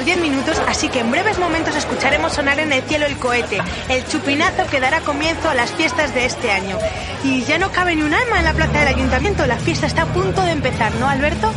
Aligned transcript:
Bueno, 0.00 0.06
son 0.06 0.06
ya 0.06 0.06
las 0.06 0.06
12 0.06 0.06
menos 0.06 0.06
10 0.06 0.20
minutos, 0.20 0.62
así 0.66 0.88
que 0.88 1.00
en 1.00 1.10
breves 1.10 1.38
momentos 1.38 1.76
escucharemos 1.76 2.32
sonar 2.32 2.58
en 2.58 2.72
el 2.72 2.82
cielo 2.82 3.06
el 3.06 3.16
cohete, 3.16 3.58
el 3.88 4.06
chupinazo 4.06 4.66
que 4.70 4.80
dará 4.80 5.00
comienzo 5.00 5.48
a 5.48 5.54
las 5.54 5.72
fiestas 5.72 6.14
de 6.14 6.24
este 6.24 6.50
año. 6.50 6.78
Y 7.24 7.42
ya 7.44 7.58
no 7.58 7.70
cabe 7.70 7.96
ni 7.96 8.02
un 8.02 8.14
alma 8.14 8.38
en 8.38 8.44
la 8.44 8.54
plaza 8.54 8.78
del 8.78 8.88
ayuntamiento, 8.88 9.46
la 9.46 9.58
fiesta 9.58 9.86
está 9.86 10.02
a 10.02 10.06
punto 10.06 10.42
de 10.42 10.52
empezar, 10.52 10.94
¿no, 10.94 11.08
Alberto? 11.08 11.52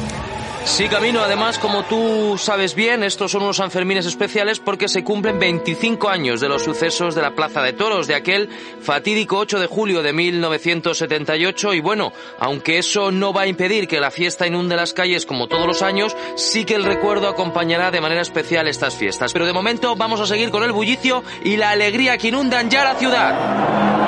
Sí, 0.66 0.88
Camino, 0.88 1.22
además, 1.22 1.59
como 1.59 1.83
tú 1.83 2.36
sabes 2.38 2.73
bien, 2.73 3.03
estos 3.03 3.31
son 3.31 3.44
unos 3.44 3.58
Sanfermines 3.58 4.06
especiales 4.06 4.59
porque 4.59 4.88
se 4.88 5.03
cumplen 5.03 5.38
25 5.38 6.09
años 6.09 6.42
de 6.42 6.50
los 6.50 6.64
sucesos 6.64 7.14
de 7.14 7.22
la 7.22 7.36
Plaza 7.36 7.61
de 7.61 7.73
Toros, 7.73 8.08
de 8.08 8.16
aquel 8.16 8.50
fatídico 8.81 9.38
8 9.38 9.59
de 9.59 9.67
julio 9.67 10.02
de 10.02 10.14
1978. 10.14 11.73
Y 11.73 11.81
bueno, 11.81 12.11
aunque 12.39 12.80
eso 12.80 13.11
no 13.11 13.33
va 13.33 13.42
a 13.42 13.47
impedir 13.47 13.88
que 13.88 14.00
la 14.00 14.09
fiesta 14.09 14.47
inunde 14.47 14.75
las 14.75 14.94
calles 14.94 15.25
como 15.25 15.47
todos 15.47 15.67
los 15.67 15.83
años, 15.83 16.16
sí 16.38 16.66
que 16.66 16.75
el 16.75 16.86
recuerdo 16.86 17.27
acompañará 17.27 17.92
de 17.92 18.02
manera 18.02 18.22
especial 18.22 18.67
estas 18.67 18.95
fiestas. 18.95 19.33
Pero 19.33 19.45
de 19.45 19.53
momento 19.53 19.95
vamos 19.95 20.22
a 20.22 20.25
seguir 20.25 20.50
con 20.50 20.64
el 20.64 20.72
bullicio 20.72 21.23
y 21.44 21.58
la 21.58 21.72
alegría 21.72 22.17
que 22.17 22.30
inundan 22.30 22.70
ya 22.70 22.83
la 22.83 22.95
ciudad. 22.95 24.02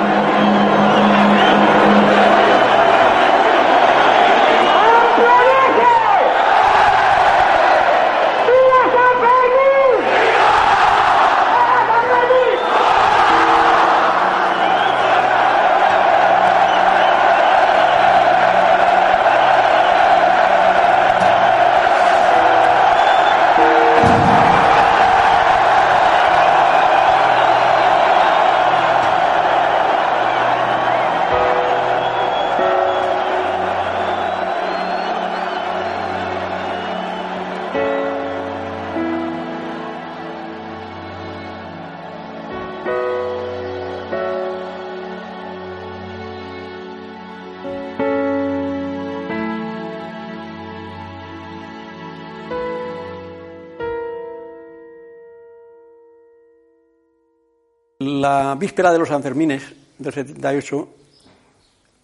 La 57.98 58.56
víspera 58.58 58.92
de 58.92 58.98
los 58.98 59.08
Sanfermines 59.08 59.62
del 59.98 60.12
78 60.12 60.88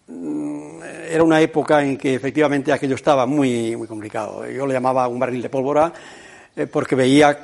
mm, 0.07 0.81
era 1.09 1.23
una 1.23 1.39
época 1.39 1.83
en 1.83 1.97
que 1.97 2.15
efectivamente 2.15 2.71
aquello 2.71 2.95
estaba 2.95 3.25
muy, 3.25 3.75
muy 3.75 3.87
complicado. 3.87 4.49
Yo 4.49 4.65
le 4.65 4.73
llamaba 4.73 5.07
un 5.07 5.19
barril 5.19 5.41
de 5.41 5.49
pólvora 5.49 5.93
eh, 6.55 6.65
porque 6.67 6.95
veía 6.95 7.37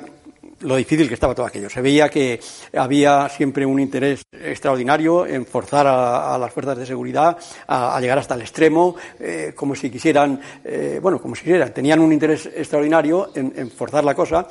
lo 0.60 0.76
difícil 0.76 1.08
que 1.08 1.14
estaba 1.14 1.34
todo 1.34 1.46
aquello. 1.46 1.68
Se 1.68 1.80
veía 1.80 2.08
que 2.08 2.40
había 2.76 3.28
siempre 3.28 3.66
un 3.66 3.80
interés 3.80 4.22
extraordinario 4.32 5.26
en 5.26 5.46
forzar 5.46 5.86
a, 5.86 6.36
las 6.38 6.52
fuerzas 6.52 6.78
de 6.78 6.86
seguridad 6.86 7.36
a, 7.66 8.00
llegar 8.00 8.18
hasta 8.18 8.34
el 8.34 8.42
extremo, 8.42 8.96
eh, 9.18 9.52
como 9.54 9.74
si 9.74 9.90
quisieran, 9.90 10.40
eh, 10.64 10.98
bueno, 11.02 11.20
como 11.20 11.34
si 11.34 11.42
quisieran, 11.42 11.72
tenían 11.72 12.00
un 12.00 12.12
interés 12.12 12.46
extraordinario 12.46 13.30
en 13.34 13.70
forzar 13.70 14.04
la 14.04 14.14
cosa 14.14 14.46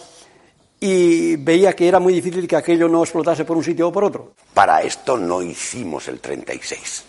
y 0.79 1.35
veía 1.35 1.73
que 1.73 1.87
era 1.87 1.99
muy 1.99 2.13
difícil 2.13 2.47
que 2.47 2.55
aquello 2.55 2.87
no 2.87 3.03
explotase 3.03 3.43
por 3.43 3.57
un 3.57 3.63
sitio 3.63 3.89
o 3.89 3.91
por 3.91 4.03
otro. 4.05 4.33
Para 4.53 4.81
esto 4.81 5.17
no 5.17 5.41
hicimos 5.41 6.07
el 6.07 6.19
36. 6.19 7.03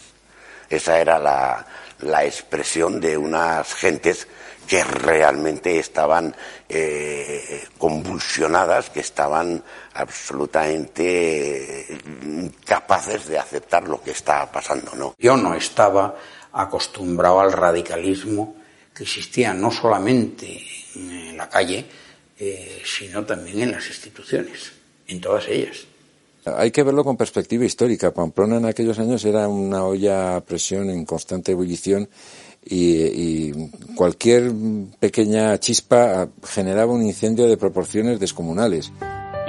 Esa 0.69 0.99
era 0.99 1.19
la, 1.19 2.25
expresión 2.25 3.01
de 3.01 3.17
unas 3.17 3.75
gentes 3.75 4.27
que 4.71 4.85
realmente 4.85 5.81
estaban 5.81 6.33
eh, 6.69 7.65
convulsionadas, 7.77 8.91
que 8.91 9.01
estaban 9.01 9.61
absolutamente 9.95 11.99
incapaces 12.23 13.27
de 13.27 13.37
aceptar 13.37 13.89
lo 13.89 14.01
que 14.01 14.13
estaba 14.13 14.53
pasando. 14.53 14.95
¿no? 14.95 15.17
Yo 15.19 15.37
no 15.37 15.55
estaba 15.55 16.15
acostumbrado 16.53 17.41
al 17.41 17.53
radicalismo 17.53 18.55
que 18.95 19.03
existía 19.03 19.53
no 19.53 19.73
solamente 19.73 20.65
en 20.95 21.37
la 21.37 21.49
calle, 21.49 21.87
eh, 22.39 22.81
sino 22.85 23.27
también 23.27 23.63
en 23.63 23.73
las 23.73 23.89
instituciones, 23.89 24.71
en 25.09 25.21
todas 25.21 25.49
ellas. 25.49 25.79
Hay 26.45 26.71
que 26.71 26.85
verlo 26.85 27.03
con 27.03 27.17
perspectiva 27.17 27.65
histórica. 27.65 28.15
Pamplona 28.15 28.59
en 28.59 28.67
aquellos 28.67 29.01
años 29.01 29.25
era 29.25 29.49
una 29.49 29.85
olla 29.85 30.37
a 30.37 30.41
presión 30.43 30.91
en 30.91 31.05
constante 31.05 31.51
ebullición 31.51 32.09
y, 32.65 33.53
cualquier 33.95 34.53
pequeña 34.99 35.59
chispa 35.59 36.29
generaba 36.45 36.93
un 36.93 37.03
incendio 37.03 37.47
de 37.47 37.57
proporciones 37.57 38.19
descomunales. 38.19 38.93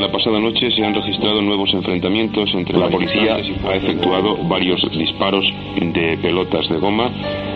La 0.01 0.11
pasada 0.11 0.39
noche 0.39 0.71
se 0.75 0.83
han 0.83 0.95
registrado 0.95 1.43
nuevos 1.43 1.69
enfrentamientos 1.75 2.49
entre 2.55 2.75
la 2.75 2.89
policía 2.89 3.35
ha 3.35 3.75
efectuado 3.75 4.35
varios 4.47 4.81
disparos 4.97 5.45
de 5.75 6.17
pelotas 6.19 6.67
de 6.69 6.79
goma 6.79 7.11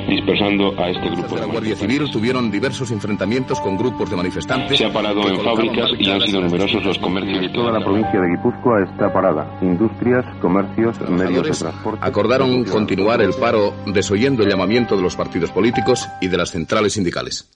dispersando 0.07 0.71
a 0.77 0.91
este 0.91 1.09
grupo. 1.09 1.37
La 1.37 1.45
Guardia 1.47 1.75
Civil 1.75 2.03
tuvieron 2.11 2.51
diversos 2.51 2.91
enfrentamientos 2.91 3.59
con 3.59 3.75
grupos 3.75 4.11
de 4.11 4.15
manifestantes. 4.17 4.77
Se 4.77 4.85
ha 4.85 4.93
parado 4.93 5.27
en 5.27 5.39
fábricas 5.39 5.89
y 5.97 6.07
han 6.07 6.21
sido 6.21 6.41
numerosos 6.41 6.85
los 6.85 6.99
comercios. 6.99 7.51
Toda 7.51 7.71
la 7.71 7.83
provincia 7.83 8.21
de 8.21 8.29
Guipúzcoa 8.29 8.83
está 8.83 9.11
parada. 9.11 9.57
Industrias, 9.63 10.23
comercios, 10.39 11.01
medios 11.09 11.47
de 11.47 11.51
transporte. 11.51 11.99
Acordaron 11.99 12.63
continuar 12.65 13.23
el 13.23 13.33
paro 13.33 13.73
desoyendo 13.87 14.43
el 14.43 14.51
llamamiento 14.51 14.95
de 14.95 15.01
los 15.01 15.15
partidos 15.15 15.49
políticos 15.49 16.07
y 16.21 16.27
de 16.27 16.37
las 16.37 16.51
centrales 16.51 16.93
sindicales. 16.93 17.49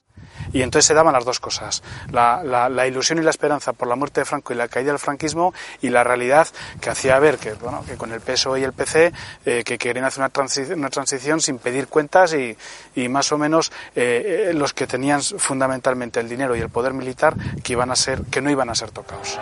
Y 0.53 0.61
entonces 0.61 0.87
se 0.87 0.93
daban 0.93 1.13
las 1.13 1.25
dos 1.25 1.39
cosas, 1.39 1.83
la, 2.11 2.87
ilusión 2.87 3.19
y 3.19 3.21
la 3.21 3.29
esperanza 3.29 3.73
por 3.73 3.87
la 3.87 3.95
muerte 3.95 4.21
de 4.21 4.25
Franco 4.25 4.53
y 4.53 4.55
la 4.55 4.67
caída 4.67 4.91
del 4.91 4.99
franquismo 4.99 5.53
y 5.81 5.89
la 5.89 6.03
realidad 6.03 6.47
que 6.81 6.89
hacía 6.89 7.19
ver 7.19 7.37
que, 7.37 7.53
bueno, 7.53 7.83
que 7.85 7.97
con 7.97 8.11
el 8.11 8.21
PSOE 8.21 8.61
y 8.61 8.63
el 8.63 8.73
PC 8.73 9.11
eh, 9.45 9.63
que 9.63 9.77
querían 9.77 10.05
hacer 10.05 10.23
una, 10.23 10.75
una 10.75 10.89
transición 10.89 11.41
sin 11.41 11.59
pedir 11.59 11.87
cuentas 11.87 12.33
y, 12.33 12.57
y 12.95 13.09
más 13.09 13.31
o 13.31 13.37
menos 13.37 13.71
eh, 13.95 14.49
eh, 14.49 14.53
los 14.53 14.73
que 14.73 14.87
tenían 14.87 15.21
fundamentalmente 15.21 16.19
el 16.19 16.29
dinero 16.29 16.55
y 16.55 16.59
el 16.59 16.69
poder 16.69 16.93
militar 16.93 17.35
que, 17.63 17.73
iban 17.73 17.91
a 17.91 17.95
ser, 17.95 18.23
que 18.23 18.41
no 18.41 18.49
iban 18.49 18.69
a 18.69 18.75
ser 18.75 18.91
tocados. 18.91 19.39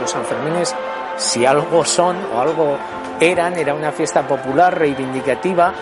Los 0.00 0.10
Sanfermines, 0.10 0.74
si 1.18 1.44
algo 1.44 1.84
son 1.84 2.16
o 2.34 2.40
algo 2.40 2.78
eran, 3.20 3.56
era 3.56 3.74
una 3.74 3.92
fiesta 3.92 4.26
popular, 4.26 4.78
reivindicativa, 4.78 5.74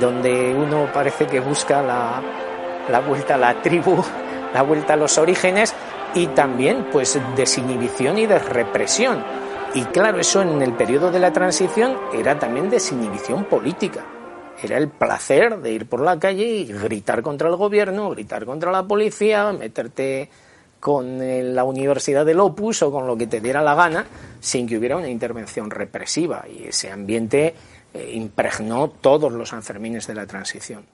donde 0.00 0.54
uno 0.54 0.88
parece 0.92 1.26
que 1.26 1.40
busca 1.40 1.82
la, 1.82 2.22
la 2.90 3.00
vuelta 3.00 3.34
a 3.34 3.38
la 3.38 3.62
tribu, 3.62 4.02
la 4.54 4.62
vuelta 4.62 4.94
a 4.94 4.96
los 4.96 5.18
orígenes 5.18 5.74
y 6.14 6.26
también 6.28 6.86
pues 6.90 7.18
desinhibición 7.36 8.18
y 8.18 8.26
desrepresión. 8.26 9.24
Y 9.74 9.82
claro, 9.84 10.18
eso 10.18 10.40
en 10.42 10.62
el 10.62 10.72
periodo 10.72 11.10
de 11.10 11.18
la 11.18 11.32
transición 11.32 11.96
era 12.14 12.38
también 12.38 12.70
desinhibición 12.70 13.44
política. 13.44 14.04
Era 14.62 14.78
el 14.78 14.88
placer 14.88 15.58
de 15.58 15.72
ir 15.72 15.88
por 15.88 16.00
la 16.00 16.18
calle 16.18 16.44
y 16.44 16.64
gritar 16.64 17.22
contra 17.22 17.48
el 17.48 17.56
gobierno, 17.56 18.10
gritar 18.10 18.44
contra 18.44 18.72
la 18.72 18.82
policía, 18.84 19.52
meterte 19.52 20.30
con 20.80 21.18
la 21.54 21.64
Universidad 21.64 22.24
del 22.24 22.40
Opus 22.40 22.82
o 22.82 22.90
con 22.90 23.06
lo 23.06 23.16
que 23.16 23.26
te 23.26 23.40
diera 23.40 23.62
la 23.62 23.74
gana, 23.74 24.06
sin 24.40 24.66
que 24.66 24.78
hubiera 24.78 24.96
una 24.96 25.08
intervención 25.08 25.70
represiva. 25.70 26.44
Y 26.48 26.68
ese 26.68 26.90
ambiente 26.90 27.54
eh, 27.94 28.12
impregnó 28.14 28.88
todos 28.88 29.32
los 29.32 29.48
Sanfermines 29.48 30.06
de 30.06 30.14
la 30.14 30.26
transición. 30.26 30.84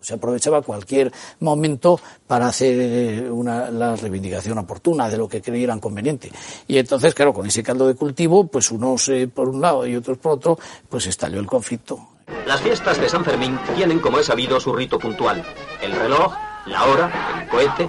Se 0.00 0.14
aprovechaba 0.14 0.62
cualquier 0.62 1.12
momento 1.40 2.00
para 2.26 2.46
hacer 2.46 2.78
eh, 2.80 3.30
una, 3.30 3.68
la 3.68 3.96
reivindicación 3.96 4.56
oportuna 4.56 5.08
de 5.08 5.18
lo 5.18 5.28
que 5.28 5.42
creyeran 5.42 5.80
conveniente. 5.80 6.30
Y 6.68 6.78
entonces, 6.78 7.14
claro, 7.14 7.34
con 7.34 7.46
ese 7.46 7.64
caldo 7.64 7.86
de 7.88 7.96
cultivo, 7.96 8.46
pues 8.46 8.70
unos 8.70 9.08
eh, 9.08 9.26
por 9.26 9.48
un 9.48 9.60
lado 9.60 9.84
y 9.86 9.96
otros 9.96 10.18
por 10.18 10.32
otro, 10.32 10.58
pues 10.88 11.06
estalló 11.08 11.40
el 11.40 11.46
conflicto. 11.46 11.98
Las 12.46 12.60
fiestas 12.60 13.00
de 13.00 13.08
San 13.08 13.24
Fermín 13.24 13.58
tienen, 13.74 13.98
como 13.98 14.20
es 14.20 14.26
sabido, 14.26 14.60
su 14.60 14.72
rito 14.72 14.98
puntual. 14.98 15.42
El 15.82 15.92
reloj, 15.92 16.32
la 16.66 16.84
hora, 16.84 17.40
el 17.42 17.48
cohete. 17.48 17.88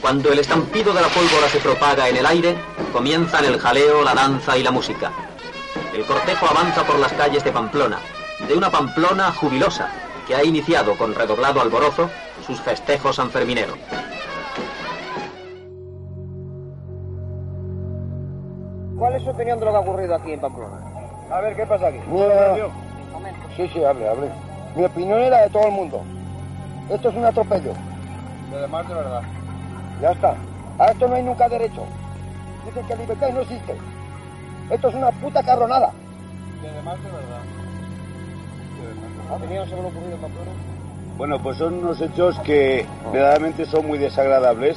Cuando 0.00 0.32
el 0.32 0.40
estampido 0.40 0.92
de 0.92 1.00
la 1.00 1.08
pólvora 1.08 1.48
se 1.48 1.60
propaga 1.60 2.08
en 2.08 2.16
el 2.16 2.26
aire, 2.26 2.56
comienzan 2.92 3.44
el 3.44 3.58
jaleo, 3.58 4.02
la 4.02 4.14
danza 4.14 4.58
y 4.58 4.62
la 4.62 4.72
música. 4.72 5.12
El 5.96 6.04
cortejo 6.04 6.44
avanza 6.44 6.84
por 6.84 6.98
las 6.98 7.10
calles 7.14 7.42
de 7.42 7.50
Pamplona, 7.50 7.98
de 8.46 8.52
una 8.52 8.68
Pamplona 8.68 9.32
jubilosa, 9.32 9.88
que 10.26 10.34
ha 10.34 10.44
iniciado 10.44 10.94
con 10.98 11.14
redoblado 11.14 11.62
alborozo 11.62 12.10
sus 12.46 12.60
festejos 12.60 13.16
sanfermineros. 13.16 13.78
¿Cuál 18.98 19.14
es 19.14 19.22
su 19.22 19.30
opinión 19.30 19.58
de 19.58 19.64
lo 19.64 19.70
que 19.70 19.76
ha 19.78 19.80
ocurrido 19.80 20.14
aquí 20.16 20.32
en 20.32 20.40
Pamplona? 20.40 20.76
A 21.30 21.40
ver, 21.40 21.56
¿qué 21.56 21.64
pasa 21.64 21.86
aquí? 21.86 22.00
Sí, 23.56 23.66
sí, 23.72 23.82
hable, 23.82 24.06
hable. 24.06 24.28
Mi 24.74 24.84
opinión 24.84 25.18
es 25.22 25.30
la 25.30 25.44
de 25.44 25.48
todo 25.48 25.64
el 25.68 25.72
mundo. 25.72 26.02
Esto 26.90 27.08
es 27.08 27.16
un 27.16 27.24
atropello. 27.24 27.72
Y 28.52 28.54
además 28.54 28.86
de 28.86 28.94
verdad. 28.94 29.22
Ya 30.02 30.10
está. 30.10 30.34
A 30.78 30.88
esto 30.88 31.08
no 31.08 31.14
hay 31.14 31.22
nunca 31.22 31.48
derecho. 31.48 31.86
Dicen 32.66 32.86
que 32.86 32.94
la 32.96 33.00
libertad 33.00 33.30
no 33.30 33.40
existe. 33.40 33.74
Esto 34.70 34.88
es 34.88 34.94
una 34.94 35.10
puta 35.12 35.42
carronada. 35.42 35.90
Y 36.62 36.66
además 36.66 36.96
de 37.02 37.10
verdad. 37.10 37.40
¿Ha 39.34 39.38
tenido 39.38 39.66
sobre 39.66 39.82
lo 39.82 39.88
ocurrido 39.88 40.14
en 40.14 40.20
Pamplona? 40.20 40.50
Bueno, 41.18 41.42
pues 41.42 41.56
son 41.58 41.74
unos 41.74 42.00
hechos 42.00 42.38
que 42.40 42.86
verdaderamente 43.12 43.64
son 43.64 43.86
muy 43.86 43.98
desagradables 43.98 44.76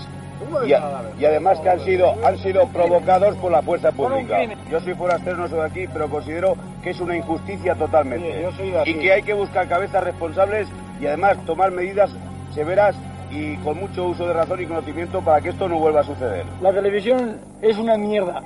y, 0.66 0.74
a- 0.74 1.02
y 1.20 1.26
además 1.26 1.60
que 1.60 1.70
han 1.70 1.80
sido, 1.82 2.16
han 2.26 2.38
sido 2.38 2.66
provocados 2.68 3.36
por 3.38 3.52
la 3.52 3.62
fuerza 3.62 3.92
pública. 3.92 4.38
Yo 4.72 4.80
soy 4.80 4.94
forastero, 4.96 5.38
no 5.38 5.48
soy 5.50 5.60
de 5.60 5.66
aquí, 5.66 5.88
pero 5.92 6.10
considero 6.10 6.56
que 6.82 6.92
es 6.92 7.00
una 7.02 7.16
injusticia 7.18 7.76
totalmente. 7.76 8.48
Y 8.86 8.94
que 8.96 9.12
hay 9.14 9.22
que 9.24 9.34
buscar 9.34 9.68
cabezas 9.68 10.04
responsables 10.04 10.68
y 11.02 11.08
además 11.08 11.38
tomar 11.46 11.72
medidas 11.72 12.10
severas 12.54 12.96
y 13.32 13.58
con 13.58 13.78
mucho 13.80 14.06
uso 14.06 14.26
de 14.26 14.34
razón 14.34 14.62
y 14.62 14.66
conocimiento 14.66 15.22
para 15.22 15.42
que 15.42 15.50
esto 15.50 15.68
no 15.70 15.78
vuelva 15.78 16.00
a 16.02 16.04
suceder. 16.04 16.46
La 16.62 16.72
televisión 16.74 17.38
es 17.62 17.78
una 17.78 17.96
mierda. 17.98 18.42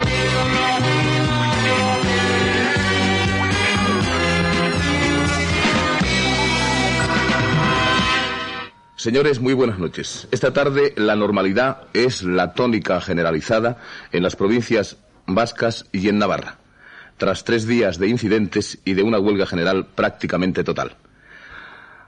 Señores, 9.03 9.41
muy 9.41 9.53
buenas 9.53 9.79
noches. 9.79 10.29
Esta 10.31 10.53
tarde 10.53 10.93
la 10.95 11.17
normalidad 11.17 11.87
es 11.93 12.23
la 12.23 12.53
tónica 12.53 13.01
generalizada 13.01 13.75
en 14.13 14.23
las 14.23 14.37
provincias 14.37 14.95
vascas 15.27 15.87
y 15.91 16.07
en 16.07 16.19
Navarra, 16.19 16.55
tras 17.17 17.43
tres 17.43 17.67
días 17.67 17.99
de 17.99 18.07
incidentes 18.07 18.79
y 18.85 18.93
de 18.93 19.03
una 19.03 19.19
huelga 19.19 19.45
general 19.45 19.87
prácticamente 19.93 20.63
total. 20.63 20.95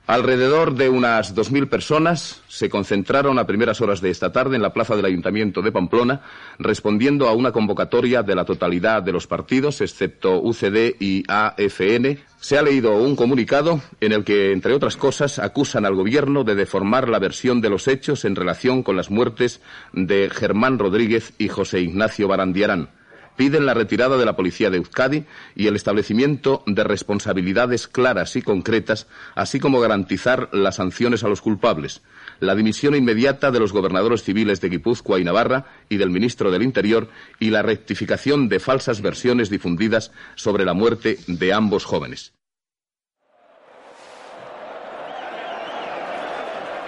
Alrededor 0.07 0.75
de 0.75 0.88
unas 0.88 1.36
2.000 1.36 1.68
personas 1.68 2.44
se 2.48 2.69
concentraron 2.69 3.40
a 3.40 3.48
primeras 3.48 3.81
horas 3.81 4.02
de 4.02 4.12
esta 4.12 4.31
tarde 4.31 4.56
en 4.56 4.62
la 4.62 4.72
plaza 4.72 4.96
del 4.96 5.06
Ayuntamiento 5.06 5.63
de 5.63 5.72
Pamplona, 5.72 6.22
respondiendo 6.60 7.28
a 7.28 7.34
una 7.34 7.52
convocatoria 7.52 8.22
de 8.22 8.36
la 8.36 8.46
totalidad 8.46 9.02
de 9.02 9.12
los 9.12 9.25
partidos, 9.25 9.81
excepto 9.81 10.40
UCD 10.40 10.96
y 11.00 11.24
AFN. 11.28 12.19
Se 12.40 12.56
ha 12.56 12.62
leído 12.62 12.96
un 12.96 13.16
comunicado 13.16 13.81
en 14.00 14.12
el 14.12 14.24
que, 14.24 14.52
entre 14.52 14.74
otras 14.74 14.96
cosas, 14.96 15.40
acusan 15.40 15.88
al 15.88 15.96
Gobierno 15.96 16.44
de 16.44 16.54
deformar 16.54 17.10
la 17.10 17.18
versión 17.18 17.60
de 17.60 17.72
los 17.72 17.88
hechos 17.88 18.25
en 18.25 18.36
relación 18.36 18.84
con 18.84 18.96
las 18.96 19.10
muertes 19.10 19.60
de 19.92 20.30
Germán 20.30 20.78
Rodríguez 20.78 21.34
y 21.40 21.48
José 21.48 21.80
Ignacio 21.81 22.28
Barandiarán 22.28 22.90
piden 23.36 23.66
la 23.66 23.74
retirada 23.74 24.18
de 24.18 24.26
la 24.26 24.36
policía 24.36 24.70
de 24.70 24.78
Euskadi 24.78 25.26
y 25.56 25.68
el 25.68 25.76
establecimiento 25.76 26.64
de 26.66 26.84
responsabilidades 26.84 27.88
claras 27.88 28.36
y 28.36 28.42
concretas, 28.42 29.08
así 29.36 29.60
como 29.60 29.80
garantizar 29.80 30.50
las 30.52 30.76
sanciones 30.76 31.24
a 31.24 31.28
los 31.28 31.42
culpables, 31.42 32.02
la 32.40 32.56
dimisión 32.56 32.96
inmediata 32.96 33.52
de 33.52 33.60
los 33.60 33.74
gobernadores 33.74 34.24
civiles 34.24 34.62
de 34.62 34.70
Guipúzcoa 34.70 35.20
y 35.20 35.24
Navarra 35.24 35.66
y 35.90 35.98
del 35.98 36.10
ministro 36.10 36.52
del 36.52 36.64
Interior 36.64 37.10
y 37.40 37.50
la 37.50 37.62
rectificación 37.62 38.50
de 38.50 38.60
falsas 38.60 39.02
versiones 39.02 39.50
difundidas 39.50 40.12
sobre 40.36 40.66
la 40.66 40.74
muerte 40.74 41.18
de 41.28 41.54
ambos 41.54 41.86
jóvenes. 41.86 42.36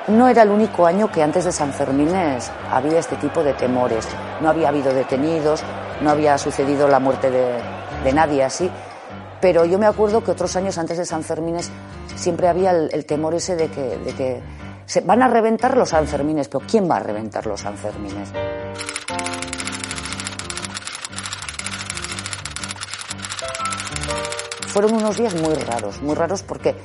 No 0.07 0.29
era 0.29 0.43
el 0.43 0.49
único 0.49 0.85
año 0.85 1.11
que 1.11 1.21
antes 1.21 1.43
de 1.43 1.51
San 1.51 1.73
Fermines 1.73 2.49
había 2.71 2.99
este 2.99 3.17
tipo 3.17 3.43
de 3.43 3.53
temores. 3.53 4.07
No 4.41 4.47
había 4.47 4.69
habido 4.69 4.93
detenidos, 4.93 5.61
no 6.01 6.09
había 6.11 6.37
sucedido 6.37 6.87
la 6.87 6.99
muerte 6.99 7.29
de, 7.31 7.59
de 8.03 8.13
nadie 8.13 8.43
así. 8.43 8.69
Pero 9.41 9.65
yo 9.65 9.77
me 9.77 9.85
acuerdo 9.85 10.23
que 10.23 10.31
otros 10.31 10.55
años 10.55 10.77
antes 10.77 10.97
de 10.97 11.05
San 11.05 11.23
Fermines 11.23 11.69
siempre 12.15 12.47
había 12.47 12.71
el, 12.71 13.05
temor 13.05 13.35
ese 13.35 13.55
de 13.55 13.67
que, 13.69 13.81
de 13.97 14.13
que 14.13 14.41
se 14.85 15.01
van 15.01 15.21
a 15.21 15.27
reventar 15.27 15.77
los 15.77 15.89
Sanfermines. 15.89 16.47
Pero 16.47 16.65
¿quién 16.69 16.89
va 16.89 16.95
a 16.97 16.99
reventar 16.99 17.45
los 17.45 17.61
Sanfermines? 17.61 18.29
Fueron 24.67 24.93
unos 24.93 25.17
días 25.17 25.33
muy 25.35 25.53
raros, 25.55 26.01
muy 26.01 26.13
raros 26.15 26.43
porque 26.43 26.75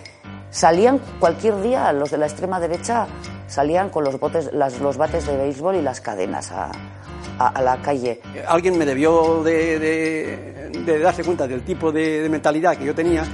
salían 0.50 1.00
cualquier 1.18 1.60
día 1.60 1.92
los 1.92 2.10
de 2.10 2.18
la 2.18 2.26
extrema 2.26 2.60
derecha 2.60 3.06
salían 3.48 3.90
con 3.90 4.04
los 4.04 4.18
botes 4.18 4.50
las- 4.52 4.80
los 4.80 4.96
bates 4.96 5.26
de 5.26 5.36
béisbol 5.36 5.76
y 5.76 5.82
las 5.82 6.00
cadenas 6.00 6.52
a, 6.52 6.70
a- 7.46 7.48
a 7.48 7.62
la 7.62 7.76
calle 7.82 8.20
Alguien 8.46 8.76
me 8.78 8.84
debió 8.86 9.42
de, 9.42 9.78
de- 9.78 10.70
de 10.84 10.98
darse 10.98 11.22
cuenta 11.24 11.46
del 11.46 11.62
tipo 11.62 11.92
de, 11.92 12.22
de 12.22 12.28
mentalidad 12.28 12.76
que 12.76 12.84
yo 12.84 12.94
tenía 12.94 13.24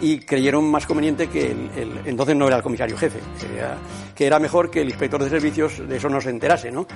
y 0.00 0.20
creyeron 0.20 0.64
más 0.70 0.86
conveniente 0.86 1.28
que 1.28 1.50
el, 1.50 1.70
el- 1.76 2.00
entonces 2.04 2.36
no 2.36 2.46
era 2.46 2.56
el 2.56 2.62
comisario 2.62 2.96
jefe, 2.96 3.18
que 3.40 3.58
era, 3.58 3.76
que 4.14 4.26
era 4.26 4.38
mejor 4.38 4.70
que 4.70 4.80
el 4.82 4.88
inspector 4.88 5.22
de 5.22 5.28
servicios 5.30 5.88
de 5.88 5.96
eso 5.96 6.08
no 6.08 6.20
se 6.20 6.30
enterase, 6.30 6.70
¿no? 6.70 6.86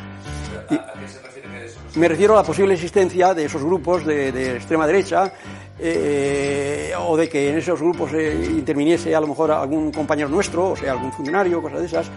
Y- 0.70 1.98
me 1.98 2.08
refiero 2.08 2.32
a 2.34 2.36
la 2.36 2.42
posible 2.42 2.72
existencia 2.74 3.34
de 3.34 3.44
esos 3.44 3.62
grupos 3.62 4.06
de, 4.06 4.32
de 4.32 4.56
extrema 4.56 4.86
derecha 4.86 5.30
eh, 5.78 6.92
o 6.98 7.16
de 7.16 7.28
que 7.28 7.50
en 7.50 7.58
esos 7.58 7.81
grupos 7.81 8.12
eh, 8.14 8.48
interviniese 8.50 9.14
a 9.14 9.20
lo 9.20 9.26
mejor 9.26 9.50
algún 9.50 9.90
compañero 9.92 10.28
nuestro, 10.28 10.70
o 10.70 10.76
sea, 10.76 10.92
algún 10.92 11.12
funcionario, 11.12 11.60
cosas 11.60 11.81
de 11.81 11.86
esas. 11.86 12.10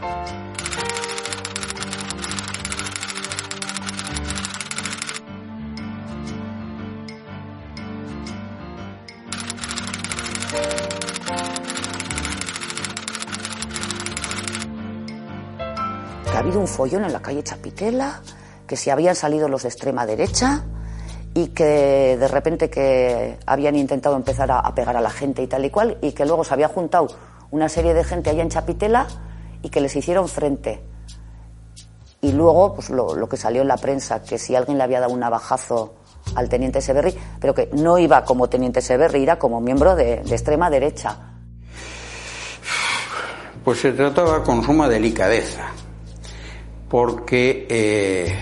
Que 16.35 16.39
ha 16.39 16.41
habido 16.41 16.59
un 16.59 16.67
follón 16.67 17.05
en 17.05 17.13
la 17.13 17.21
calle 17.21 17.43
Chapitela, 17.43 18.19
que 18.67 18.75
si 18.75 18.89
habían 18.89 19.15
salido 19.15 19.47
los 19.47 19.63
de 19.63 19.69
extrema 19.69 20.05
derecha 20.05 20.65
y 21.33 21.47
que 21.47 22.17
de 22.19 22.27
repente 22.27 22.69
que 22.69 23.37
habían 23.45 23.77
intentado 23.77 24.17
empezar 24.17 24.51
a, 24.51 24.75
pegar 24.75 24.97
a 24.97 24.99
la 24.99 25.11
gente 25.11 25.41
y 25.41 25.47
tal 25.47 25.63
y 25.63 25.69
cual, 25.69 25.97
y 26.01 26.11
que 26.11 26.25
luego 26.25 26.43
se 26.43 26.53
había 26.53 26.67
juntado 26.67 27.07
una 27.51 27.69
serie 27.69 27.93
de 27.93 28.03
gente 28.03 28.31
allá 28.31 28.43
en 28.43 28.49
Chapitela 28.49 29.07
y 29.61 29.69
que 29.69 29.79
les 29.79 29.95
hicieron 29.95 30.27
frente. 30.27 30.83
Y 32.19 32.33
luego, 32.33 32.73
pues 32.73 32.89
lo, 32.89 33.29
que 33.29 33.37
salió 33.37 33.61
en 33.61 33.69
la 33.69 33.77
prensa, 33.77 34.21
que 34.21 34.37
si 34.37 34.57
alguien 34.57 34.77
le 34.77 34.83
había 34.83 34.99
dado 34.99 35.13
un 35.13 35.21
navajazo 35.21 35.93
al 36.35 36.49
teniente 36.49 36.81
Severri, 36.81 37.15
pero 37.39 37.53
que 37.53 37.69
no 37.71 37.97
iba 37.97 38.25
como 38.25 38.49
teniente 38.49 38.81
Severri, 38.81 39.23
era 39.23 39.39
como 39.39 39.61
miembro 39.61 39.95
de 39.95 40.15
extrema 40.15 40.69
derecha. 40.69 41.17
Pues 43.63 43.79
se 43.79 43.93
trataba 43.93 44.43
con 44.43 44.61
suma 44.61 44.89
delicadeza, 44.89 45.71
porque 46.89 47.67
eh, 47.69 48.35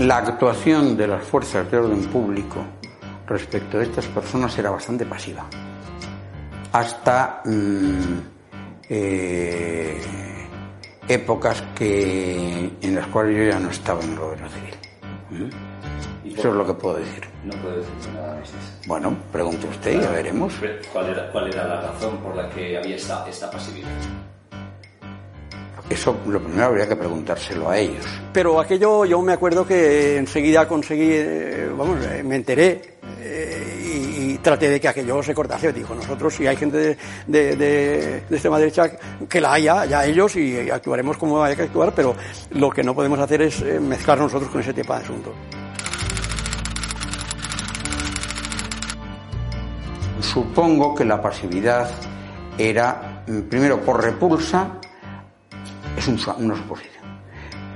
la 0.00 0.18
actuación 0.18 0.96
de 0.96 1.06
las 1.06 1.24
fuerzas 1.24 1.70
de 1.70 1.78
orden 1.78 2.04
público 2.06 2.64
respecto 3.26 3.78
de 3.78 3.84
estas 3.84 4.06
personas 4.06 4.56
era 4.58 4.70
bastante 4.70 5.06
pasiva, 5.06 5.46
hasta 6.72 7.42
mm, 7.44 8.18
eh, 8.88 10.00
épocas 11.08 11.62
que, 11.74 12.70
en 12.80 12.94
las 12.94 13.06
cuales 13.08 13.36
yo 13.36 13.44
ya 13.52 13.58
no 13.58 13.70
estaba 13.70 14.02
en 14.02 14.12
el 14.12 14.18
gobierno 14.18 14.48
civil. 14.48 14.74
¿Mm? 15.30 15.70
Eso 16.26 16.48
es 16.48 16.54
lo 16.54 16.66
que 16.66 16.74
puedo 16.74 16.96
decir. 16.96 17.28
No 17.44 17.52
puedo 17.56 17.76
decir 17.76 18.12
nada 18.14 18.36
más. 18.36 18.50
Bueno, 18.86 19.16
pregunte 19.32 19.66
usted 19.66 19.98
y 19.98 20.02
ya 20.02 20.10
veremos. 20.10 20.54
¿Cuál 20.92 21.10
era, 21.10 21.30
¿Cuál 21.30 21.48
era 21.48 21.66
la 21.66 21.80
razón 21.82 22.16
por 22.18 22.34
la 22.36 22.48
que 22.50 22.78
había 22.78 22.96
esta, 22.96 23.28
esta 23.28 23.50
pasividad? 23.50 23.88
Eso 25.90 26.16
lo 26.26 26.40
primero 26.40 26.66
habría 26.66 26.88
que 26.88 26.94
preguntárselo 26.94 27.68
a 27.68 27.76
ellos. 27.76 28.06
Pero 28.32 28.60
aquello 28.60 29.04
yo 29.04 29.20
me 29.22 29.32
acuerdo 29.32 29.66
que 29.66 30.16
enseguida 30.18 30.66
conseguí, 30.68 31.10
eh, 31.12 31.68
vamos, 31.76 31.98
eh, 32.06 32.22
me 32.22 32.36
enteré 32.36 32.80
eh, 33.20 34.16
y, 34.20 34.32
y 34.34 34.38
traté 34.38 34.70
de 34.70 34.80
que 34.80 34.86
aquello 34.86 35.20
se 35.20 35.34
cortase. 35.34 35.72
Dijo, 35.72 35.92
nosotros 35.96 36.32
si 36.32 36.46
hay 36.46 36.56
gente 36.56 36.76
de, 36.78 36.96
de, 37.26 37.56
de- 37.56 38.22
de 38.28 38.36
extrema 38.36 38.58
derecha 38.60 38.88
que 39.28 39.40
la 39.40 39.52
haya, 39.54 39.84
ya 39.84 40.04
ellos 40.06 40.36
y 40.36 40.70
actuaremos 40.70 41.16
como 41.18 41.42
haya 41.42 41.56
que 41.56 41.62
actuar, 41.64 41.92
pero 41.92 42.14
lo 42.52 42.70
que 42.70 42.84
no 42.84 42.94
podemos 42.94 43.18
hacer 43.18 43.42
es 43.42 43.60
mezclar 43.80 44.16
nosotros 44.18 44.48
con 44.48 44.60
ese 44.60 44.72
tipo 44.72 44.94
de 44.94 45.00
asuntos. 45.00 45.32
Supongo 50.20 50.94
que 50.94 51.04
la 51.04 51.20
pasividad 51.20 51.90
era, 52.58 53.24
mm, 53.26 53.40
primero, 53.48 53.80
por 53.80 54.02
repulsa, 54.02 54.72
es 56.00 56.08
un 56.08 56.18
una 56.38 56.56
suposición, 56.56 57.04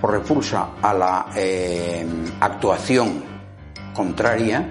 por 0.00 0.12
repulsa 0.12 0.70
a 0.80 0.94
la 0.94 1.26
eh, 1.36 2.06
actuación 2.40 3.22
contraria 3.94 4.66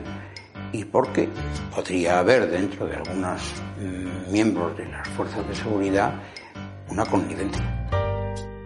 y 0.71 0.83
porque 0.85 1.29
podría 1.73 2.19
haber 2.19 2.49
dentro 2.49 2.87
de 2.87 2.95
algunos 2.95 3.41
mm, 3.79 4.31
miembros 4.31 4.75
de 4.75 4.87
las 4.87 5.07
fuerzas 5.09 5.47
de 5.47 5.55
seguridad 5.55 6.13
una 6.89 7.05
connivencia. 7.05 7.63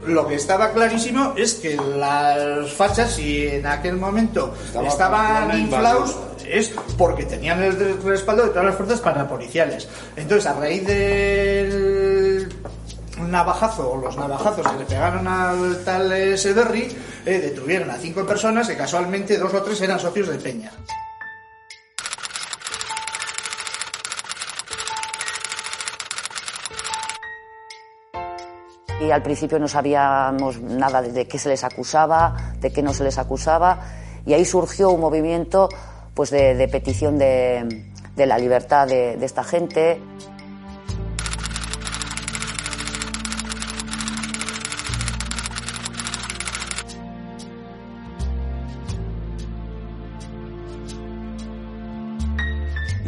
Lo 0.05 0.25
que 0.25 0.35
estaba 0.35 0.71
clarísimo 0.71 1.33
es 1.35 1.55
que 1.55 1.75
las 1.75 2.71
fachas, 2.71 3.11
si 3.11 3.45
en 3.45 3.67
aquel 3.67 3.97
momento 3.97 4.55
Estaba 4.67 4.87
estaban 4.87 5.59
inflados, 5.59 6.17
es 6.49 6.73
porque 6.97 7.25
tenían 7.25 7.61
el 7.61 8.01
respaldo 8.01 8.43
de 8.43 8.49
todas 8.49 8.65
las 8.67 8.75
fuerzas 8.75 9.01
parapoliciales. 9.01 9.89
Entonces, 10.15 10.45
a 10.45 10.53
raíz 10.53 10.87
del 10.87 12.26
un 13.19 13.31
navajazo 13.31 13.91
o 13.91 13.97
los 13.97 14.15
navajazos 14.17 14.67
que 14.67 14.77
le 14.77 14.85
pegaron 14.85 15.27
al 15.27 15.83
tal 15.83 16.11
eh, 16.11 16.37
Severri, 16.37 16.95
eh, 17.25 17.39
detuvieron 17.39 17.89
a 17.89 17.95
cinco 17.95 18.25
personas 18.25 18.67
que 18.67 18.75
casualmente 18.75 19.37
dos 19.37 19.53
o 19.53 19.61
tres 19.61 19.81
eran 19.81 19.99
socios 19.99 20.27
de 20.27 20.37
Peña. 20.37 20.71
Y 28.99 29.11
al 29.11 29.21
principio 29.21 29.59
no 29.59 29.67
sabíamos 29.67 30.59
nada 30.59 31.01
de 31.01 31.27
qué 31.27 31.37
se 31.37 31.49
les 31.49 31.63
acusaba, 31.63 32.53
de 32.59 32.71
qué 32.71 32.81
no 32.81 32.93
se 32.93 33.03
les 33.03 33.17
acusaba, 33.17 33.79
y 34.25 34.33
ahí 34.33 34.43
surgió 34.43 34.89
un 34.89 34.99
movimiento 34.99 35.69
pues 36.15 36.31
de, 36.31 36.67
petición 36.67 37.17
de, 37.17 37.85
la 38.15 38.37
libertad 38.39 38.87
de 38.87 39.23
esta 39.23 39.43
gente. 39.43 40.01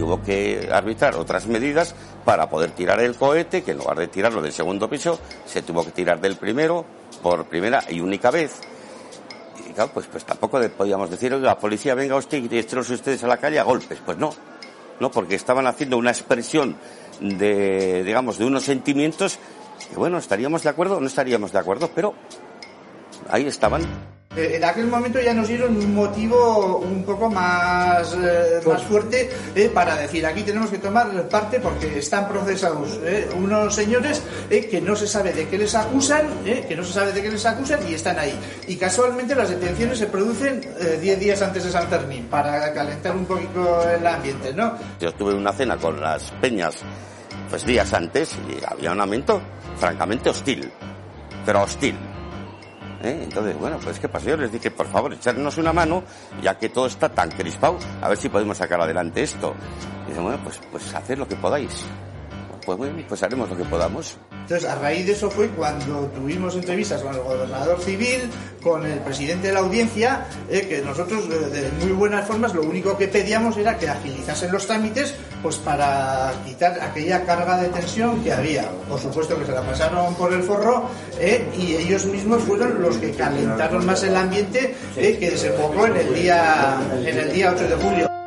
Hubo 0.10 0.22
que 0.22 0.70
arbitrar 0.72 1.16
otras 1.16 1.46
medidas 1.48 1.94
para 2.26 2.50
poder 2.50 2.72
tirar 2.72 3.00
el 3.00 3.16
cohete, 3.16 3.64
que 3.64 3.72
en 3.72 3.78
lugar 3.78 3.98
de 3.98 4.08
tirarlo 4.08 4.42
del 4.42 4.52
segundo 4.52 4.90
piso, 4.90 5.20
se 5.46 5.62
tuvo 5.62 5.86
que 5.86 5.92
tirar 5.92 6.20
del 6.20 6.36
primero 6.36 6.86
por 7.22 7.46
primera 7.46 7.84
y 7.90 8.00
única 8.00 8.32
vez. 8.32 8.60
Y 9.70 9.74
claro, 9.74 9.92
pues, 9.94 10.08
pues 10.08 10.26
tampoco 10.26 10.60
podíamos 10.70 11.10
decir, 11.10 11.34
oiga, 11.34 11.58
policía, 11.58 11.94
venga 11.94 12.16
usted 12.16 12.44
y 12.50 12.58
estrense 12.58 12.94
ustedes 12.94 13.24
a 13.24 13.28
la 13.28 13.38
calle 13.38 13.60
a 13.60 13.64
golpes. 13.64 14.00
Pues 14.04 14.18
no, 14.18 14.34
no, 15.00 15.12
porque 15.12 15.36
estaban 15.36 15.68
haciendo 15.68 15.98
una 15.98 16.12
expresión 16.12 16.76
de, 17.20 18.04
digamos, 18.04 18.38
de 18.38 18.46
unos 18.46 18.64
sentimientos 18.64 19.38
que, 19.90 19.96
bueno, 19.96 20.18
estaríamos 20.18 20.64
de 20.64 20.70
acuerdo 20.70 20.98
o 20.98 21.00
no 21.00 21.08
estaríamos 21.08 21.52
de 21.52 21.60
acuerdo, 21.60 21.90
pero 21.94 22.14
ahí 23.30 23.46
estaban. 23.46 24.19
Eh, 24.36 24.58
En 24.58 24.64
aquel 24.64 24.86
momento 24.86 25.20
ya 25.20 25.34
nos 25.34 25.48
dieron 25.48 25.76
un 25.76 25.96
motivo 25.96 26.78
un 26.78 27.04
poco 27.04 27.30
más, 27.30 28.14
eh, 28.14 28.62
más 28.66 28.84
fuerte 28.84 29.30
eh, 29.56 29.72
para 29.74 29.96
decir 29.96 30.24
aquí 30.26 30.44
tenemos 30.44 30.70
que 30.70 30.78
tomar 30.78 31.28
parte 31.30 31.60
porque 31.60 31.98
están 31.98 32.28
procesados 32.28 33.00
unos 33.36 33.74
señores 33.74 34.22
que 34.50 34.82
no 34.82 34.96
se 34.96 35.08
sabe 35.08 35.34
de 35.34 35.48
qué 35.48 35.58
les 35.58 35.74
acusan, 35.74 36.28
que 36.44 36.76
no 36.76 36.84
se 36.84 36.94
sabe 36.94 37.12
de 37.12 37.22
qué 37.24 37.32
les 37.32 37.46
acusan 37.46 37.80
y 37.90 37.94
están 37.96 38.20
ahí. 38.20 38.38
Y 38.68 38.76
casualmente 38.76 39.34
las 39.36 39.50
detenciones 39.50 39.98
se 39.98 40.06
producen 40.08 40.62
eh, 40.80 41.00
10 41.02 41.20
días 41.20 41.42
antes 41.42 41.64
de 41.64 41.72
San 41.72 41.88
Fermín 41.88 42.28
para 42.30 42.72
calentar 42.74 43.16
un 43.16 43.26
poquito 43.26 43.90
el 43.90 44.06
ambiente, 44.06 44.54
¿no? 44.54 44.78
Yo 45.00 45.12
tuve 45.14 45.34
una 45.34 45.54
cena 45.54 45.78
con 45.78 46.00
las 46.00 46.32
peñas 46.42 46.76
pues 47.50 47.66
días 47.66 47.92
antes 47.94 48.38
y 48.48 48.64
había 48.64 48.92
un 48.92 49.02
ambiente 49.02 49.34
francamente 49.78 50.30
hostil, 50.30 50.72
pero 51.46 51.64
hostil. 51.64 51.96
¿Eh? 53.02 53.22
Entonces, 53.24 53.58
bueno, 53.58 53.78
pues 53.82 54.00
¿qué 54.00 54.10
pasó? 54.10 54.30
Yo 54.30 54.38
les 54.38 54.52
dije, 54.52 54.72
por 54.72 54.88
favor, 54.88 55.14
echarnos 55.14 55.58
una 55.58 55.72
mano, 55.72 56.04
ya 56.42 56.58
que 56.58 56.70
todo 56.70 56.88
está 56.88 57.10
tan 57.10 57.30
crispado, 57.32 57.78
a 58.02 58.10
ver 58.10 58.18
si 58.18 58.30
podemos 58.30 58.58
sacar 58.58 58.82
adelante 58.82 59.24
esto. 59.24 59.56
Y 60.06 60.10
dicen, 60.10 60.24
bueno, 60.24 60.40
pues, 60.44 60.60
pues 60.72 60.94
haced 60.94 61.18
lo 61.18 61.28
que 61.28 61.36
podáis. 61.36 61.86
Pues 62.66 62.78
bueno, 62.78 63.02
pues 63.08 63.24
haremos 63.24 63.50
lo 63.50 63.58
que 63.58 63.64
podamos. 63.64 64.18
Entonces, 64.50 64.68
a 64.68 64.74
raíz 64.80 65.06
de 65.06 65.12
eso 65.12 65.30
fue 65.30 65.48
cuando 65.50 66.08
tuvimos 66.08 66.56
entrevistas 66.56 67.04
con 67.04 67.14
el 67.14 67.22
gobernador 67.22 67.80
civil, 67.82 68.22
con 68.64 68.84
el 68.84 68.98
presidente 68.98 69.50
de 69.50 69.54
la 69.54 69.60
audiencia, 69.60 70.26
eh, 70.50 70.66
que 70.68 70.82
nosotros 70.82 71.26
eh, 71.26 71.50
de 71.52 71.86
muy 71.86 71.92
buenas 71.92 72.28
formas 72.28 72.56
lo 72.56 72.64
único 72.64 72.98
que 72.98 73.08
pedíamos 73.08 73.58
era 73.58 73.78
que 73.78 73.88
agilizasen 73.88 74.52
los 74.52 74.66
trámites 74.66 75.14
pues 75.44 75.58
para 75.58 76.34
quitar 76.48 76.82
aquella 76.82 77.24
carga 77.28 77.62
de 77.62 77.70
tensión 77.70 78.24
que 78.24 78.34
había. 78.34 78.68
Por 78.90 79.00
supuesto 79.00 79.38
que 79.38 79.46
se 79.46 79.52
la 79.52 79.62
pasaron 79.62 80.16
por 80.16 80.34
el 80.34 80.42
forro 80.42 80.90
eh, 81.20 81.48
y 81.56 81.76
ellos 81.76 82.08
mismos 82.08 82.42
fueron 82.42 82.82
los 82.82 82.98
que 82.98 83.12
calentaron 83.12 83.86
más 83.86 84.02
el 84.02 84.16
ambiente 84.16 84.74
que 84.96 85.30
desembocó 85.30 85.86
en 85.86 85.96
el 85.96 86.16
día 86.16 86.76
en 87.06 87.18
el 87.20 87.32
día 87.32 87.54
8 87.56 87.68
de 87.68 87.76
julio. 87.76 88.19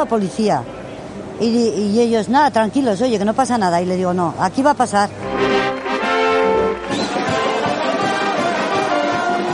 La 0.00 0.06
policía. 0.06 0.62
Y, 1.38 1.46
y 1.46 2.00
ellos, 2.00 2.28
nada, 2.28 2.50
tranquilos, 2.50 3.00
oye, 3.00 3.18
que 3.18 3.24
no 3.24 3.34
pasa 3.34 3.56
nada. 3.56 3.80
Y 3.80 3.86
le 3.86 3.96
digo, 3.96 4.12
no, 4.12 4.34
aquí 4.38 4.62
va 4.62 4.72
a 4.72 4.74
pasar. 4.74 5.08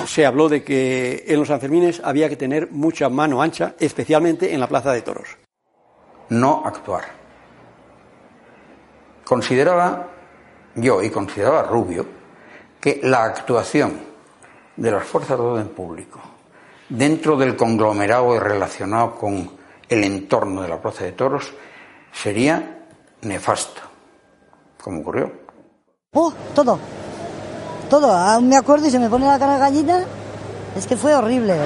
Se 0.07 0.25
habló 0.25 0.49
de 0.49 0.65
que 0.65 1.25
en 1.29 1.38
los 1.38 1.49
Sanfermines 1.49 2.00
había 2.03 2.29
que 2.29 2.37
tener 2.37 2.71
mucha 2.71 3.09
mano 3.09 3.43
ancha, 3.43 3.75
especialmente 3.79 4.55
en 4.55 4.61
la 4.61 4.67
Plaza 4.67 4.93
de 4.93 5.03
Toros. 5.03 5.29
No 6.31 6.62
actuar. 6.65 7.05
Consideraba 9.25 10.09
yo 10.76 11.03
y 11.03 11.11
consideraba 11.11 11.65
Rubio 11.65 12.07
que 12.81 13.00
la 13.03 13.25
actuación 13.25 14.00
de 14.76 14.91
las 14.91 15.05
fuerzas 15.05 15.37
de 15.38 15.45
orden 15.45 15.69
público 15.69 16.21
dentro 16.88 17.37
del 17.37 17.57
conglomerado 17.57 18.38
relacionado 18.38 19.17
con 19.17 19.50
el 19.88 20.05
entorno 20.05 20.62
de 20.62 20.69
la 20.69 20.81
Plaza 20.81 21.05
de 21.05 21.12
Toros 21.12 21.52
sería 22.12 22.87
nefasta, 23.23 23.83
como 24.83 25.00
ocurrió. 25.00 25.33
¡Oh! 26.12 26.33
Todo. 26.55 26.78
Todo. 27.90 28.12
Aún 28.12 28.49
me 28.49 28.57
acuerdo 28.57 28.87
y 28.87 28.90
se 28.90 28.99
me 28.99 29.09
pone 29.09 29.26
la 29.26 29.38
cara 29.38 29.59
gallina. 29.59 30.05
Es 30.76 30.87
que 30.87 30.97
fue 30.97 31.14
horrible. 31.14 31.57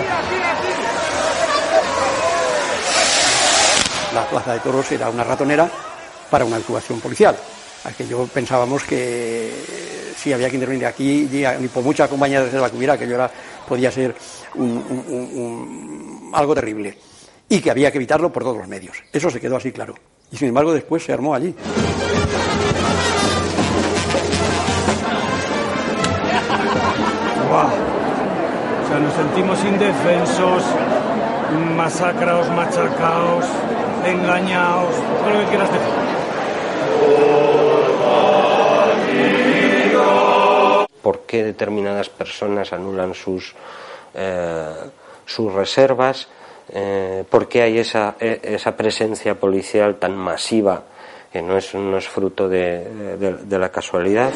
La 4.15 4.27
Plaza 4.29 4.55
de 4.55 4.61
Toros 4.61 4.91
era 4.93 5.09
una 5.09 5.25
ratonera 5.25 5.71
para 6.31 6.45
una 6.45 6.57
actuación 6.57 7.01
policial. 7.01 7.37
Aquello 7.85 8.27
pensábamos 8.27 8.85
que 8.85 10.13
si 10.17 10.33
había 10.33 10.51
que 10.51 10.57
intervenir 10.57 10.85
aquí, 10.85 11.29
y 11.33 11.69
por 11.69 11.83
mucha 11.83 12.07
compañía 12.07 12.41
de 12.41 12.47
reserva 12.47 12.71
que 12.71 12.77
hubiera, 12.77 12.93
aquello 12.95 13.15
era, 13.15 13.31
podía 13.67 13.91
ser 13.91 14.15
un, 14.57 14.71
un, 14.71 15.05
un, 15.09 15.39
un, 15.39 16.31
algo 16.35 16.55
terrible. 16.55 16.99
Y 17.53 17.61
que 17.61 17.69
había 17.73 17.91
que 17.91 17.99
evitarlo 17.99 18.33
por 18.33 18.45
todos 18.45 18.59
los 18.59 18.69
medios. 18.69 19.03
Eso 19.13 19.29
se 19.29 19.41
quedó 19.41 19.57
así 19.57 19.73
claro. 19.73 19.97
Y 20.31 20.37
sin 20.37 20.47
embargo 20.49 20.73
después 20.73 21.03
se 21.03 21.13
armó 21.13 21.35
allí. 21.35 21.53
¡Guau! 27.49 27.67
O 27.67 28.89
sea, 28.89 29.01
nos 29.01 29.15
sentimos 29.15 29.65
indefensos, 29.65 30.63
masacrados, 31.77 32.49
machacados, 32.51 33.45
engañados, 34.07 34.95
todo 34.95 35.31
lo 35.31 35.41
que 35.41 35.47
quieras 35.47 35.73
decir. 35.73 35.89
¿Por 41.03 41.23
qué 41.23 41.43
determinadas 41.43 42.09
personas 42.11 42.73
anulan 42.73 43.13
sus, 43.15 43.57
eh, 44.15 44.73
sus 45.27 45.53
reservas? 45.53 46.29
Eh, 46.73 47.25
¿Por 47.29 47.49
qué 47.49 47.63
hay 47.63 47.79
esa, 47.79 48.17
esa 48.21 48.77
presencia 48.77 49.39
policial 49.39 49.97
tan 49.97 50.17
masiva 50.17 50.85
que 51.33 51.43
no 51.43 51.57
es, 51.57 51.75
no 51.75 51.97
es 51.97 52.09
fruto 52.09 52.49
de, 52.49 53.17
de, 53.19 53.33
de 53.45 53.59
la 53.59 53.71
casualidad? 53.71 54.31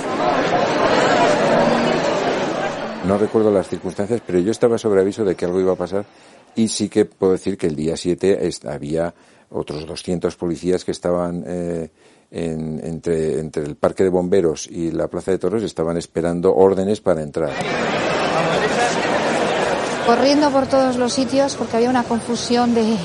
No 3.06 3.18
recuerdo 3.18 3.50
las 3.50 3.68
circunstancias, 3.68 4.22
pero 4.26 4.38
yo 4.38 4.50
estaba 4.50 4.78
sobre 4.78 5.00
aviso 5.00 5.24
de 5.24 5.34
que 5.34 5.44
algo 5.44 5.60
iba 5.60 5.72
a 5.72 5.76
pasar 5.76 6.04
y 6.54 6.68
sí 6.68 6.88
que 6.88 7.04
puedo 7.04 7.32
decir 7.32 7.58
que 7.58 7.66
el 7.66 7.76
día 7.76 7.96
7 7.96 8.48
había 8.66 9.12
otros 9.50 9.86
200 9.86 10.34
policías 10.36 10.84
que 10.84 10.92
estaban 10.92 11.44
eh, 11.46 11.90
en, 12.30 12.80
entre, 12.84 13.38
entre 13.38 13.64
el 13.64 13.76
Parque 13.76 14.04
de 14.04 14.10
Bomberos 14.10 14.66
y 14.66 14.90
la 14.90 15.08
Plaza 15.08 15.30
de 15.30 15.38
Toros, 15.38 15.62
estaban 15.62 15.96
esperando 15.96 16.54
órdenes 16.54 17.00
para 17.00 17.22
entrar. 17.22 17.50
Corriendo 20.06 20.50
por 20.50 20.66
todos 20.66 20.96
los 20.96 21.12
sitios 21.12 21.56
porque 21.56 21.76
había 21.76 21.88
una 21.88 22.04
confusión 22.04 22.74
de, 22.74 22.98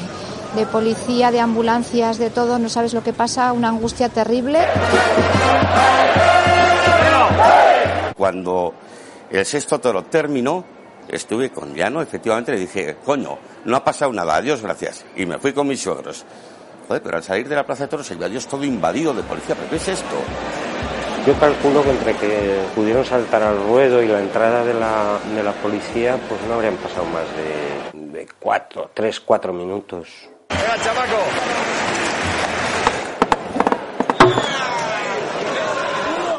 policía, 0.72 1.32
de 1.32 1.39
ambulancias, 1.39 2.18
de 2.18 2.29
todo, 2.29 2.60
no 2.60 2.68
sabes 2.68 2.94
lo 2.94 3.01
que 3.01 3.13
pasa, 3.13 3.53
una 3.53 3.70
angustia 3.70 4.10
terrible. 4.10 4.60
Cuando 8.18 8.74
el 9.29 9.46
sexto 9.46 9.79
toro 9.79 10.03
terminó, 10.03 10.65
estuve 11.08 11.51
con 11.51 11.74
Llano, 11.74 12.01
efectivamente 12.01 12.51
le 12.51 12.60
dije, 12.60 12.98
coño, 13.06 13.38
no 13.63 13.77
ha 13.77 13.84
pasado 13.84 14.12
nada, 14.12 14.36
adiós, 14.36 14.62
gracias. 14.62 15.06
Y 15.15 15.25
me 15.25 15.38
fui 15.39 15.53
con 15.53 15.68
mis 15.68 15.82
suegros. 15.82 16.25
Joder, 16.88 17.01
pero 17.01 17.18
al 17.18 17.24
salir 17.24 17.48
de 17.48 17.56
la 17.56 17.65
Plaza 17.65 17.84
de 17.84 17.89
Toros 17.89 18.08
se 18.08 18.15
vio 18.15 18.25
adiós 18.25 18.46
todo 18.48 18.65
invadido 18.65 19.13
de 19.13 19.24
policía, 19.24 19.56
¿pero 19.56 19.70
qué 19.70 19.77
es 19.77 19.88
esto? 19.88 20.15
Yo 21.29 21.38
calculo 21.39 21.83
que 21.83 21.91
entre 21.91 22.15
que 22.15 22.59
pudieron 22.74 23.05
saltar 23.05 23.43
al 23.43 23.62
ruedo 23.67 24.01
y 24.01 24.07
la 24.07 24.19
entrada 24.19 24.65
de 24.65 24.74
la, 24.74 25.19
de 25.36 25.43
la 25.43 25.51
policía, 25.51 26.17
pues 26.27 26.41
no 26.48 26.55
habrían 26.55 26.75
pasado 26.77 27.05
más 27.05 27.21
de, 27.38 28.19
de 28.19 28.27
cuatro, 28.39 28.89
tres, 28.95 29.19
cuatro 29.19 29.53
minutos. 29.53 30.07
Venga, 30.50 30.83
chamaco. 30.83 31.17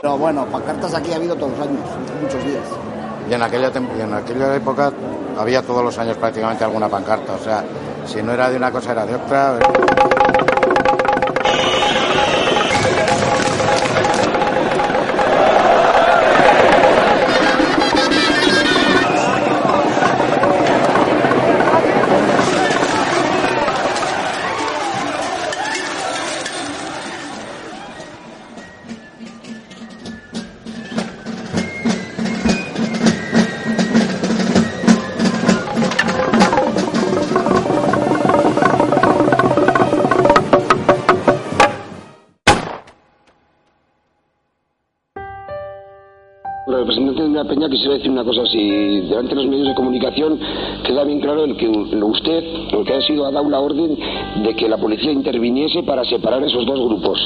Pero 0.00 0.18
bueno, 0.18 0.44
pancartas 0.46 0.92
aquí 0.92 1.12
ha 1.12 1.16
habido 1.16 1.36
todos 1.36 1.52
los 1.52 1.60
años, 1.60 1.84
muchos 2.20 2.44
días. 2.44 2.64
Y 3.30 3.34
en 3.34 3.42
aquella, 3.42 3.70
y 3.96 4.00
en 4.00 4.12
aquella 4.12 4.56
época 4.56 4.92
había 5.38 5.62
todos 5.62 5.84
los 5.84 5.96
años 5.98 6.16
prácticamente 6.16 6.64
alguna 6.64 6.88
pancarta. 6.88 7.34
O 7.34 7.38
sea, 7.38 7.64
si 8.06 8.20
no 8.24 8.32
era 8.32 8.50
de 8.50 8.56
una 8.56 8.72
cosa 8.72 8.90
era 8.90 9.06
de 9.06 9.14
otra. 9.14 9.56
Ha 53.00 53.06
sido, 53.06 53.26
ha 53.26 53.30
dado 53.30 53.48
la 53.48 53.60
orden 53.60 53.96
de 54.42 54.54
que 54.54 54.68
la 54.68 54.76
policía 54.76 55.12
interviniese 55.12 55.82
para 55.82 56.04
separar 56.04 56.42
esos 56.42 56.64
dos 56.66 56.80
grupos. 56.80 57.18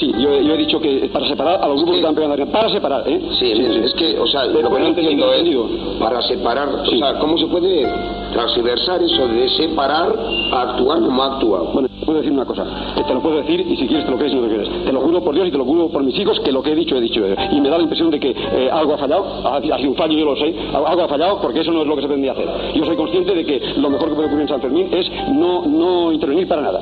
Sí, 0.00 0.12
yo, 0.18 0.40
yo 0.40 0.54
he 0.54 0.56
dicho 0.56 0.80
que 0.80 1.10
para 1.12 1.26
separar 1.28 1.62
a 1.62 1.68
los 1.68 1.76
grupos 1.76 1.94
que 1.94 2.00
están 2.00 2.14
pegando 2.14 2.46
Para 2.50 2.68
separar, 2.70 3.04
¿eh? 3.06 3.20
Sí, 3.38 3.52
es 3.52 3.94
que, 3.94 4.18
o 4.18 4.26
sea, 4.26 4.46
lo 4.46 4.70
que 4.70 4.80
no 4.80 4.86
entiendo 4.86 5.32
es 5.32 6.00
para 6.00 6.20
separar, 6.22 6.68
o 6.68 6.96
sea, 6.96 7.18
¿cómo 7.18 7.38
se 7.38 7.46
puede 7.46 7.86
transversar 8.32 9.02
eso 9.02 9.28
de 9.28 9.48
separar 9.50 10.12
a 10.52 10.62
actuar 10.62 11.00
como 11.00 11.22
actúa? 11.22 11.70
Bueno, 11.72 11.88
puedo 12.04 12.18
decir 12.18 12.32
una 12.32 12.44
cosa, 12.44 12.66
te 13.06 13.14
lo 13.14 13.20
puedo 13.20 13.36
decir 13.36 13.60
y 13.60 13.76
si 13.76 13.86
quieres 13.86 14.04
te 14.04 14.10
lo 14.10 14.18
crees 14.18 14.32
y 14.32 14.36
no 14.36 14.42
te 14.42 14.54
crees. 14.54 14.84
Te 14.84 14.92
lo 14.92 15.00
juro 15.00 15.22
por 15.22 15.34
Dios 15.34 15.48
y 15.48 15.50
te 15.50 15.58
lo 15.58 15.64
juro 15.64 15.88
por 15.88 16.02
mis 16.02 16.18
hijos 16.18 16.40
que 16.40 16.52
lo 16.52 16.62
que 16.62 16.72
he 16.72 16.74
dicho 16.74 16.96
he 16.96 17.00
dicho. 17.00 17.22
Y 17.52 17.60
me 17.60 17.68
da 17.68 17.76
la 17.76 17.84
impresión 17.84 18.10
de 18.10 18.18
que 18.18 18.31
eh, 18.54 18.68
algo 18.70 18.94
ha 18.94 18.98
fallado, 18.98 19.24
ha, 19.46 19.56
ha 19.56 19.60
sido 19.78 19.90
un 19.90 19.96
fallo, 19.96 20.18
yo 20.18 20.24
lo 20.24 20.36
sé, 20.36 20.54
algo 20.74 20.88
ha 21.02 21.08
fallado 21.08 21.40
porque 21.40 21.60
eso 21.60 21.72
no 21.72 21.82
es 21.82 21.86
lo 21.86 21.96
que 21.96 22.02
se 22.02 22.08
pretendía 22.08 22.32
hacer. 22.32 22.48
Yo 22.74 22.84
soy 22.84 22.96
consciente 22.96 23.34
de 23.34 23.44
que 23.44 23.60
lo 23.76 23.90
mejor 23.90 24.08
que 24.10 24.14
puede 24.14 24.26
ocurrir 24.28 24.42
en 24.42 24.48
San 24.48 24.60
Fermín 24.60 24.88
es 24.92 25.10
no, 25.32 25.66
no 25.66 26.12
intervenir 26.12 26.46
para 26.48 26.62
nada. 26.62 26.80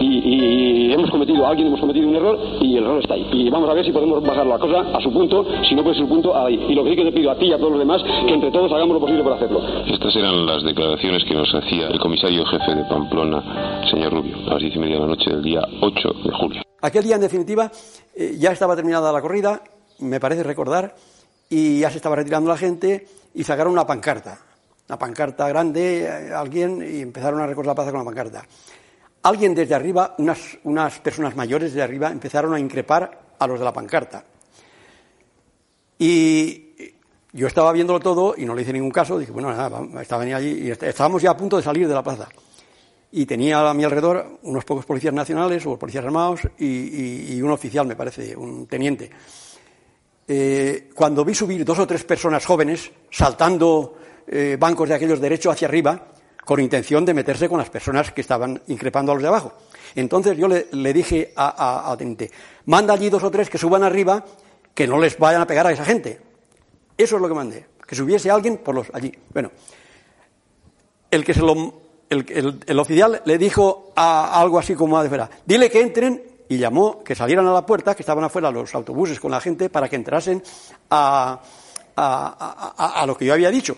Y, 0.00 0.06
y- 0.18 0.86
y 0.86 0.92
hemos 0.92 1.10
cometido, 1.10 1.46
alguien 1.46 1.68
hemos 1.68 1.80
cometido 1.80 2.06
un 2.08 2.14
error 2.16 2.38
y 2.60 2.76
el 2.76 2.84
error 2.84 3.00
está 3.00 3.14
ahí. 3.14 3.26
Y 3.32 3.50
vamos 3.50 3.68
a 3.70 3.74
ver 3.74 3.84
si 3.84 3.92
podemos 3.92 4.22
bajar 4.22 4.46
la 4.46 4.58
cosa 4.58 4.80
a 4.94 5.00
su 5.00 5.10
punto, 5.12 5.44
si 5.68 5.74
no 5.74 5.82
puede 5.82 5.96
ser 5.96 6.04
su 6.04 6.08
punto 6.08 6.36
ahí. 6.36 6.54
Y 6.68 6.74
lo 6.74 6.84
que 6.84 6.90
sí 6.90 6.96
que 6.96 7.04
te 7.04 7.12
pido 7.12 7.30
a 7.30 7.34
ti 7.36 7.46
y 7.46 7.52
a 7.52 7.56
todos 7.58 7.70
los 7.70 7.78
demás, 7.78 8.02
que 8.26 8.34
entre 8.34 8.50
todos 8.50 8.70
hagamos 8.72 8.94
lo 8.94 9.00
posible 9.00 9.22
por 9.22 9.32
hacerlo. 9.32 9.60
Estas 9.86 10.14
eran 10.16 10.44
las 10.46 10.62
declaraciones 10.62 11.24
que 11.24 11.34
nos 11.34 11.52
hacía 11.54 11.88
el 11.88 11.98
comisario 11.98 12.44
jefe 12.46 12.74
de 12.74 12.84
Pamplona, 12.84 13.84
señor 13.90 14.12
Rubio, 14.12 14.36
a 14.48 14.54
las 14.54 14.60
diez 14.62 14.76
y 14.76 14.78
media 14.78 14.96
de 14.96 15.00
la 15.00 15.06
noche 15.08 15.30
del 15.30 15.42
día 15.42 15.60
8 15.80 16.08
de 16.24 16.32
julio. 16.32 16.62
Aquel 16.82 17.02
día, 17.04 17.14
en 17.16 17.22
definitiva, 17.22 17.70
eh, 18.14 18.32
ya 18.38 18.52
estaba 18.52 18.76
terminada 18.76 19.10
la 19.12 19.22
corrida, 19.22 19.60
me 20.00 20.20
parece 20.20 20.42
recordar, 20.42 20.94
y 21.48 21.80
ya 21.80 21.90
se 21.90 21.96
estaba 21.98 22.16
retirando 22.16 22.50
la 22.50 22.56
gente 22.56 23.06
y 23.34 23.44
sacaron 23.44 23.72
una 23.72 23.86
pancarta, 23.86 24.38
una 24.88 24.98
pancarta 24.98 25.48
grande, 25.48 26.04
eh, 26.04 26.32
alguien, 26.34 26.82
y 26.82 27.00
empezaron 27.00 27.40
a 27.40 27.46
recorrer 27.46 27.66
la 27.68 27.74
plaza 27.74 27.90
con 27.90 28.00
la 28.00 28.04
pancarta. 28.04 28.44
Alguien 29.22 29.54
desde 29.54 29.74
arriba, 29.74 30.14
unas, 30.18 30.58
unas 30.64 30.98
personas 31.00 31.34
mayores 31.36 31.72
de 31.72 31.82
arriba, 31.82 32.10
empezaron 32.10 32.54
a 32.54 32.60
increpar 32.60 33.34
a 33.38 33.46
los 33.46 33.58
de 33.58 33.64
la 33.64 33.72
pancarta. 33.72 34.24
Y 35.98 36.94
yo 37.32 37.46
estaba 37.46 37.72
viéndolo 37.72 38.00
todo 38.00 38.34
y 38.36 38.44
no 38.44 38.54
le 38.54 38.62
hice 38.62 38.72
ningún 38.72 38.90
caso, 38.90 39.18
dije, 39.18 39.32
bueno, 39.32 39.52
nada, 39.52 39.82
estaba 40.00 40.22
allí 40.22 40.64
y 40.66 40.70
est- 40.70 40.82
estábamos 40.82 41.22
ya 41.22 41.30
a 41.30 41.36
punto 41.36 41.56
de 41.56 41.62
salir 41.62 41.88
de 41.88 41.94
la 41.94 42.02
plaza 42.02 42.28
y 43.12 43.24
tenía 43.24 43.68
a 43.68 43.74
mi 43.74 43.84
alrededor 43.84 44.38
unos 44.42 44.64
pocos 44.64 44.84
policías 44.84 45.14
nacionales 45.14 45.64
o 45.66 45.78
policías 45.78 46.04
armados 46.04 46.40
y 46.58 47.40
un 47.40 47.50
oficial, 47.50 47.86
me 47.86 47.96
parece, 47.96 48.36
un 48.36 48.66
teniente. 48.66 49.10
Eh, 50.28 50.90
cuando 50.94 51.24
vi 51.24 51.34
subir 51.34 51.64
dos 51.64 51.78
o 51.78 51.86
tres 51.86 52.02
personas 52.04 52.44
jóvenes 52.44 52.90
saltando 53.10 53.96
eh, 54.26 54.56
bancos 54.58 54.88
de 54.88 54.94
aquellos 54.96 55.20
derechos 55.20 55.52
hacia 55.52 55.68
arriba 55.68 56.08
con 56.44 56.60
intención 56.60 57.04
de 57.04 57.14
meterse 57.14 57.48
con 57.48 57.58
las 57.58 57.70
personas 57.70 58.10
que 58.12 58.20
estaban 58.20 58.60
increpando 58.68 59.12
a 59.12 59.14
los 59.14 59.22
de 59.22 59.28
abajo. 59.28 59.52
Entonces 59.94 60.36
yo 60.36 60.48
le, 60.48 60.92
dije 60.92 61.32
a- 61.36 61.94
teniente, 61.96 62.30
manda 62.66 62.94
allí 62.94 63.08
dos 63.10 63.22
o 63.24 63.30
tres 63.30 63.48
que 63.50 63.58
suban 63.58 63.82
arriba, 63.82 64.24
que 64.74 64.86
no 64.86 64.98
les 64.98 65.18
vayan 65.18 65.42
a 65.42 65.46
pegar 65.46 65.66
a 65.66 65.72
esa 65.72 65.84
gente. 65.84 66.20
Eso 66.96 67.16
es 67.16 67.22
lo 67.22 67.28
que 67.28 67.34
mandé, 67.34 67.66
que 67.86 67.94
subiese 67.94 68.30
alguien 68.30 68.58
por 68.58 68.74
los 68.74 68.86
allí. 68.92 69.12
Bueno, 69.32 69.50
el 71.10 71.24
que 71.24 71.34
se 71.34 71.40
lo, 71.40 71.82
el, 72.10 72.24
el- 72.28 72.60
el 72.66 72.78
oficial 72.78 73.22
le 73.24 73.38
dijo 73.38 73.92
a, 73.96 74.40
algo 74.40 74.58
así 74.58 74.74
como 74.74 74.98
a 74.98 75.02
de 75.02 75.08
fuera, 75.08 75.30
dile 75.44 75.70
que 75.70 75.80
entren 75.80 76.22
y 76.48 76.58
llamó 76.58 77.02
que 77.02 77.14
salieran 77.14 77.46
a 77.46 77.52
la 77.52 77.66
puerta, 77.66 77.94
que 77.94 78.02
estaban 78.02 78.22
afuera 78.24 78.50
los 78.50 78.74
autobuses 78.74 79.18
con 79.20 79.30
la 79.30 79.40
gente 79.40 79.68
para 79.68 79.88
que 79.88 79.96
entrasen 79.96 80.42
a, 80.90 81.40
a- 81.96 82.72
a- 82.76 83.00
a- 83.02 83.06
lo 83.06 83.16
que 83.16 83.24
yo 83.24 83.32
había 83.34 83.50
dicho. 83.50 83.76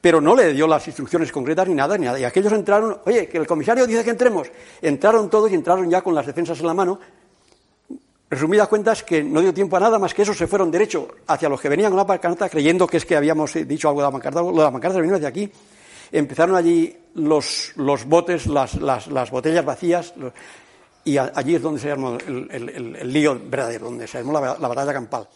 Pero 0.00 0.20
no 0.20 0.34
le 0.34 0.52
dio 0.54 0.66
las 0.66 0.86
instrucciones 0.86 1.30
concretas 1.30 1.68
ni 1.68 1.74
nada, 1.74 1.98
ni 1.98 2.06
nada. 2.06 2.18
Y 2.18 2.24
aquellos 2.24 2.52
entraron, 2.54 2.98
oye, 3.04 3.28
que 3.28 3.36
el 3.38 3.46
comisario 3.46 3.86
dice 3.86 4.02
que 4.02 4.10
entremos. 4.10 4.48
Entraron 4.80 5.28
todos 5.28 5.50
y 5.52 5.54
entraron 5.54 5.90
ya 5.90 6.00
con 6.00 6.14
las 6.14 6.26
defensas 6.26 6.58
en 6.60 6.66
la 6.66 6.74
mano. 6.74 6.98
Resumidas 8.30 8.68
cuentas, 8.68 9.02
que 9.02 9.22
no 9.24 9.40
dio 9.40 9.52
tiempo 9.52 9.76
a 9.76 9.80
nada 9.80 9.98
más 9.98 10.14
que 10.14 10.22
eso, 10.22 10.32
se 10.32 10.46
fueron 10.46 10.70
derecho 10.70 11.08
hacia 11.26 11.48
los 11.48 11.60
que 11.60 11.68
venían 11.68 11.90
con 11.90 11.96
la 11.98 12.06
pancarta, 12.06 12.48
creyendo 12.48 12.86
que 12.86 12.96
es 12.98 13.04
que 13.04 13.16
habíamos 13.16 13.54
eh, 13.56 13.64
dicho 13.64 13.88
algo 13.88 14.00
de 14.00 14.06
la 14.06 14.12
pancarta. 14.12 14.40
Lo 14.40 14.52
de 14.52 14.58
la 14.62 14.70
pancarta 14.70 15.00
vino 15.00 15.16
hacia 15.16 15.28
aquí. 15.28 15.50
Empezaron 16.12 16.54
allí 16.56 16.96
los, 17.14 17.72
los 17.76 18.04
botes, 18.04 18.46
las, 18.46 18.76
las, 18.76 19.08
las 19.08 19.30
botellas 19.30 19.64
vacías, 19.64 20.14
los- 20.16 20.32
y 21.04 21.16
allí 21.18 21.54
es 21.54 21.62
donde 21.62 21.80
se 21.80 21.90
armó 21.90 22.16
el, 22.26 22.48
el- 22.50 22.68
el- 22.68 22.96
el 22.96 23.12
lío 23.12 23.38
verdadero, 23.48 23.86
donde 23.86 24.06
se 24.06 24.18
armó 24.18 24.32
la, 24.32 24.56
la 24.58 24.68
batalla 24.68 24.92
campal. 24.92 25.28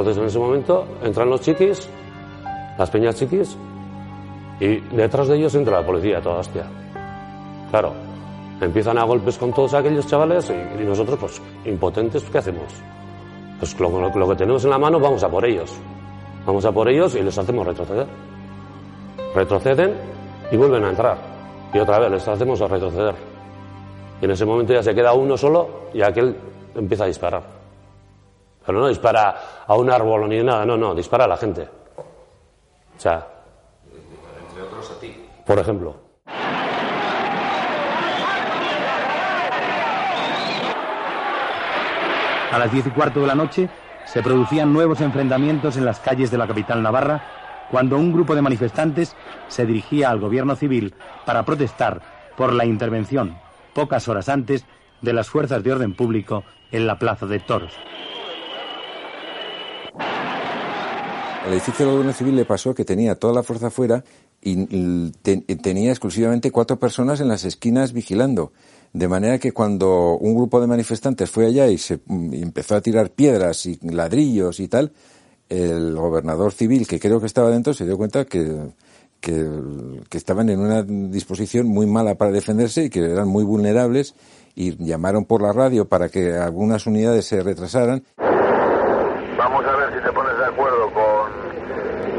Entonces 0.00 0.22
en 0.22 0.28
ese 0.28 0.38
momento 0.38 0.86
entran 1.04 1.28
los 1.28 1.42
chiquis, 1.42 1.86
las 2.78 2.88
peñas 2.90 3.14
chiquis, 3.16 3.54
y 4.58 4.76
detrás 4.96 5.28
de 5.28 5.36
ellos 5.36 5.54
entra 5.54 5.80
la 5.80 5.86
policía, 5.86 6.22
toda 6.22 6.38
hostia. 6.38 6.64
Claro, 7.70 7.92
empiezan 8.62 8.96
a 8.96 9.04
golpes 9.04 9.36
con 9.36 9.52
todos 9.52 9.74
aquellos 9.74 10.06
chavales 10.06 10.50
y, 10.78 10.84
nosotros, 10.84 11.18
pues, 11.20 11.42
impotentes, 11.66 12.24
¿qué 12.24 12.38
hacemos? 12.38 12.64
Pues 13.58 13.78
lo- 13.78 14.08
lo 14.08 14.28
que 14.30 14.36
tenemos 14.36 14.64
en 14.64 14.70
la 14.70 14.78
mano, 14.78 14.98
vamos 14.98 15.22
a 15.22 15.28
por 15.28 15.44
ellos. 15.44 15.70
Vamos 16.46 16.64
a 16.64 16.72
por 16.72 16.88
ellos 16.88 17.14
y 17.14 17.20
les 17.22 17.36
hacemos 17.36 17.66
retroceder. 17.66 18.06
Retroceden 19.34 19.94
y 20.50 20.56
vuelven 20.56 20.82
a 20.84 20.88
entrar. 20.88 21.18
Y 21.74 21.78
otra 21.78 21.98
vez 21.98 22.10
les 22.10 22.26
hacemos 22.26 22.58
retroceder. 22.58 23.14
Y 24.22 24.24
en 24.24 24.30
ese 24.30 24.46
momento 24.46 24.72
ya 24.72 24.82
se 24.82 24.94
queda 24.94 25.12
uno 25.12 25.36
solo 25.36 25.68
y 25.92 26.00
aquel 26.00 26.34
empieza 26.74 27.04
a 27.04 27.06
disparar. 27.08 27.59
Pero 28.70 28.82
no 28.82 28.86
dispara 28.86 29.34
a 29.66 29.74
un 29.74 29.90
árbol 29.90 30.28
ni 30.28 30.40
nada, 30.44 30.64
no, 30.64 30.76
no, 30.76 30.94
dispara 30.94 31.24
a 31.24 31.26
la 31.26 31.36
gente. 31.36 31.68
O 31.96 33.00
sea, 33.00 33.26
Entre 34.48 34.62
otros 34.62 34.92
a 34.92 35.00
ti. 35.00 35.26
por 35.44 35.58
ejemplo. 35.58 35.96
A 42.52 42.58
las 42.60 42.70
diez 42.70 42.86
y 42.86 42.90
cuarto 42.90 43.18
de 43.22 43.26
la 43.26 43.34
noche 43.34 43.68
se 44.04 44.22
producían 44.22 44.72
nuevos 44.72 45.00
enfrentamientos 45.00 45.76
en 45.76 45.84
las 45.84 45.98
calles 45.98 46.30
de 46.30 46.38
la 46.38 46.46
capital 46.46 46.80
navarra 46.80 47.24
cuando 47.72 47.96
un 47.96 48.12
grupo 48.12 48.36
de 48.36 48.42
manifestantes 48.42 49.16
se 49.48 49.66
dirigía 49.66 50.10
al 50.10 50.20
gobierno 50.20 50.54
civil 50.54 50.94
para 51.26 51.42
protestar 51.44 52.02
por 52.36 52.52
la 52.52 52.66
intervención, 52.66 53.36
pocas 53.74 54.06
horas 54.06 54.28
antes, 54.28 54.64
de 55.02 55.12
las 55.12 55.28
fuerzas 55.28 55.64
de 55.64 55.72
orden 55.72 55.94
público 55.94 56.44
en 56.70 56.86
la 56.86 57.00
plaza 57.00 57.26
de 57.26 57.40
toros. 57.40 57.72
El 61.50 61.56
edificio 61.56 61.84
del 61.84 61.94
gobierno 61.94 62.12
civil 62.12 62.36
le 62.36 62.44
pasó 62.44 62.74
que 62.74 62.84
tenía 62.84 63.16
toda 63.16 63.34
la 63.34 63.42
fuerza 63.42 63.70
fuera 63.70 64.04
y 64.40 65.10
tenía 65.56 65.90
exclusivamente 65.90 66.50
cuatro 66.50 66.78
personas 66.78 67.20
en 67.20 67.28
las 67.28 67.44
esquinas 67.44 67.92
vigilando. 67.92 68.52
De 68.92 69.08
manera 69.08 69.38
que 69.38 69.52
cuando 69.52 70.16
un 70.16 70.34
grupo 70.34 70.60
de 70.60 70.66
manifestantes 70.66 71.30
fue 71.30 71.46
allá 71.46 71.68
y 71.68 71.78
se 71.78 72.00
y 72.08 72.42
empezó 72.42 72.76
a 72.76 72.80
tirar 72.80 73.10
piedras 73.10 73.66
y 73.66 73.78
ladrillos 73.82 74.60
y 74.60 74.68
tal, 74.68 74.92
el 75.48 75.96
gobernador 75.96 76.52
civil, 76.52 76.86
que 76.86 77.00
creo 77.00 77.20
que 77.20 77.26
estaba 77.26 77.50
dentro, 77.50 77.74
se 77.74 77.84
dio 77.84 77.96
cuenta 77.96 78.24
que, 78.24 78.72
que, 79.20 79.44
que, 80.08 80.18
estaban 80.18 80.48
en 80.48 80.60
una 80.60 80.82
disposición 80.82 81.66
muy 81.66 81.86
mala 81.86 82.14
para 82.14 82.30
defenderse 82.30 82.84
y 82.84 82.90
que 82.90 83.00
eran 83.00 83.28
muy 83.28 83.44
vulnerables 83.44 84.14
y 84.54 84.76
llamaron 84.84 85.24
por 85.24 85.42
la 85.42 85.52
radio 85.52 85.88
para 85.88 86.08
que 86.08 86.32
algunas 86.34 86.86
unidades 86.86 87.26
se 87.26 87.42
retrasaran. 87.42 88.04
Vamos 89.40 89.64
a 89.64 89.76
ver 89.76 89.94
si 89.94 90.04
te 90.04 90.12
pones 90.12 90.36
de 90.36 90.44
acuerdo 90.44 90.92
con, 90.92 91.32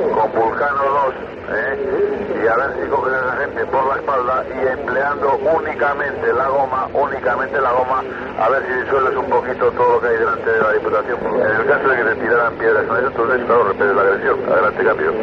con 0.10 0.32
Vulcano 0.52 0.84
2 0.84 1.16
¿eh? 1.56 2.44
y 2.44 2.48
a 2.48 2.56
ver 2.58 2.76
si 2.76 2.90
coges 2.90 3.14
a 3.14 3.20
esa 3.20 3.38
gente 3.38 3.66
por 3.68 3.88
la 3.88 3.96
espalda 3.96 4.46
y 4.52 4.68
empleando 4.68 5.38
únicamente 5.38 6.34
la 6.34 6.50
goma, 6.50 6.90
únicamente 6.94 7.62
la 7.62 7.72
goma, 7.72 8.04
a 8.38 8.50
ver 8.50 8.64
si 8.68 8.74
disuelves 8.84 9.16
un 9.16 9.30
poquito 9.30 9.72
todo 9.72 9.94
lo 9.94 10.02
que 10.02 10.08
hay 10.10 10.18
delante 10.18 10.52
de 10.52 10.60
la 10.60 10.74
Diputación. 10.74 11.20
En 11.40 11.56
el 11.56 11.66
caso 11.68 11.88
de 11.88 11.96
que 11.96 12.04
te 12.04 12.16
tiraran 12.16 12.58
piedras 12.58 12.86
con 12.86 12.98
eso, 12.98 13.08
entonces, 13.08 13.46
claro, 13.46 13.64
repetes 13.64 13.96
la 13.96 14.02
agresión. 14.02 14.40
Adelante, 14.52 14.84
cambio. 14.84 15.14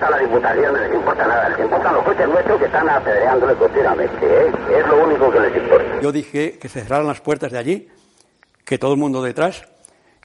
A 0.00 0.10
la 0.10 0.18
Diputación 0.18 0.72
no 0.72 0.80
les 0.80 0.94
importa 0.94 1.26
nada, 1.28 1.48
les 1.50 1.60
importan 1.60 1.94
los 1.94 2.04
coches 2.04 2.28
nuestros 2.28 2.58
que 2.58 2.64
están 2.64 2.88
apedreándole 2.88 3.54
continuamente, 3.54 4.26
¿eh? 4.26 4.52
es 4.76 4.86
lo 4.88 5.04
único 5.04 5.30
que 5.30 5.38
les 5.38 5.56
importa. 5.56 6.00
Yo 6.02 6.10
dije 6.10 6.58
que 6.58 6.68
se 6.68 6.80
cerraran 6.80 7.06
las 7.06 7.20
puertas 7.20 7.52
de 7.52 7.58
allí, 7.58 7.88
que 8.64 8.76
todo 8.76 8.94
el 8.94 8.98
mundo 8.98 9.22
detrás, 9.22 9.68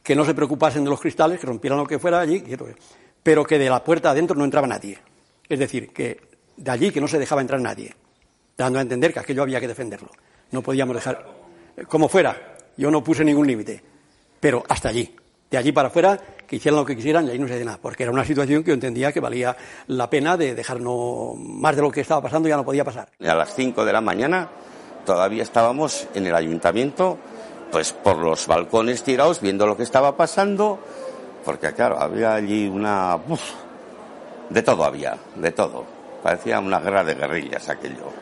que 0.03 0.15
no 0.15 0.25
se 0.25 0.33
preocupasen 0.33 0.83
de 0.83 0.89
los 0.89 0.99
cristales, 0.99 1.39
que 1.39 1.45
rompieran 1.45 1.77
lo 1.77 1.85
que 1.85 1.99
fuera 1.99 2.19
allí, 2.19 2.41
pero 3.23 3.45
que 3.45 3.59
de 3.59 3.69
la 3.69 3.83
puerta 3.83 4.11
adentro 4.11 4.35
no 4.35 4.45
entraba 4.45 4.67
nadie. 4.67 4.99
Es 5.47 5.59
decir, 5.59 5.89
que 5.89 6.19
de 6.57 6.71
allí 6.71 6.91
que 6.91 7.01
no 7.01 7.07
se 7.07 7.19
dejaba 7.19 7.41
entrar 7.41 7.61
nadie, 7.61 7.95
dando 8.57 8.79
a 8.79 8.81
entender 8.81 9.13
que 9.13 9.19
aquello 9.19 9.43
había 9.43 9.59
que 9.59 9.67
defenderlo. 9.67 10.09
No 10.51 10.61
podíamos 10.61 10.95
dejar, 10.95 11.25
como 11.87 12.09
fuera, 12.09 12.57
yo 12.77 12.91
no 12.91 13.03
puse 13.03 13.23
ningún 13.23 13.47
límite, 13.47 13.81
pero 14.39 14.63
hasta 14.67 14.89
allí. 14.89 15.15
De 15.49 15.57
allí 15.57 15.71
para 15.71 15.87
afuera, 15.87 16.19
que 16.45 16.57
hicieran 16.57 16.79
lo 16.79 16.85
que 16.85 16.95
quisieran 16.95 17.27
y 17.27 17.31
ahí 17.31 17.39
no 17.39 17.47
se 17.47 17.57
de 17.57 17.65
nada, 17.65 17.79
porque 17.81 18.03
era 18.03 18.11
una 18.11 18.25
situación 18.25 18.63
que 18.63 18.69
yo 18.69 18.73
entendía 18.73 19.11
que 19.11 19.19
valía 19.19 19.55
la 19.87 20.09
pena 20.09 20.37
de 20.37 20.53
dejarnos 20.53 21.35
más 21.37 21.75
de 21.75 21.81
lo 21.81 21.91
que 21.91 22.01
estaba 22.01 22.21
pasando, 22.21 22.47
ya 22.49 22.57
no 22.57 22.65
podía 22.65 22.83
pasar. 22.83 23.09
A 23.19 23.35
las 23.35 23.55
5 23.55 23.85
de 23.85 23.93
la 23.93 24.01
mañana 24.01 24.49
todavía 25.05 25.43
estábamos 25.43 26.07
en 26.13 26.27
el 26.27 26.35
ayuntamiento, 26.35 27.17
pues 27.71 27.93
por 27.93 28.17
los 28.17 28.45
balcones 28.47 29.03
tirados, 29.03 29.41
viendo 29.41 29.65
lo 29.65 29.75
que 29.75 29.83
estaba 29.83 30.15
pasando, 30.17 30.79
porque 31.49 31.73
claro, 31.73 31.99
había 31.99 32.35
allí 32.35 32.67
una... 32.67 33.15
Uf, 33.15 33.41
de 34.51 34.61
todo 34.61 34.83
había, 34.83 35.17
de 35.35 35.51
todo. 35.51 35.83
Parecía 36.21 36.59
una 36.59 36.79
guerra 36.79 37.03
de 37.03 37.15
guerrillas 37.15 37.67
aquello. 37.69 38.13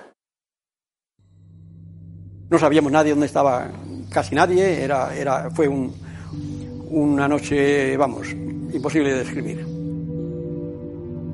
No 2.50 2.58
sabíamos 2.58 2.90
nadie 2.90 3.12
dónde 3.12 3.26
estaba 3.26 3.68
casi 4.10 4.34
nadie, 4.34 4.82
era, 4.82 5.14
era, 5.14 5.50
fue 5.52 5.68
un, 5.68 5.94
una 6.90 7.28
noche, 7.28 7.98
vamos, 7.98 8.32
imposible 8.32 9.12
de 9.12 9.20
describir. 9.20 9.60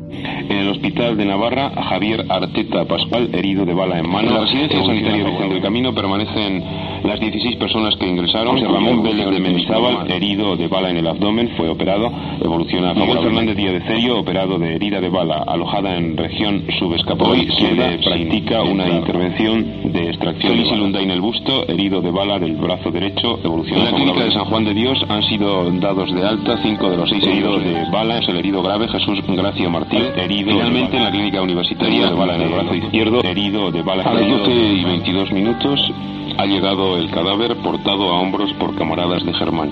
En 0.09 0.51
el 0.51 0.69
hospital 0.69 1.15
de 1.15 1.25
Navarra, 1.25 1.69
Javier 1.89 2.25
Arteta 2.27 2.87
Pascual, 2.87 3.29
herido 3.35 3.65
de 3.65 3.73
bala 3.75 3.99
en 3.99 4.09
mano. 4.09 4.29
En 4.29 4.33
la 4.33 4.41
residencia 4.41 4.83
sanitaria 4.83 5.25
Vicente 5.25 5.53
del 5.53 5.61
Camino 5.61 5.93
permanecen 5.93 6.92
las 7.03 7.19
16 7.19 7.57
personas 7.57 7.95
que 7.95 8.07
ingresaron. 8.07 8.59
Ramón 8.63 9.03
Vélez 9.03 9.29
de 9.29 9.39
Mendizábal, 9.39 10.09
herido 10.11 10.55
de 10.55 10.67
bala 10.67 10.89
en 10.89 10.97
el 10.97 11.07
abdomen, 11.07 11.49
fue 11.57 11.69
operado, 11.69 12.11
evoluciona. 12.41 12.93
Miguel 12.93 13.19
Fernández 13.19 13.55
Díaz 13.55 13.73
de 13.73 13.81
Cerio, 13.81 14.19
operado 14.19 14.57
de 14.57 14.75
herida 14.75 15.01
de 15.01 15.09
bala, 15.09 15.43
alojada 15.45 15.95
en 15.97 16.17
región 16.17 16.63
subescapular. 16.79 17.31
Hoy 17.33 17.47
se 17.57 17.73
le 17.73 17.97
practica 17.99 18.63
una 18.63 18.87
intervención 18.87 19.91
de 19.91 20.09
extracción. 20.09 20.53
Félix 20.53 20.77
Lunday 20.77 21.03
en 21.03 21.11
el 21.11 21.21
busto, 21.21 21.67
herido 21.67 22.01
de 22.01 22.11
bala 22.11 22.39
del 22.39 22.55
brazo 22.55 22.91
derecho, 22.91 23.39
evoluciona. 23.43 23.83
En 23.83 23.91
la 23.91 23.97
clínica 23.97 24.23
de 24.23 24.31
San 24.31 24.45
Juan 24.45 24.65
de 24.65 24.73
Dios 24.73 25.05
han 25.09 25.23
sido 25.23 25.69
dados 25.71 26.13
de 26.13 26.25
alta 26.25 26.57
cinco 26.63 26.89
de 26.89 26.97
los 26.97 27.09
seis 27.09 27.25
heridos 27.25 27.63
de 27.63 27.89
bala. 27.91 28.19
Es 28.19 28.27
el 28.29 28.37
herido 28.37 28.61
grave 28.61 28.87
Jesús 28.87 29.19
Gracio 29.27 29.69
Martín, 29.69 30.03
herido 30.15 30.51
finalmente 30.51 30.97
en 30.97 31.03
la 31.03 31.11
clínica 31.11 31.41
universitaria 31.41 32.07
de 32.07 32.15
bala 32.15 32.35
en 32.35 32.41
el 32.41 32.49
brazo 32.49 32.75
izquierdo, 32.75 33.21
herido 33.23 33.71
de 33.71 33.81
bala. 33.81 34.03
A 34.03 34.13
las 34.13 34.27
12 34.27 34.51
y 34.51 34.83
22 34.83 35.31
minutos 35.31 35.91
ha 36.37 36.45
llegado 36.45 36.97
el 36.97 37.11
cadáver 37.11 37.61
portado 37.61 38.09
a 38.09 38.19
hombros 38.19 38.51
por 38.59 38.75
camaradas 38.77 39.23
de 39.25 39.33
Germán. 39.33 39.71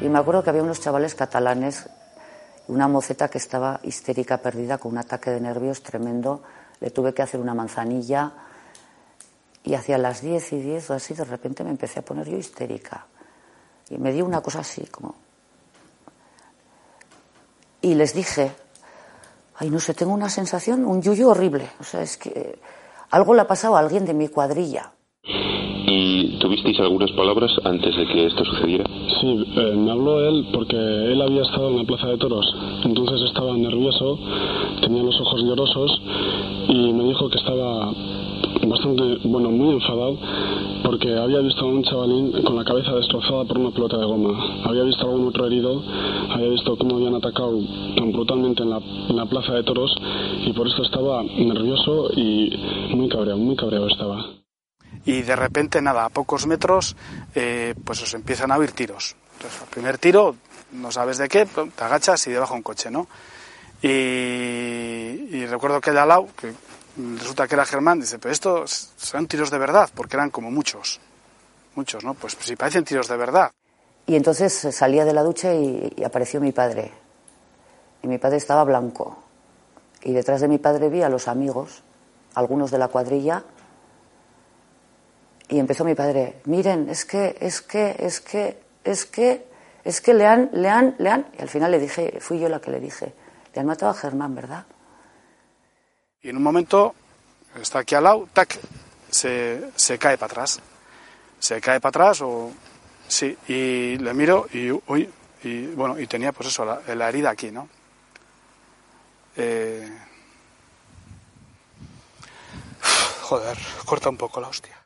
Y 0.00 0.08
me 0.08 0.18
acuerdo 0.18 0.42
que 0.42 0.50
había 0.50 0.62
unos 0.62 0.80
chavales 0.80 1.14
catalanes, 1.14 1.88
una 2.68 2.88
moceta 2.88 3.28
que 3.28 3.38
estaba 3.38 3.80
histérica, 3.82 4.38
perdida, 4.38 4.78
con 4.78 4.92
un 4.92 4.98
ataque 4.98 5.30
de 5.30 5.40
nervios 5.40 5.82
tremendo. 5.82 6.42
Le 6.80 6.90
tuve 6.90 7.12
que 7.12 7.20
hacer 7.22 7.38
una 7.38 7.54
manzanilla 7.54 8.32
y 9.62 9.74
hacia 9.74 9.98
las 9.98 10.22
10 10.22 10.52
y 10.54 10.60
10 10.62 10.90
o 10.90 10.94
así, 10.94 11.12
de 11.12 11.24
repente 11.24 11.62
me 11.62 11.70
empecé 11.70 11.98
a 12.00 12.02
poner 12.02 12.28
yo 12.28 12.38
histérica. 12.38 13.06
Y 13.90 13.98
me 13.98 14.12
dio 14.12 14.24
una 14.24 14.40
cosa 14.40 14.60
así, 14.60 14.86
como... 14.86 15.14
Y 17.82 17.94
les 17.94 18.14
dije, 18.14 18.52
ay, 19.56 19.68
no 19.68 19.80
sé, 19.80 19.92
tengo 19.92 20.14
una 20.14 20.30
sensación, 20.30 20.86
un 20.86 21.02
yuyo 21.02 21.28
horrible. 21.28 21.68
O 21.78 21.84
sea, 21.84 22.02
es 22.02 22.16
que 22.16 22.58
algo 23.10 23.34
le 23.34 23.42
ha 23.42 23.46
pasado 23.46 23.76
a 23.76 23.80
alguien 23.80 24.04
de 24.06 24.14
mi 24.14 24.28
cuadrilla. 24.28 24.92
¿Y 25.92 26.38
tuvisteis 26.38 26.78
algunas 26.80 27.10
palabras 27.12 27.50
antes 27.64 27.96
de 27.96 28.06
que 28.06 28.26
esto 28.26 28.44
sucediera? 28.44 28.84
Sí, 29.20 29.44
eh, 29.56 29.74
me 29.76 29.90
habló 29.90 30.20
él 30.20 30.46
porque 30.52 30.76
él 30.76 31.20
había 31.20 31.42
estado 31.42 31.68
en 31.70 31.78
la 31.78 31.84
plaza 31.84 32.06
de 32.06 32.18
toros, 32.18 32.46
entonces 32.84 33.20
estaba 33.28 33.56
nervioso, 33.56 34.18
tenía 34.80 35.02
los 35.02 35.20
ojos 35.20 35.42
llorosos 35.42 36.00
y 36.68 36.92
me 36.92 37.04
dijo 37.04 37.28
que 37.28 37.38
estaba 37.38 37.92
bastante, 38.66 39.02
bueno, 39.24 39.50
muy 39.50 39.74
enfadado 39.74 40.18
porque 40.82 41.16
había 41.16 41.40
visto 41.40 41.60
a 41.60 41.68
un 41.68 41.82
chavalín 41.82 42.42
con 42.42 42.56
la 42.56 42.64
cabeza 42.64 42.92
destrozada 42.92 43.44
por 43.44 43.58
una 43.58 43.70
pelota 43.70 43.98
de 43.98 44.04
goma. 44.04 44.64
Había 44.64 44.82
visto 44.84 45.06
a 45.06 45.10
algún 45.10 45.28
otro 45.28 45.46
herido, 45.46 45.82
había 46.30 46.48
visto 46.48 46.76
cómo 46.76 46.96
habían 46.96 47.14
atacado 47.14 47.58
tan 47.96 48.12
brutalmente 48.12 48.62
en 48.62 48.70
la, 48.70 49.26
plaza 49.26 49.52
de 49.52 49.62
toros 49.62 49.94
y 50.44 50.52
por 50.52 50.66
eso 50.66 50.82
estaba 50.82 51.22
nervioso 51.22 52.10
y 52.16 52.50
muy 52.94 53.08
cabreado, 53.08 53.38
muy 53.38 53.54
cabreado 53.56 53.86
estaba 53.88 54.26
y 55.04 55.22
de 55.22 55.36
repente, 55.36 55.80
nada, 55.80 56.04
a 56.04 56.08
pocos 56.10 56.46
metros, 56.46 56.96
eh, 57.34 57.74
pues 57.84 58.02
os 58.02 58.12
empiezan 58.14 58.52
a 58.52 58.58
oír 58.58 58.72
tiros. 58.72 59.16
Entonces, 59.34 59.62
el 59.62 59.68
primer 59.68 59.98
tiro, 59.98 60.36
no 60.72 60.92
sabes 60.92 61.18
de 61.18 61.28
qué, 61.28 61.46
te 61.46 61.84
agachas 61.84 62.26
y 62.26 62.30
debajo 62.30 62.54
un 62.54 62.62
coche, 62.62 62.90
¿no? 62.90 63.08
Y, 63.82 65.46
recuerdo 65.46 65.80
que 65.80 65.90
de 65.90 66.00
al 66.00 66.26
que 66.38 66.52
resulta 67.18 67.46
que 67.46 67.54
era 67.54 67.64
Germán, 67.64 68.00
dice, 68.00 68.18
pero 68.18 68.32
estos 68.32 68.90
son 68.96 69.26
tiros 69.26 69.50
de 69.50 69.58
verdad, 69.58 69.90
porque 69.94 70.16
eran 70.16 70.30
como 70.30 70.50
muchos, 70.50 71.00
muchos, 71.74 72.04
¿no? 72.04 72.14
Pues 72.14 72.36
si 72.40 72.56
parecen 72.56 72.84
tiros 72.84 73.08
de 73.08 73.16
verdad. 73.16 73.50
Y 74.06 74.16
entonces 74.16 74.52
salía 74.72 75.04
de 75.04 75.12
la 75.12 75.22
ducha 75.22 75.54
y, 75.54 75.92
y 75.96 76.04
apareció 76.04 76.40
mi 76.40 76.52
padre. 76.52 76.92
Y 78.02 78.08
mi 78.08 78.18
padre 78.18 78.38
estaba 78.38 78.64
blanco. 78.64 79.22
Y 80.02 80.12
detrás 80.12 80.40
de 80.40 80.48
mi 80.48 80.58
padre 80.58 80.88
vi 80.88 81.02
a 81.02 81.08
los 81.08 81.28
amigos, 81.28 81.82
algunos 82.34 82.70
de 82.70 82.78
la 82.78 82.88
cuadrilla, 82.88 83.44
y 85.50 85.58
empezó 85.58 85.84
mi 85.84 85.96
padre, 85.96 86.40
miren, 86.44 86.88
es 86.88 87.04
que, 87.04 87.36
es 87.40 87.60
que, 87.60 87.96
es 87.98 88.20
que, 88.20 88.62
es 88.84 89.04
que, 89.04 89.46
es 89.82 90.00
que 90.00 90.14
le 90.14 90.24
han, 90.24 90.48
le 90.52 90.68
han, 90.68 90.94
le 90.98 91.10
han. 91.10 91.26
Y 91.36 91.42
al 91.42 91.48
final 91.48 91.72
le 91.72 91.80
dije, 91.80 92.18
fui 92.20 92.38
yo 92.38 92.48
la 92.48 92.60
que 92.60 92.70
le 92.70 92.78
dije, 92.78 93.12
le 93.52 93.60
han 93.60 93.66
matado 93.66 93.90
a 93.90 93.94
Germán, 93.94 94.34
¿verdad? 94.34 94.64
Y 96.22 96.28
en 96.28 96.36
un 96.36 96.42
momento, 96.42 96.94
está 97.60 97.78
aquí 97.78 97.94
al 97.94 98.04
lado, 98.04 98.28
tac, 98.32 98.58
se, 99.10 99.70
se 99.74 99.98
cae 99.98 100.18
para 100.18 100.30
atrás. 100.30 100.60
Se 101.38 101.60
cae 101.60 101.80
para 101.80 101.88
atrás, 101.88 102.20
o. 102.20 102.52
Sí, 103.08 103.36
y 103.48 103.96
le 103.96 104.14
miro 104.14 104.46
y, 104.52 104.70
uy, 104.70 105.10
y 105.42 105.66
bueno, 105.68 105.98
y 105.98 106.06
tenía 106.06 106.32
pues 106.32 106.48
eso, 106.48 106.64
la, 106.64 106.80
la 106.94 107.08
herida 107.08 107.30
aquí, 107.30 107.50
¿no? 107.50 107.68
Eh... 109.36 109.98
Joder, 113.22 113.58
corta 113.84 114.10
un 114.10 114.16
poco 114.16 114.40
la 114.40 114.48
hostia. 114.48 114.79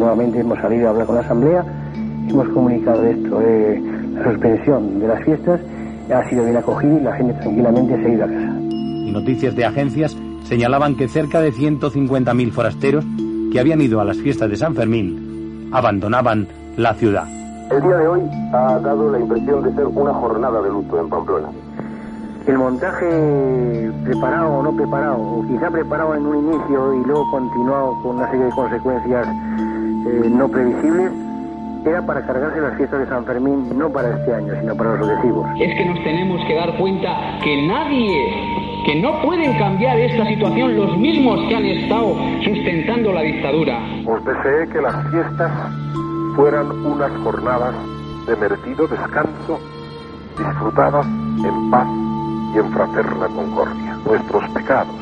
Nuevamente 0.00 0.40
hemos 0.40 0.58
salido 0.58 0.88
a 0.88 0.90
hablar 0.90 1.06
con 1.06 1.14
la 1.16 1.20
Asamblea, 1.20 1.64
hemos 2.28 2.48
comunicado 2.48 3.04
esto, 3.04 3.40
eh, 3.42 3.80
la 4.14 4.24
suspensión 4.24 4.98
de 4.98 5.06
las 5.06 5.22
fiestas 5.24 5.60
ha 6.12 6.28
sido 6.28 6.44
bien 6.44 6.56
acogida 6.56 6.98
y 6.98 7.02
la 7.02 7.12
gente 7.14 7.34
tranquilamente 7.34 8.02
se 8.02 8.06
ha 8.06 8.14
ido 8.14 8.24
a 8.24 8.26
casa. 8.26 8.60
Y 8.60 9.12
noticias 9.12 9.54
de 9.54 9.64
agencias 9.64 10.16
señalaban 10.44 10.96
que 10.96 11.06
cerca 11.06 11.40
de 11.40 11.52
150.000 11.52 12.50
forasteros 12.50 13.04
que 13.52 13.60
habían 13.60 13.80
ido 13.80 14.00
a 14.00 14.04
las 14.04 14.16
fiestas 14.16 14.50
de 14.50 14.56
San 14.56 14.74
Fermín 14.74 15.68
abandonaban 15.72 16.48
la 16.76 16.94
ciudad. 16.94 17.28
El 17.70 17.82
día 17.82 17.96
de 17.96 18.08
hoy 18.08 18.22
ha 18.52 18.78
dado 18.80 19.12
la 19.12 19.20
impresión 19.20 19.62
de 19.62 19.72
ser 19.74 19.86
una 19.86 20.12
jornada 20.14 20.60
de 20.62 20.70
luto 20.70 20.98
en 20.98 21.08
Pamplona. 21.08 21.48
El 22.46 22.58
montaje 22.58 23.92
preparado 24.02 24.48
o 24.48 24.62
no 24.62 24.72
preparado, 24.74 25.20
o 25.20 25.46
quizá 25.46 25.70
preparado 25.70 26.14
en 26.16 26.26
un 26.26 26.48
inicio 26.48 26.94
y 26.94 27.04
luego 27.04 27.30
continuado 27.30 28.02
con 28.02 28.16
una 28.16 28.28
serie 28.30 28.46
de 28.46 28.50
consecuencias 28.52 29.28
eh, 30.06 30.28
no 30.30 30.48
previsibles, 30.48 31.12
era 31.84 32.02
para 32.02 32.24
cargarse 32.26 32.60
las 32.60 32.76
fiestas 32.76 33.00
de 33.00 33.06
San 33.06 33.24
Fermín 33.24 33.76
no 33.76 33.90
para 33.90 34.16
este 34.16 34.34
año, 34.34 34.52
sino 34.60 34.76
para 34.76 34.96
los 34.96 35.08
sucesivos. 35.08 35.48
Es 35.58 35.74
que 35.76 35.84
nos 35.86 36.02
tenemos 36.04 36.46
que 36.46 36.54
dar 36.54 36.76
cuenta 36.76 37.38
que 37.42 37.66
nadie, 37.66 38.82
que 38.84 39.00
no 39.00 39.20
pueden 39.22 39.56
cambiar 39.58 39.98
esta 39.98 40.26
situación 40.26 40.76
los 40.76 40.96
mismos 40.98 41.40
que 41.48 41.56
han 41.56 41.64
estado 41.64 42.16
sustentando 42.44 43.12
la 43.12 43.22
dictadura. 43.22 43.78
Os 44.06 44.24
deseé 44.24 44.68
que 44.68 44.80
las 44.80 45.10
fiestas 45.10 45.50
fueran 46.36 46.70
unas 46.84 47.12
jornadas 47.22 47.74
de 48.26 48.36
merecido 48.36 48.86
descanso, 48.86 49.58
disfrutadas 50.36 51.06
en 51.06 51.70
paz 51.70 51.88
y 52.54 52.58
en 52.58 52.70
fraterna 52.72 53.26
concordia. 53.28 53.96
Nuestros 54.04 54.48
pecados, 54.50 54.94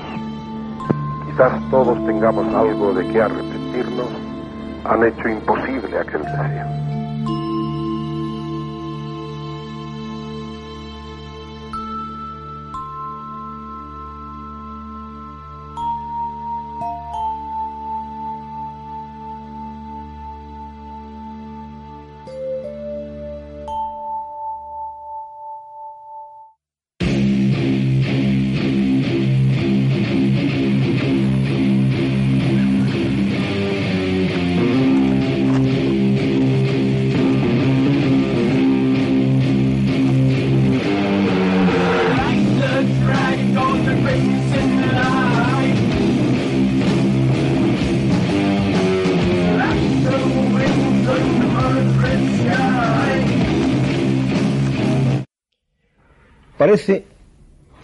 quizás 1.27 1.53
todos 1.71 2.05
tengamos 2.07 2.47
algo 2.55 2.95
de 2.95 3.07
qué 3.09 3.21
arrepentirnos, 3.21 4.28
han 4.85 5.05
hecho 5.05 5.29
imposible 5.29 5.99
aquel 5.99 6.23
deseo. 6.23 6.88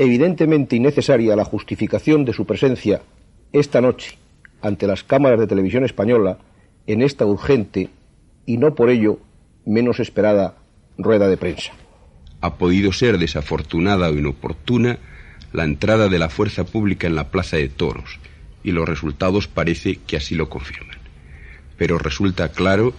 Evidentemente 0.05 0.77
innecesaria 0.77 1.37
la 1.37 1.45
justificación 1.45 2.25
de 2.25 2.33
su 2.33 2.47
presencia 2.47 3.03
esta 3.53 3.81
noche 3.81 4.19
ante 4.63 4.87
las 4.87 5.05
cámaras 5.05 5.39
de 5.39 5.47
televisión 5.47 5.85
española 5.85 6.39
en 6.87 7.03
esta 7.03 7.27
urgente 7.27 7.91
y 8.47 8.57
no 8.59 8.75
por 8.75 8.91
ello 8.91 9.19
menos 9.65 10.01
esperada 10.01 10.57
rueda 10.99 11.29
de 11.29 11.37
prensa. 11.37 11.73
Ha 12.41 12.57
podido 12.57 12.93
ser 12.93 13.19
desafortunada 13.19 14.11
o 14.11 14.15
inoportuna 14.15 14.99
la 15.53 15.65
entrada 15.65 16.09
de 16.09 16.19
la 16.19 16.29
fuerza 16.29 16.65
pública 16.65 17.07
en 17.07 17.15
la 17.15 17.31
Plaza 17.31 17.57
de 17.57 17.69
Toros 17.69 18.19
y 18.63 18.73
los 18.73 18.89
resultados 18.89 19.47
parece 19.47 19.97
que 20.07 20.17
así 20.17 20.35
lo 20.35 20.49
confirman. 20.49 20.99
Pero 21.77 21.99
resulta 21.99 22.51
claro 22.51 22.93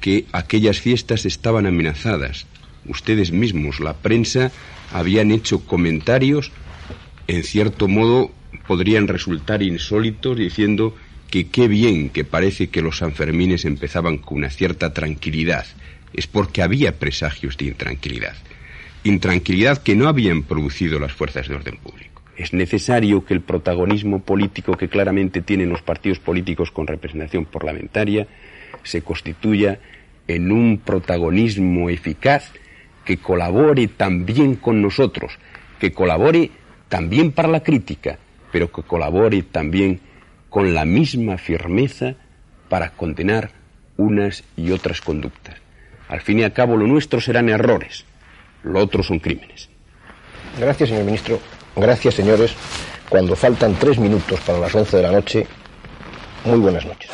que 0.00 0.26
aquellas 0.32 0.80
fiestas 0.80 1.26
estaban 1.26 1.66
amenazadas. 1.66 2.46
Ustedes 2.86 3.32
mismos, 3.32 3.80
la 3.80 3.94
prensa, 3.94 4.52
habían 4.92 5.30
hecho 5.30 5.64
comentarios, 5.64 6.52
en 7.26 7.42
cierto 7.42 7.88
modo 7.88 8.30
podrían 8.66 9.08
resultar 9.08 9.62
insólitos, 9.62 10.36
diciendo 10.36 10.94
que 11.30 11.48
qué 11.48 11.68
bien 11.68 12.10
que 12.10 12.24
parece 12.24 12.68
que 12.68 12.82
los 12.82 12.98
Sanfermines 12.98 13.64
empezaban 13.64 14.18
con 14.18 14.38
una 14.38 14.50
cierta 14.50 14.92
tranquilidad. 14.92 15.66
Es 16.12 16.26
porque 16.26 16.62
había 16.62 16.98
presagios 16.98 17.56
de 17.56 17.66
intranquilidad. 17.66 18.36
Intranquilidad 19.04 19.82
que 19.82 19.96
no 19.96 20.08
habían 20.08 20.42
producido 20.42 20.98
las 20.98 21.12
fuerzas 21.12 21.48
de 21.48 21.54
orden 21.54 21.76
público. 21.76 22.22
Es 22.36 22.52
necesario 22.52 23.24
que 23.24 23.34
el 23.34 23.40
protagonismo 23.40 24.20
político 24.22 24.76
que 24.76 24.88
claramente 24.88 25.40
tienen 25.40 25.70
los 25.70 25.82
partidos 25.82 26.18
políticos 26.18 26.70
con 26.70 26.86
representación 26.86 27.46
parlamentaria 27.46 28.26
se 28.82 29.02
constituya 29.02 29.80
en 30.28 30.52
un 30.52 30.78
protagonismo 30.78 31.88
eficaz 31.88 32.52
que 33.06 33.16
colabore 33.16 33.88
también 33.88 34.56
con 34.56 34.82
nosotros, 34.82 35.38
que 35.78 35.92
colabore 35.92 36.50
también 36.88 37.32
para 37.32 37.48
la 37.48 37.62
crítica, 37.62 38.18
pero 38.52 38.70
que 38.70 38.82
colabore 38.82 39.42
también 39.44 40.00
con 40.50 40.74
la 40.74 40.84
misma 40.84 41.38
firmeza 41.38 42.16
para 42.68 42.90
condenar 42.90 43.52
unas 43.96 44.44
y 44.56 44.72
otras 44.72 45.00
conductas. 45.00 45.54
Al 46.08 46.20
fin 46.20 46.40
y 46.40 46.42
al 46.42 46.52
cabo, 46.52 46.76
lo 46.76 46.86
nuestro 46.86 47.20
serán 47.20 47.48
errores, 47.48 48.04
lo 48.62 48.80
otro 48.80 49.02
son 49.02 49.20
crímenes. 49.20 49.70
Gracias, 50.58 50.88
señor 50.88 51.04
ministro. 51.04 51.38
Gracias, 51.76 52.14
señores. 52.14 52.54
Cuando 53.08 53.36
faltan 53.36 53.74
tres 53.74 53.98
minutos 53.98 54.40
para 54.40 54.58
las 54.58 54.74
once 54.74 54.96
de 54.96 55.02
la 55.02 55.12
noche, 55.12 55.46
muy 56.44 56.58
buenas 56.58 56.84
noches. 56.84 57.10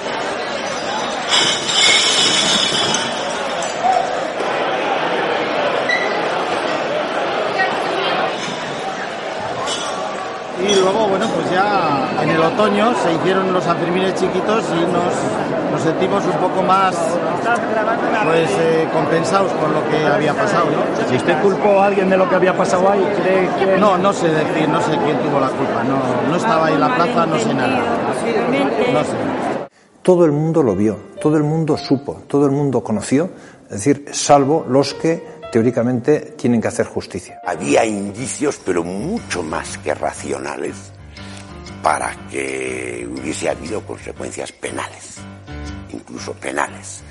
Y 10.63 10.75
luego, 10.77 11.09
bueno, 11.09 11.29
pues 11.35 11.42
ya 11.53 12.23
en 12.23 12.31
el 12.31 12.41
otoño 12.41 12.95
se 13.03 13.13
hicieron 13.15 13.53
los 13.53 13.65
Sanfermines 13.65 14.15
chiquitos 14.15 14.65
y 14.71 14.81
nos, 14.93 15.73
nos 15.73 15.83
sentimos 15.83 16.25
un 16.25 16.33
poco 16.33 16.63
más 16.63 16.97
pues 18.25 18.51
eh, 18.59 18.89
compensados 18.93 19.53
con 19.53 19.73
lo 19.73 19.89
que 19.89 20.05
había 20.07 20.33
pasado, 20.35 20.67
¿no? 20.67 21.09
Si 21.09 21.17
usted 21.17 21.41
culpó 21.43 21.81
a 21.81 21.87
alguien 21.87 22.09
de 22.09 22.17
lo 22.17 22.29
que 22.29 22.37
había 22.37 22.57
pasado 22.57 22.91
ahí, 22.91 23.05
¿cree 23.21 23.49
que...? 23.59 23.79
No, 23.79 23.99
no 23.99 24.13
sé 24.13 24.29
decir, 24.29 24.69
no 24.69 24.81
sé 24.81 24.97
quién 25.05 25.19
tuvo 25.19 25.41
la 25.41 25.49
culpa, 25.49 25.83
no, 25.85 26.31
no 26.31 26.37
estaba 26.37 26.67
ahí 26.67 26.75
en 26.75 26.81
la 26.81 26.95
plaza, 26.95 27.27
no 27.27 27.39
sé 27.39 27.55
nada. 27.55 27.81
No 28.93 29.05
sé. 29.05 29.69
Todo 30.03 30.25
el 30.25 30.33
mundo 30.33 30.63
lo 30.63 30.75
vio, 30.75 30.99
todo 31.21 31.37
el 31.37 31.45
mundo 31.45 31.77
supo, 31.77 32.23
todo 32.27 32.47
el 32.47 32.53
mundo 32.53 32.83
conoció, 32.83 33.31
es 33.65 33.85
decir, 33.85 34.07
salvo 34.13 34.67
los 34.69 34.95
que 34.95 35.43
teóricamente 35.53 36.35
tienen 36.37 36.61
que 36.61 36.69
hacer 36.69 36.87
justicia. 36.87 37.41
Había 37.47 37.85
indicios, 37.85 38.59
pero 38.65 38.83
mucho 38.83 39.43
más 39.43 39.79
que 39.79 39.95
racionales, 39.95 40.92
para 41.83 42.15
que 42.31 43.09
hubiese 43.11 43.49
habido 43.49 43.85
consecuencias 43.85 44.53
penales, 44.53 45.17
incluso 45.93 46.33
penales. 46.35 47.03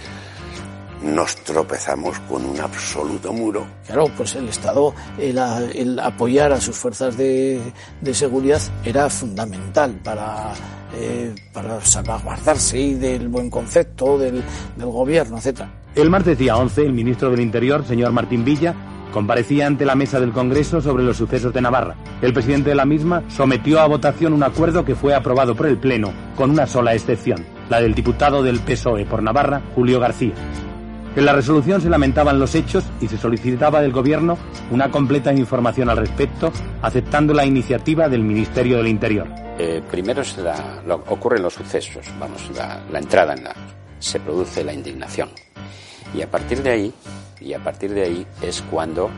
Nos 1.04 1.36
tropezamos 1.38 2.20
con 2.22 2.46
un 2.46 2.60
absoluto 2.60 3.34
muro. 3.34 3.66
Claro, 3.88 4.06
pues 4.16 4.36
el 4.36 4.48
Estado, 4.50 4.94
el, 5.18 5.38
el 5.74 6.00
apoyar 6.00 6.54
a 6.54 6.62
sus 6.62 6.76
fuerzas 6.76 7.18
de, 7.18 7.60
de 8.00 8.14
seguridad 8.14 8.62
era 8.86 9.10
fundamental 9.10 10.00
para, 10.04 10.54
eh, 10.94 11.34
para 11.52 11.82
salvaguardarse 11.82 12.96
del 12.96 13.30
buen 13.30 13.50
concepto 13.50 14.20
del, 14.20 14.44
del 14.78 14.88
gobierno, 14.90 15.38
etcétera. 15.38 15.72
El 15.96 16.10
martes 16.12 16.38
día 16.38 16.56
11, 16.56 16.86
el 16.86 16.94
ministro 16.94 17.32
del 17.32 17.42
Interior, 17.42 17.84
señor 17.86 18.12
Martín 18.12 18.46
Villa, 18.46 18.76
comparecía 19.12 19.68
ante 19.68 19.86
la 19.86 19.96
mesa 19.96 20.20
del 20.20 20.32
Congreso 20.32 20.82
sobre 20.82 21.04
los 21.04 21.18
sucesos 21.18 21.54
de 21.54 21.62
Navarra. 21.62 21.96
El 22.22 22.34
presidente 22.34 22.70
de 22.70 22.76
la 22.76 22.86
misma 22.86 23.24
sometió 23.28 23.80
a 23.80 23.88
votación 23.88 24.34
un 24.34 24.44
acuerdo 24.44 24.84
que 24.84 24.96
fue 24.96 25.14
aprobado 25.14 25.56
por 25.56 25.68
el 25.68 25.78
Pleno, 25.78 26.12
con 26.36 26.50
una 26.50 26.66
sola 26.66 26.94
excepción, 26.94 27.46
la 27.70 27.82
del 27.82 27.94
diputado 27.94 28.42
del 28.42 28.60
PSOE 28.60 29.06
por 29.06 29.22
Navarra, 29.22 29.62
Julio 29.76 30.00
García. 30.00 30.34
En 31.16 31.26
la 31.26 31.34
resolución 31.34 31.82
se 31.82 31.90
lamentaban 31.90 32.40
los 32.40 32.56
hechos 32.56 32.86
y 33.02 33.08
se 33.08 33.18
solicitaba 33.18 33.82
del 33.82 33.92
Gobierno 33.92 34.38
una 34.72 34.90
completa 34.90 35.34
información 35.34 35.90
al 35.90 35.98
respecto, 35.98 36.54
aceptando 36.82 37.34
la 37.34 37.46
iniciativa 37.46 38.08
del 38.08 38.24
Ministerio 38.24 38.78
del 38.78 38.88
Interior. 38.88 39.28
Eh, 39.60 39.84
primero 39.92 40.22
ocurren 41.08 41.44
los 41.44 41.54
sucesos, 41.54 42.06
vamos, 42.18 42.50
la, 42.56 42.82
la 42.90 43.00
entrada 43.00 43.34
en 43.34 43.44
la, 43.44 43.54
se 44.00 44.22
produce 44.22 44.64
la 44.64 44.74
indignación. 44.74 45.30
Y 46.14 46.22
a 46.22 46.30
partir 46.30 46.62
de 46.62 46.70
ahí, 46.70 46.94
y 47.40 47.54
a 47.54 47.60
partir 47.64 47.94
de 47.94 48.04
ahí 48.04 48.28
es 48.42 48.62
cuando 48.64 49.10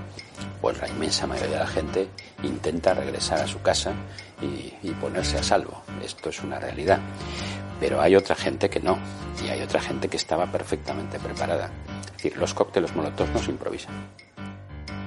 pues 0.62 0.80
la 0.80 0.88
inmensa 0.88 1.28
mayoría 1.28 1.58
de 1.58 1.60
la 1.60 1.68
gente 1.68 2.08
intenta 2.42 2.94
regresar 2.94 3.40
a 3.40 3.48
su 3.48 3.62
casa 3.62 3.92
y, 4.42 4.90
ponerse 4.94 5.38
a 5.38 5.44
salvo. 5.44 5.82
Esto 6.04 6.30
es 6.30 6.42
una 6.42 6.60
realidad. 6.60 7.00
Pero 7.80 8.00
hay 8.00 8.16
otra 8.16 8.36
gente 8.36 8.70
que 8.70 8.80
no, 8.80 8.98
y 9.44 9.50
hay 9.50 9.62
otra 9.62 9.82
gente 9.82 10.08
que 10.08 10.16
estaba 10.16 10.50
perfectamente 10.50 11.20
preparada. 11.20 11.70
Es 12.06 12.12
decir, 12.14 12.38
los 12.38 12.54
cócteles 12.54 12.96
molotov 12.96 13.28
no 13.34 13.40
se 13.40 13.52
improvisan. 13.52 13.94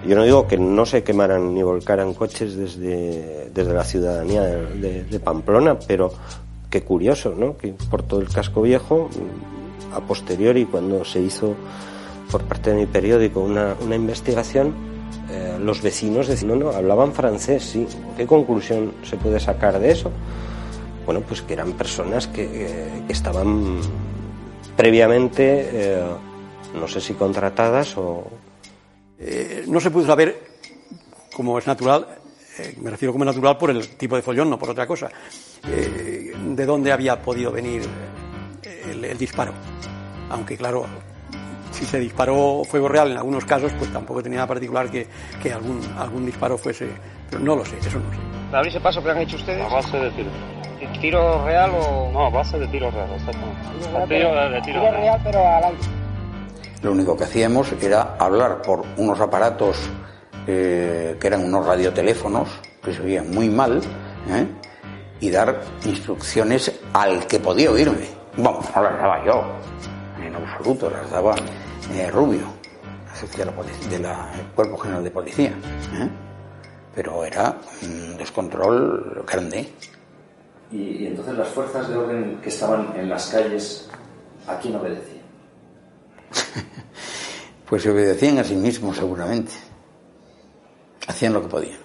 Yo 0.07 0.15
no 0.15 0.25
digo 0.25 0.47
que 0.47 0.59
no 0.59 0.85
se 0.85 1.03
quemaran 1.03 1.55
ni 1.55 1.63
volcaran 1.63 2.13
coches 2.13 2.55
desde, 2.55 3.49
desde 3.51 3.73
la 3.73 3.85
ciudadanía 3.85 4.43
de, 4.43 5.05
de 5.05 5.21
Pamplona, 5.21 5.79
pero 5.79 6.13
qué 6.69 6.83
curioso, 6.83 7.35
¿no? 7.37 7.57
Que 7.57 7.73
por 7.91 8.03
todo 8.03 8.21
el 8.21 8.29
casco 8.29 8.61
viejo, 8.61 9.09
a 9.93 10.01
posteriori, 10.01 10.65
cuando 10.67 11.05
se 11.05 11.21
hizo 11.21 11.55
por 12.31 12.43
parte 12.45 12.71
de 12.71 12.77
mi 12.77 12.87
periódico 12.87 13.41
una, 13.41 13.77
una 13.81 13.95
investigación, 13.95 14.75
eh, 15.31 15.59
los 15.61 15.83
vecinos 15.83 16.29
decían, 16.29 16.59
no, 16.59 16.67
no, 16.67 16.71
hablaban 16.71 17.13
francés, 17.13 17.65
sí. 17.65 17.87
¿Qué 18.17 18.27
conclusión 18.27 18.93
se 19.03 19.17
puede 19.17 19.41
sacar 19.41 19.79
de 19.79 19.91
eso? 19.91 20.11
Bueno, 21.05 21.21
pues 21.21 21.43
que 21.43 21.53
eran 21.53 21.73
personas 21.73 22.27
que, 22.27 22.45
eh, 22.45 23.03
estaban 23.09 23.81
previamente, 24.77 25.69
eh, 25.73 26.03
no 26.79 26.87
sé 26.87 27.01
si 27.01 27.15
contratadas 27.15 27.97
o... 27.97 28.25
Eh, 29.19 29.65
no 29.67 29.81
se 29.81 29.91
pudo 29.91 30.07
saber, 30.07 30.39
como 31.33 31.59
es 31.59 31.67
natural, 31.67 32.07
eh, 32.59 32.77
me 32.81 32.91
refiero 32.91 33.13
como 33.13 33.25
natural 33.25 33.57
por 33.57 33.71
el 33.71 33.89
tipo 33.97 34.15
de 34.15 34.23
follón, 34.23 34.51
no 34.51 34.59
por 34.59 34.71
otra 34.71 34.87
cosa, 34.87 35.09
de 35.65 36.67
dónde 36.67 36.93
había 36.93 37.21
podido 37.23 37.51
venir 37.51 37.83
el, 38.91 39.05
el 39.05 39.19
disparo. 39.19 39.53
Aunque 40.31 40.57
claro, 40.57 40.87
si 41.73 41.85
se 41.85 41.99
disparó 42.01 42.63
fuego 42.69 42.89
real 42.89 43.11
en 43.13 43.19
algunos 43.19 43.45
casos, 43.45 43.73
pues 43.79 43.93
tampoco 43.93 44.23
tenía 44.23 44.37
nada 44.39 44.49
particular 44.49 44.91
que, 44.91 45.07
que 45.43 45.53
algún, 45.53 45.81
algún 45.99 46.25
disparo 46.27 46.57
fuese. 46.59 46.89
Pero 47.31 47.43
no 47.43 47.57
lo 47.57 47.65
sé, 47.65 47.77
eso 47.79 47.99
no 47.99 48.11
sé. 48.13 48.19
¿Para 48.47 48.59
abrir 48.59 48.73
ese 48.73 48.81
paso 48.81 49.03
que 49.03 49.11
han 49.11 49.19
hecho 49.19 49.37
ustedes? 49.37 49.63
A 49.65 49.69
base 49.69 49.97
de 49.99 50.11
tiro. 50.13 50.31
¿Tiro 51.01 51.45
real 51.45 51.71
o...? 51.75 52.11
No, 52.13 52.27
a 52.27 52.31
base 52.31 52.59
de 52.59 52.67
tiro 52.69 52.91
real, 52.91 53.11
exactamente. 53.15 53.61
Tiro 53.79 54.07
Tiro 54.07 54.33
real, 54.35 54.53
de 54.53 54.61
tiro 54.63 54.81
tiro 54.81 54.91
real. 54.93 54.95
real, 55.03 55.21
pero 55.25 55.39
al 55.47 55.65
aire. 55.65 55.79
Lo 56.83 56.93
único 56.93 57.17
que 57.17 57.25
hacíamos 57.25 57.73
era 57.83 58.17
hablar 58.19 58.63
por 58.63 58.85
unos 58.97 59.19
aparatos 59.21 59.79
eh, 60.47 61.17
que 61.19 61.27
eran 61.27 61.45
unos 61.45 61.67
radioteléfonos 61.67 62.49
que 62.85 62.93
se 62.93 63.03
oían 63.03 63.31
muy 63.31 63.49
mal 63.49 63.81
¿eh? 64.29 64.47
y 65.19 65.31
dar 65.31 65.61
instrucciones 65.85 66.73
al 66.93 67.27
que 67.27 67.41
podía 67.41 67.71
oírme. 67.71 68.16
Bueno, 68.37 68.61
no 68.75 68.83
las 68.83 68.99
daba 68.99 69.25
yo, 69.25 69.45
en 70.23 70.35
absoluto, 70.35 70.91
las 70.91 71.11
daba 71.11 71.35
eh, 71.93 72.11
Rubio, 72.11 72.47
jefe 73.15 73.39
de 73.39 73.45
la 73.47 73.53
polic- 73.57 73.89
de 73.89 73.99
del 73.99 74.47
Cuerpo 74.55 74.77
General 74.79 75.03
de 75.05 75.11
Policía. 75.11 75.49
¿eh? 75.95 76.09
Pero 76.95 77.25
era 77.25 77.57
un 77.83 78.17
descontrol 78.17 79.25
grande. 79.27 79.73
Y, 80.71 80.77
y 81.03 81.07
entonces 81.07 81.35
las 81.37 81.49
fuerzas 81.49 81.89
de 81.89 81.97
orden 81.97 82.41
que 82.43 82.49
estaban 82.49 82.93
en 82.97 83.09
las 83.09 83.27
calles, 83.29 83.89
¿a 84.47 84.59
quién 84.59 84.77
obedecían? 84.77 85.17
Pues 87.69 87.83
se 87.83 87.91
obedecían 87.91 88.39
a 88.39 88.45
sí 88.45 88.55
mismos 88.55 88.97
seguramente. 88.97 89.51
Hacían 91.09 91.33
lo 91.33 91.43
que 91.43 91.49
podían. 91.49 91.79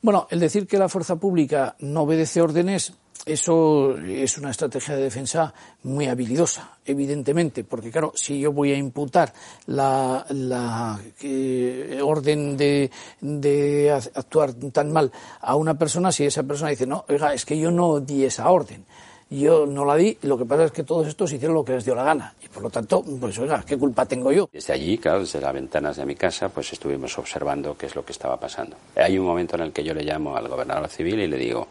Bueno, 0.00 0.28
el 0.30 0.38
decir 0.38 0.66
que 0.66 0.78
la 0.78 0.88
fuerza 0.88 1.16
pública 1.16 1.74
no 1.80 2.02
obedece 2.02 2.40
órdenes, 2.40 2.92
eso 3.26 3.98
es 3.98 4.38
una 4.38 4.50
estrategia 4.50 4.94
de 4.94 5.02
defensa 5.02 5.52
muy 5.82 6.06
habilidosa, 6.06 6.78
evidentemente, 6.84 7.64
porque 7.64 7.90
claro, 7.90 8.12
si 8.14 8.38
yo 8.38 8.52
voy 8.52 8.72
a 8.72 8.76
imputar 8.76 9.32
la, 9.66 10.24
la 10.30 11.00
eh, 11.20 12.00
orden 12.02 12.56
de, 12.56 12.90
de 13.20 13.90
actuar 13.90 14.54
tan 14.54 14.92
mal 14.92 15.10
a 15.40 15.56
una 15.56 15.76
persona, 15.76 16.12
si 16.12 16.24
esa 16.24 16.44
persona 16.44 16.70
dice, 16.70 16.86
no, 16.86 17.04
oiga, 17.08 17.34
es 17.34 17.44
que 17.44 17.58
yo 17.58 17.70
no 17.70 17.98
di 17.98 18.24
esa 18.24 18.48
orden. 18.50 18.86
Yo 19.30 19.66
no 19.66 19.84
la 19.84 19.94
di, 19.96 20.16
lo 20.22 20.38
que 20.38 20.46
pasa 20.46 20.64
es 20.64 20.72
que 20.72 20.84
todos 20.84 21.06
estos 21.06 21.30
hicieron 21.32 21.54
lo 21.54 21.64
que 21.64 21.72
les 21.72 21.84
dio 21.84 21.94
la 21.94 22.02
gana. 22.02 22.34
Y 22.42 22.48
por 22.48 22.62
lo 22.62 22.70
tanto, 22.70 23.04
pues 23.20 23.38
oiga, 23.38 23.62
¿qué 23.66 23.76
culpa 23.76 24.06
tengo 24.06 24.32
yo? 24.32 24.48
Desde 24.50 24.72
allí, 24.72 24.96
claro, 24.96 25.20
desde 25.20 25.40
las 25.40 25.52
ventanas 25.52 25.96
de 25.98 26.06
mi 26.06 26.14
casa, 26.14 26.48
pues 26.48 26.72
estuvimos 26.72 27.18
observando 27.18 27.76
qué 27.76 27.86
es 27.86 27.94
lo 27.94 28.04
que 28.04 28.12
estaba 28.12 28.38
pasando. 28.38 28.76
Hay 28.96 29.18
un 29.18 29.26
momento 29.26 29.56
en 29.56 29.62
el 29.62 29.72
que 29.72 29.84
yo 29.84 29.92
le 29.92 30.02
llamo 30.02 30.34
al 30.34 30.48
gobernador 30.48 30.88
civil 30.88 31.20
y 31.20 31.26
le 31.26 31.36
digo, 31.36 31.68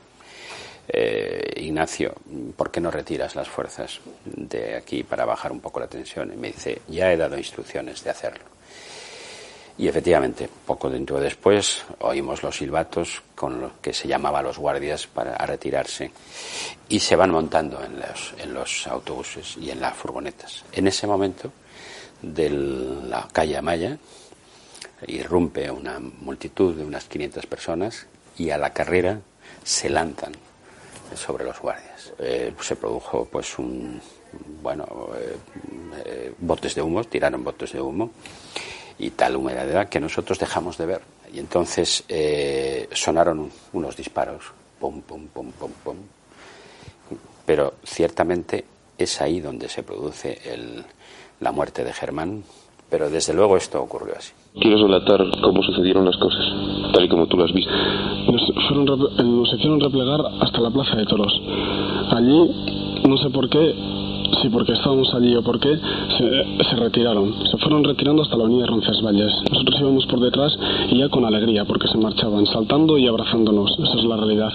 eh, 0.88 1.54
Ignacio, 1.58 2.13
¿por 2.56 2.70
qué 2.70 2.80
no 2.80 2.91
retiras 2.91 3.36
las 3.36 3.48
fuerzas 3.48 4.00
de 4.24 4.76
aquí 4.76 5.04
para 5.04 5.26
bajar 5.26 5.52
un 5.52 5.60
poco 5.60 5.80
la 5.80 5.88
tensión? 5.88 6.32
Y 6.32 6.38
me 6.38 6.48
dice, 6.50 6.82
ya 6.88 7.12
he 7.12 7.17
dado 7.17 7.38
instrucciones 7.38 8.04
de 8.04 8.12
hacerlo. 8.12 8.57
Y 9.80 9.88
efectivamente, 9.88 10.50
poco 10.66 10.90
dentro 10.90 11.20
después 11.20 11.84
oímos 12.00 12.42
los 12.42 12.58
silbatos 12.58 13.22
con 13.36 13.62
lo 13.62 13.72
que 13.80 13.94
se 13.94 14.08
llamaba 14.08 14.40
a 14.40 14.44
los 14.44 14.58
guardias 14.58 15.06
para 15.06 15.36
a 15.36 15.46
retirarse 15.46 16.12
y 16.90 17.00
se 17.00 17.16
van 17.16 17.30
montando 17.30 17.84
en 17.84 18.00
los, 18.00 18.34
en 18.40 18.54
los 18.56 18.88
autobuses 18.88 19.56
y 19.58 19.70
en 19.70 19.80
las 19.80 19.96
furgonetas. 19.96 20.63
En 20.72 20.88
ese 20.88 21.06
momento, 21.06 21.52
de 22.24 22.50
la 22.50 23.28
calle 23.32 23.58
Amaya, 23.58 23.98
irrumpe 25.06 25.70
una 25.70 26.00
multitud 26.00 26.76
de 26.76 26.84
unas 26.84 27.06
500 27.06 27.46
personas 27.46 28.08
y 28.36 28.50
a 28.50 28.58
la 28.58 28.74
carrera 28.74 29.22
se 29.63 29.90
lanzan 29.90 30.34
sobre 31.16 31.46
los 31.46 31.60
guardias. 31.60 32.13
Eh, 32.18 32.52
se 32.62 32.76
produjo 32.76 33.26
pues 33.26 33.60
un 33.60 34.02
bueno 34.63 35.10
eh, 35.16 35.38
eh, 36.04 36.34
botes 36.40 36.74
de 36.74 36.82
humo, 36.82 37.04
tiraron 37.04 37.44
botes 37.44 37.74
de 37.74 37.82
humo 37.82 38.12
y 38.99 39.12
tal 39.12 39.36
humedad 39.36 39.89
que 39.89 39.99
nosotros 39.99 40.39
dejamos 40.39 40.77
de 40.77 40.86
ver. 40.86 41.01
Y 41.33 41.39
entonces 41.39 42.03
eh, 42.10 42.88
sonaron 42.93 43.39
un- 43.39 43.51
unos 43.73 43.95
disparos, 43.97 44.43
pum, 44.79 45.01
pum, 45.01 45.27
pum, 45.27 45.51
pum, 45.51 45.71
pum. 45.83 45.95
Pero 47.45 47.75
ciertamente 47.83 48.65
es 48.97 49.21
ahí 49.21 49.39
donde 49.39 49.69
se 49.69 49.83
produce 49.83 50.39
el- 50.45 50.83
la 51.39 51.51
muerte 51.51 51.83
de 51.83 51.93
Germán. 51.93 52.43
Pero 52.89 53.10
desde 53.10 53.33
luego 53.33 53.57
esto 53.57 53.81
ocurrió 53.81 54.15
así. 54.17 54.31
¿Quieres 54.62 54.79
relatar 54.79 55.19
cómo 55.43 55.62
sucedieron 55.62 56.05
las 56.05 56.15
cosas, 56.15 56.39
tal 56.93 57.03
y 57.03 57.10
como 57.10 57.27
tú 57.27 57.36
las 57.38 57.51
viste? 57.53 57.69
Nos, 57.69 58.41
fueron 58.69 58.88
repl- 58.88 59.19
eh, 59.19 59.23
nos 59.23 59.53
hicieron 59.53 59.79
replegar 59.81 60.21
hasta 60.41 60.60
la 60.62 60.71
plaza 60.71 60.95
de 60.95 61.05
toros. 61.05 61.33
Allí, 62.15 63.01
no 63.05 63.17
sé 63.17 63.29
por 63.29 63.49
qué, 63.49 63.73
sí, 64.42 64.50
porque 64.50 64.74
estábamos 64.74 65.13
allí 65.13 65.36
o 65.36 65.42
por 65.42 65.60
qué, 65.60 65.78
se, 66.18 66.63
se 66.70 66.76
retiraron. 66.76 67.34
Se 67.50 67.58
fueron 67.58 67.84
retirando 67.84 68.24
hasta 68.24 68.38
la 68.38 68.46
avenida 68.46 68.66
Roncesvalles. 68.66 69.32
Nosotros 69.52 69.80
íbamos 69.80 70.06
por 70.08 70.20
detrás 70.20 70.58
y 70.90 70.98
ya 70.98 71.10
con 71.10 71.26
alegría, 71.26 71.66
porque 71.66 71.88
se 71.88 71.98
marchaban, 71.98 72.46
saltando 72.48 72.98
y 72.98 73.08
abrazándonos. 73.08 73.72
Esa 73.80 73.98
es 73.98 74.04
la 74.04 74.18
realidad. 74.18 74.52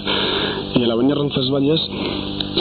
Y 0.75 0.81
en 0.81 0.87
la 0.87 0.93
avenida 0.93 1.15
Roncesvalles, 1.15 1.81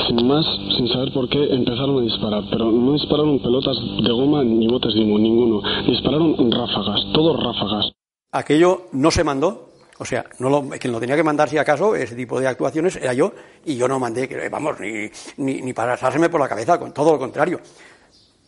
sin 0.06 0.26
más, 0.26 0.46
sin 0.76 0.88
saber 0.88 1.12
por 1.12 1.28
qué, 1.28 1.52
empezaron 1.52 1.98
a 1.98 2.02
disparar. 2.02 2.44
Pero 2.50 2.70
no 2.70 2.92
dispararon 2.92 3.38
pelotas 3.38 3.76
de 4.02 4.12
goma 4.12 4.44
ni 4.44 4.66
botes 4.66 4.94
de 4.94 5.00
humo, 5.00 5.18
ninguno. 5.18 5.62
Dispararon 5.86 6.50
ráfagas, 6.50 7.06
todos 7.12 7.42
ráfagas. 7.42 7.92
Aquello 8.34 8.82
no 8.92 9.10
se 9.10 9.24
mandó, 9.24 9.71
o 10.02 10.04
sea, 10.04 10.24
no 10.40 10.68
quien 10.68 10.92
lo 10.92 10.98
tenía 10.98 11.14
que 11.16 11.22
mandar 11.22 11.48
si 11.48 11.58
acaso, 11.58 11.94
ese 11.94 12.16
tipo 12.16 12.40
de 12.40 12.48
actuaciones, 12.48 12.96
era 12.96 13.14
yo, 13.14 13.32
y 13.64 13.76
yo 13.76 13.86
no 13.86 14.00
mandé, 14.00 14.48
vamos, 14.50 14.80
ni, 14.80 15.08
ni, 15.36 15.62
ni 15.62 15.72
pasárseme 15.72 16.28
por 16.28 16.40
la 16.40 16.48
cabeza, 16.48 16.78
con 16.78 16.92
todo 16.92 17.12
lo 17.12 17.18
contrario. 17.18 17.60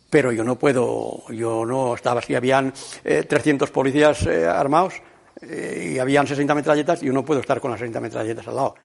Pero 0.09 0.31
yo 0.33 0.43
no 0.43 0.59
puedo, 0.59 1.23
yo 1.29 1.65
no 1.65 1.95
estaba, 1.95 2.21
si 2.21 2.35
habían 2.35 2.73
eh, 3.03 3.23
300 3.23 3.71
policías 3.71 4.25
eh, 4.27 4.45
armados 4.45 4.95
eh, 5.41 5.93
y 5.93 5.99
habían 5.99 6.27
60 6.27 6.53
metralletas, 6.53 7.01
yo 7.01 7.13
no 7.13 7.23
puedo 7.23 7.39
estar 7.39 7.59
con 7.61 7.71
las 7.71 7.79
60 7.79 8.01
metralletas 8.01 8.47
al 8.47 8.55
lado. 8.55 8.75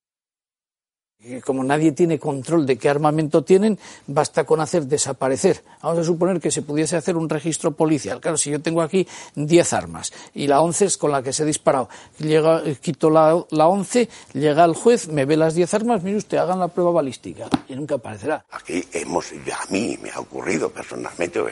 Y 1.23 1.41
como 1.41 1.63
nadie 1.63 1.93
tiene 1.93 2.19
control 2.19 2.65
de 2.65 2.79
qué 2.79 2.89
armamento 2.89 3.45
tienen, 3.45 3.79
basta 4.07 4.45
con 4.45 4.61
hacer 4.61 4.85
desaparecer. 4.85 5.63
Vamos 5.83 5.99
a 5.99 6.05
suponer 6.05 6.41
que 6.41 6.51
se 6.51 6.63
pudiese 6.63 6.97
hacer 6.97 7.15
un 7.15 7.29
registro 7.29 7.73
policial. 7.73 8.21
Claro, 8.21 8.39
si 8.39 8.51
yo 8.51 8.63
tengo 8.63 8.81
aquí 8.81 9.07
10 9.35 9.73
armas 9.75 10.13
y 10.35 10.47
la 10.47 10.63
11 10.63 10.87
es 10.87 10.97
con 10.97 11.13
la 11.13 11.23
que 11.23 11.35
se 11.35 11.43
he 11.43 11.47
disparado, 11.47 11.91
llega, 12.19 12.63
eh, 12.65 12.77
quito 12.81 13.11
la, 13.11 13.45
la 13.51 13.69
11, 13.69 14.09
llega 14.33 14.65
el 14.65 14.75
juez, 14.75 15.09
me 15.09 15.27
ve 15.27 15.37
las 15.37 15.55
10 15.55 15.75
armas, 15.75 16.03
mire 16.03 16.17
usted, 16.17 16.39
hagan 16.39 16.59
la 16.59 16.69
prueba 16.69 16.91
balística 16.91 17.51
y 17.69 17.77
nunca 17.77 17.97
aparecerá. 17.97 18.47
Aquí 18.53 18.83
hemos, 18.93 19.31
a 19.33 19.71
mí 19.71 19.99
me 20.03 20.11
ha 20.11 20.21
ocurrido 20.21 20.71
personalmente 20.71 21.43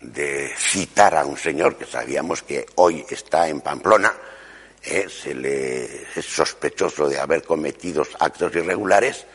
de 0.00 0.50
citar 0.56 1.16
a 1.16 1.24
un 1.24 1.36
señor 1.36 1.76
que 1.76 1.84
sabíamos 1.84 2.42
que 2.42 2.64
hoy 2.76 3.04
está 3.10 3.48
en 3.48 3.60
Pamplona, 3.60 4.12
eh, 4.84 5.06
se 5.08 5.34
le 5.34 6.02
es 6.14 6.24
sospechoso 6.24 7.08
de 7.08 7.18
haber 7.18 7.42
cometido 7.42 8.06
actos 8.18 8.54
irregulares, 8.54 9.26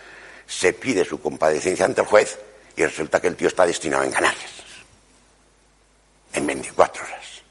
se 0.46 0.74
pide 0.74 1.06
su 1.06 1.22
compadecencia 1.22 1.86
ante 1.86 2.02
el 2.02 2.08
juez 2.08 2.40
y 2.76 2.84
resulta 2.84 3.20
que 3.20 3.28
el 3.28 3.36
tío 3.36 3.48
está 3.48 3.66
destinado 3.66 4.04
en 4.04 4.12
Canarias 4.12 4.64
en 6.34 6.48
24 6.48 7.04
horas. 7.04 7.44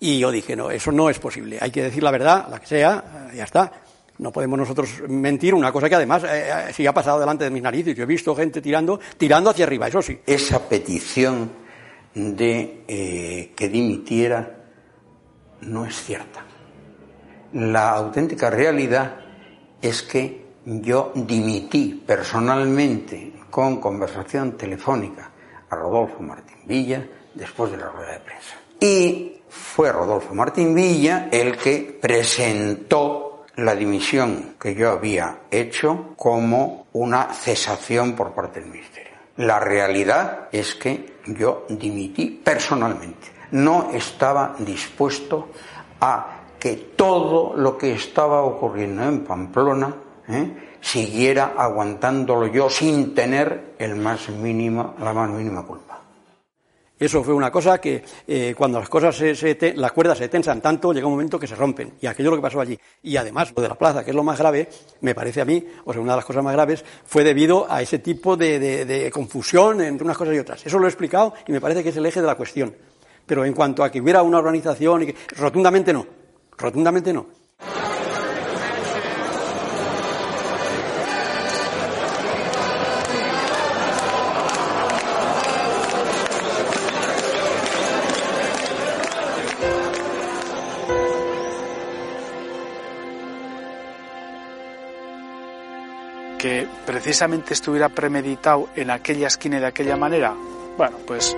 Y 0.00 0.18
yo 0.18 0.30
dije, 0.30 0.56
no, 0.56 0.70
eso 0.70 0.90
no 0.90 1.10
es 1.10 1.18
posible. 1.18 1.58
Hay 1.60 1.70
que 1.70 1.82
decir 1.82 2.02
la 2.02 2.10
verdad, 2.10 2.48
la 2.50 2.58
que 2.58 2.66
sea, 2.66 3.28
eh, 3.32 3.36
ya 3.36 3.44
está. 3.44 3.72
No 4.18 4.32
podemos 4.32 4.58
nosotros 4.58 4.88
mentir 5.08 5.54
una 5.54 5.72
cosa 5.72 5.88
que 5.88 5.94
además 5.94 6.22
eh, 6.28 6.72
sí 6.74 6.86
ha 6.86 6.92
pasado 6.92 7.20
delante 7.20 7.44
de 7.44 7.50
mis 7.50 7.62
narices. 7.62 7.94
Yo 7.94 8.04
he 8.04 8.06
visto 8.06 8.34
gente 8.34 8.60
tirando, 8.60 8.98
tirando 9.16 9.50
hacia 9.50 9.64
arriba, 9.64 9.88
eso 9.88 10.02
sí. 10.02 10.18
Esa 10.26 10.68
petición 10.68 11.50
de 12.14 12.84
eh, 12.86 13.52
que 13.56 13.68
dimitiera 13.68 14.58
no 15.62 15.86
es 15.86 15.96
cierta. 16.02 16.44
La 17.54 17.90
auténtica 17.90 18.48
realidad 18.48 19.16
es 19.80 20.02
que 20.02 20.42
yo 20.64 21.12
dimití 21.14 22.02
personalmente 22.06 23.32
con 23.50 23.80
conversación 23.80 24.56
telefónica 24.56 25.30
a 25.68 25.76
Rodolfo 25.76 26.22
Martín 26.22 26.58
Villa 26.64 27.06
después 27.34 27.72
de 27.72 27.78
la 27.78 27.88
rueda 27.88 28.12
de 28.12 28.20
prensa. 28.20 28.54
Y 28.80 29.42
fue 29.48 29.92
Rodolfo 29.92 30.34
Martín 30.34 30.74
Villa 30.74 31.28
el 31.30 31.56
que 31.58 31.98
presentó 32.00 33.44
la 33.56 33.74
dimisión 33.74 34.56
que 34.58 34.74
yo 34.74 34.90
había 34.90 35.40
hecho 35.50 36.14
como 36.16 36.86
una 36.92 37.34
cesación 37.34 38.14
por 38.14 38.32
parte 38.32 38.60
del 38.60 38.70
Ministerio. 38.70 39.12
La 39.36 39.60
realidad 39.60 40.48
es 40.52 40.74
que 40.74 41.16
yo 41.26 41.66
dimití 41.68 42.40
personalmente. 42.42 43.28
No 43.50 43.90
estaba 43.92 44.54
dispuesto 44.58 45.50
a 46.00 46.41
que 46.62 46.76
todo 46.94 47.54
lo 47.56 47.76
que 47.76 47.94
estaba 47.94 48.42
ocurriendo 48.42 49.02
en 49.02 49.24
Pamplona 49.24 49.92
¿eh? 50.28 50.76
siguiera 50.80 51.54
aguantándolo 51.56 52.46
yo 52.46 52.70
sin 52.70 53.16
tener 53.16 53.74
el 53.80 53.96
más 53.96 54.28
mínimo, 54.28 54.94
la 55.00 55.12
más 55.12 55.28
mínima 55.30 55.66
culpa. 55.66 55.98
Eso 56.96 57.24
fue 57.24 57.34
una 57.34 57.50
cosa 57.50 57.80
que 57.80 58.04
eh, 58.28 58.54
cuando 58.56 58.78
las 58.78 58.88
cosas 58.88 59.16
se, 59.16 59.74
las 59.74 59.90
cuerdas 59.90 60.18
se 60.18 60.28
tensan 60.28 60.60
tanto, 60.60 60.92
llega 60.92 61.04
un 61.04 61.14
momento 61.14 61.36
que 61.36 61.48
se 61.48 61.56
rompen. 61.56 61.94
Y 62.00 62.06
aquello 62.06 62.30
lo 62.30 62.36
que 62.36 62.42
pasó 62.42 62.60
allí. 62.60 62.78
Y 63.02 63.16
además, 63.16 63.52
lo 63.56 63.60
de 63.60 63.68
la 63.68 63.74
plaza, 63.74 64.04
que 64.04 64.10
es 64.10 64.16
lo 64.16 64.22
más 64.22 64.38
grave, 64.38 64.68
me 65.00 65.16
parece 65.16 65.40
a 65.40 65.44
mí, 65.44 65.66
o 65.84 65.92
sea, 65.92 66.00
una 66.00 66.12
de 66.12 66.18
las 66.18 66.24
cosas 66.24 66.44
más 66.44 66.52
graves, 66.52 66.84
fue 67.04 67.24
debido 67.24 67.66
a 67.68 67.82
ese 67.82 67.98
tipo 67.98 68.36
de, 68.36 68.84
de 68.84 69.10
confusión 69.10 69.80
entre 69.80 70.04
unas 70.04 70.16
cosas 70.16 70.36
y 70.36 70.38
otras. 70.38 70.64
Eso 70.64 70.78
lo 70.78 70.86
he 70.86 70.90
explicado 70.90 71.34
y 71.44 71.50
me 71.50 71.60
parece 71.60 71.82
que 71.82 71.88
es 71.88 71.96
el 71.96 72.06
eje 72.06 72.20
de 72.20 72.26
la 72.28 72.36
cuestión. 72.36 72.72
Pero 73.26 73.44
en 73.44 73.52
cuanto 73.52 73.82
a 73.82 73.90
que 73.90 74.00
hubiera 74.00 74.22
una 74.22 74.38
organización, 74.38 75.02
y 75.02 75.06
que, 75.06 75.16
rotundamente 75.36 75.92
no. 75.92 76.21
Rotundamente 76.62 77.12
no. 77.12 77.26
que 96.38 96.68
precisamente 96.86 97.54
estuviera 97.54 97.88
premeditado 97.88 98.68
en 98.76 98.90
aquella 98.90 99.26
esquina 99.26 99.58
de 99.58 99.66
aquella 99.66 99.96
manera, 99.96 100.34
bueno, 100.76 100.98
pues 101.06 101.36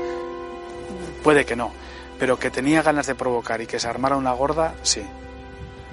puede 1.22 1.44
que 1.44 1.56
no, 1.56 1.72
pero 2.18 2.38
que 2.38 2.50
tenía 2.50 2.82
ganas 2.82 3.06
de 3.06 3.14
provocar 3.14 3.60
y 3.60 3.66
que 3.66 3.78
se 3.78 3.88
armara 3.88 4.16
una 4.16 4.32
gorda, 4.32 4.74
sí. 4.82 5.02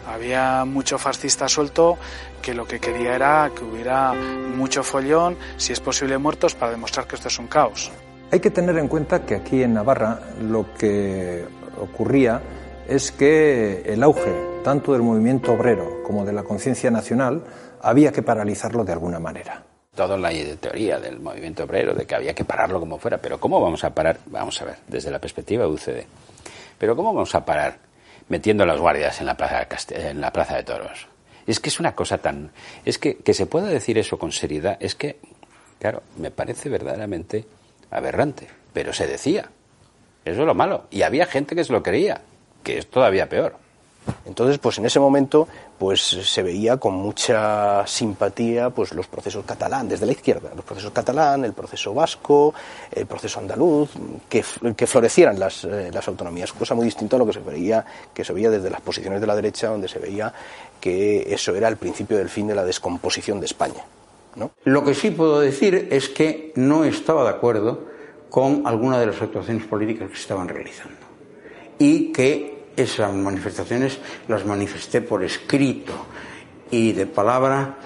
Había 0.07 0.65
mucho 0.65 0.97
fascista 0.97 1.47
suelto 1.47 1.97
que 2.41 2.53
lo 2.53 2.65
que 2.65 2.79
quería 2.79 3.15
era 3.15 3.51
que 3.55 3.63
hubiera 3.63 4.13
mucho 4.13 4.83
follón, 4.83 5.37
si 5.57 5.73
es 5.73 5.79
posible 5.79 6.17
muertos, 6.17 6.55
para 6.55 6.71
demostrar 6.71 7.07
que 7.07 7.15
esto 7.15 7.27
es 7.27 7.39
un 7.39 7.47
caos. 7.47 7.91
Hay 8.31 8.39
que 8.39 8.49
tener 8.49 8.77
en 8.77 8.87
cuenta 8.87 9.25
que 9.25 9.35
aquí 9.35 9.61
en 9.61 9.73
Navarra 9.73 10.19
lo 10.41 10.73
que 10.73 11.45
ocurría 11.79 12.41
es 12.87 13.11
que 13.11 13.83
el 13.85 14.03
auge 14.03 14.33
tanto 14.63 14.93
del 14.93 15.01
movimiento 15.01 15.53
obrero 15.53 16.01
como 16.03 16.25
de 16.25 16.33
la 16.33 16.43
conciencia 16.43 16.91
nacional 16.91 17.43
había 17.81 18.11
que 18.11 18.21
paralizarlo 18.21 18.83
de 18.83 18.93
alguna 18.93 19.19
manera. 19.19 19.63
Toda 19.93 20.17
la 20.17 20.31
teoría 20.57 21.01
del 21.01 21.19
movimiento 21.19 21.65
obrero, 21.65 21.93
de 21.93 22.05
que 22.05 22.15
había 22.15 22.33
que 22.33 22.45
pararlo 22.45 22.79
como 22.79 22.97
fuera, 22.97 23.17
pero 23.17 23.41
¿cómo 23.41 23.59
vamos 23.59 23.83
a 23.83 23.93
parar? 23.93 24.19
Vamos 24.27 24.61
a 24.61 24.65
ver, 24.65 24.77
desde 24.87 25.11
la 25.11 25.19
perspectiva 25.19 25.65
de 25.65 25.69
UCD. 25.69 26.05
Pero 26.77 26.95
¿cómo 26.95 27.13
vamos 27.13 27.35
a 27.35 27.43
parar 27.43 27.77
metiendo 28.29 28.65
las 28.65 28.79
guardias 28.79 29.19
en 29.19 29.25
la 29.25 29.35
plaza, 29.35 29.67
en 29.89 30.21
la 30.21 30.31
plaza 30.31 30.55
de 30.55 30.63
toros? 30.63 31.07
Es 31.45 31.59
que 31.59 31.67
es 31.67 31.77
una 31.81 31.93
cosa 31.93 32.19
tan... 32.19 32.51
Es 32.85 32.97
que 32.97 33.17
que 33.17 33.33
se 33.33 33.47
pueda 33.47 33.67
decir 33.67 33.97
eso 33.97 34.17
con 34.17 34.31
seriedad, 34.31 34.77
es 34.79 34.95
que, 34.95 35.19
claro, 35.77 36.03
me 36.15 36.31
parece 36.31 36.69
verdaderamente 36.69 37.45
aberrante, 37.89 38.47
pero 38.71 38.93
se 38.93 39.07
decía. 39.07 39.51
Eso 40.23 40.39
es 40.39 40.47
lo 40.47 40.55
malo. 40.55 40.85
Y 40.89 41.01
había 41.01 41.25
gente 41.25 41.53
que 41.53 41.65
se 41.65 41.73
lo 41.73 41.83
creía, 41.83 42.21
que 42.63 42.77
es 42.77 42.89
todavía 42.89 43.27
peor. 43.27 43.57
Entonces, 44.25 44.57
pues 44.57 44.77
en 44.77 44.85
ese 44.85 44.99
momento, 44.99 45.47
pues 45.77 46.01
se 46.01 46.43
veía 46.43 46.77
con 46.77 46.95
mucha 46.95 47.85
simpatía, 47.85 48.69
pues 48.69 48.93
los 48.93 49.07
procesos 49.07 49.45
catalán 49.45 49.87
desde 49.89 50.05
la 50.05 50.11
izquierda, 50.11 50.51
los 50.55 50.65
procesos 50.65 50.91
catalán, 50.91 51.45
el 51.45 51.53
proceso 51.53 51.93
vasco, 51.93 52.53
el 52.91 53.05
proceso 53.05 53.39
andaluz, 53.39 53.91
que, 54.27 54.43
que 54.75 54.87
florecieran 54.87 55.39
las, 55.39 55.63
eh, 55.65 55.91
las, 55.93 56.07
autonomías, 56.07 56.51
cosa 56.53 56.73
muy 56.73 56.85
distinta 56.85 57.15
a 57.15 57.19
lo 57.19 57.25
que 57.25 57.33
se 57.33 57.39
veía, 57.39 57.85
que 58.13 58.23
se 58.23 58.33
veía 58.33 58.49
desde 58.49 58.69
las 58.69 58.81
posiciones 58.81 59.21
de 59.21 59.27
la 59.27 59.35
derecha, 59.35 59.67
donde 59.67 59.87
se 59.87 59.99
veía 59.99 60.33
que 60.79 61.33
eso 61.33 61.55
era 61.55 61.67
el 61.67 61.77
principio 61.77 62.17
del 62.17 62.29
fin 62.29 62.47
de 62.47 62.55
la 62.55 62.65
descomposición 62.65 63.39
de 63.39 63.45
España. 63.45 63.83
¿no? 64.35 64.51
Lo 64.63 64.83
que 64.83 64.95
sí 64.95 65.11
puedo 65.11 65.39
decir 65.39 65.89
es 65.91 66.09
que 66.09 66.53
no 66.55 66.85
estaba 66.85 67.23
de 67.23 67.29
acuerdo 67.29 67.85
con 68.29 68.65
alguna 68.65 68.97
de 68.99 69.07
las 69.07 69.21
actuaciones 69.21 69.65
políticas 69.65 70.09
que 70.09 70.15
se 70.15 70.21
estaban 70.21 70.47
realizando 70.47 70.95
y 71.77 72.11
que 72.13 72.50
esas 72.75 73.13
manifestaciones 73.13 73.99
las 74.27 74.45
manifesté 74.45 75.01
por 75.01 75.23
escrito 75.23 75.93
y 76.69 76.93
de 76.93 77.05
palabra 77.05 77.77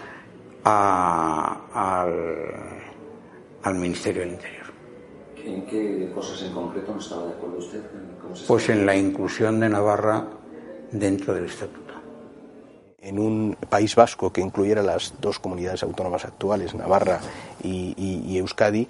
al, 0.64 1.62
al, 3.64 3.76
Ministerio 3.76 4.22
del 4.22 4.34
Interior. 4.34 4.66
¿En 5.44 5.66
qué 5.66 6.12
cosas 6.14 6.42
en 6.44 6.54
concreto 6.54 6.94
no 6.94 7.00
estaba 7.00 7.26
de 7.26 7.34
acuerdo 7.34 7.58
usted? 7.58 7.84
Pues 8.48 8.70
en 8.70 8.86
la 8.86 8.96
inclusión 8.96 9.60
de 9.60 9.70
Navarra 9.70 10.28
dentro 10.92 11.34
del 11.34 11.46
Estatuto. 11.46 11.94
En 13.00 13.20
un 13.20 13.56
País 13.70 13.96
Vasco 13.96 14.34
que 14.34 14.42
incluyera 14.42 14.82
las 14.82 15.14
dos 15.22 15.38
comunidades 15.38 15.84
autónomas 15.84 16.26
actuales, 16.26 16.74
Navarra 16.74 17.20
y, 17.64 17.94
y 18.28 18.38
Euskadi, 18.38 18.88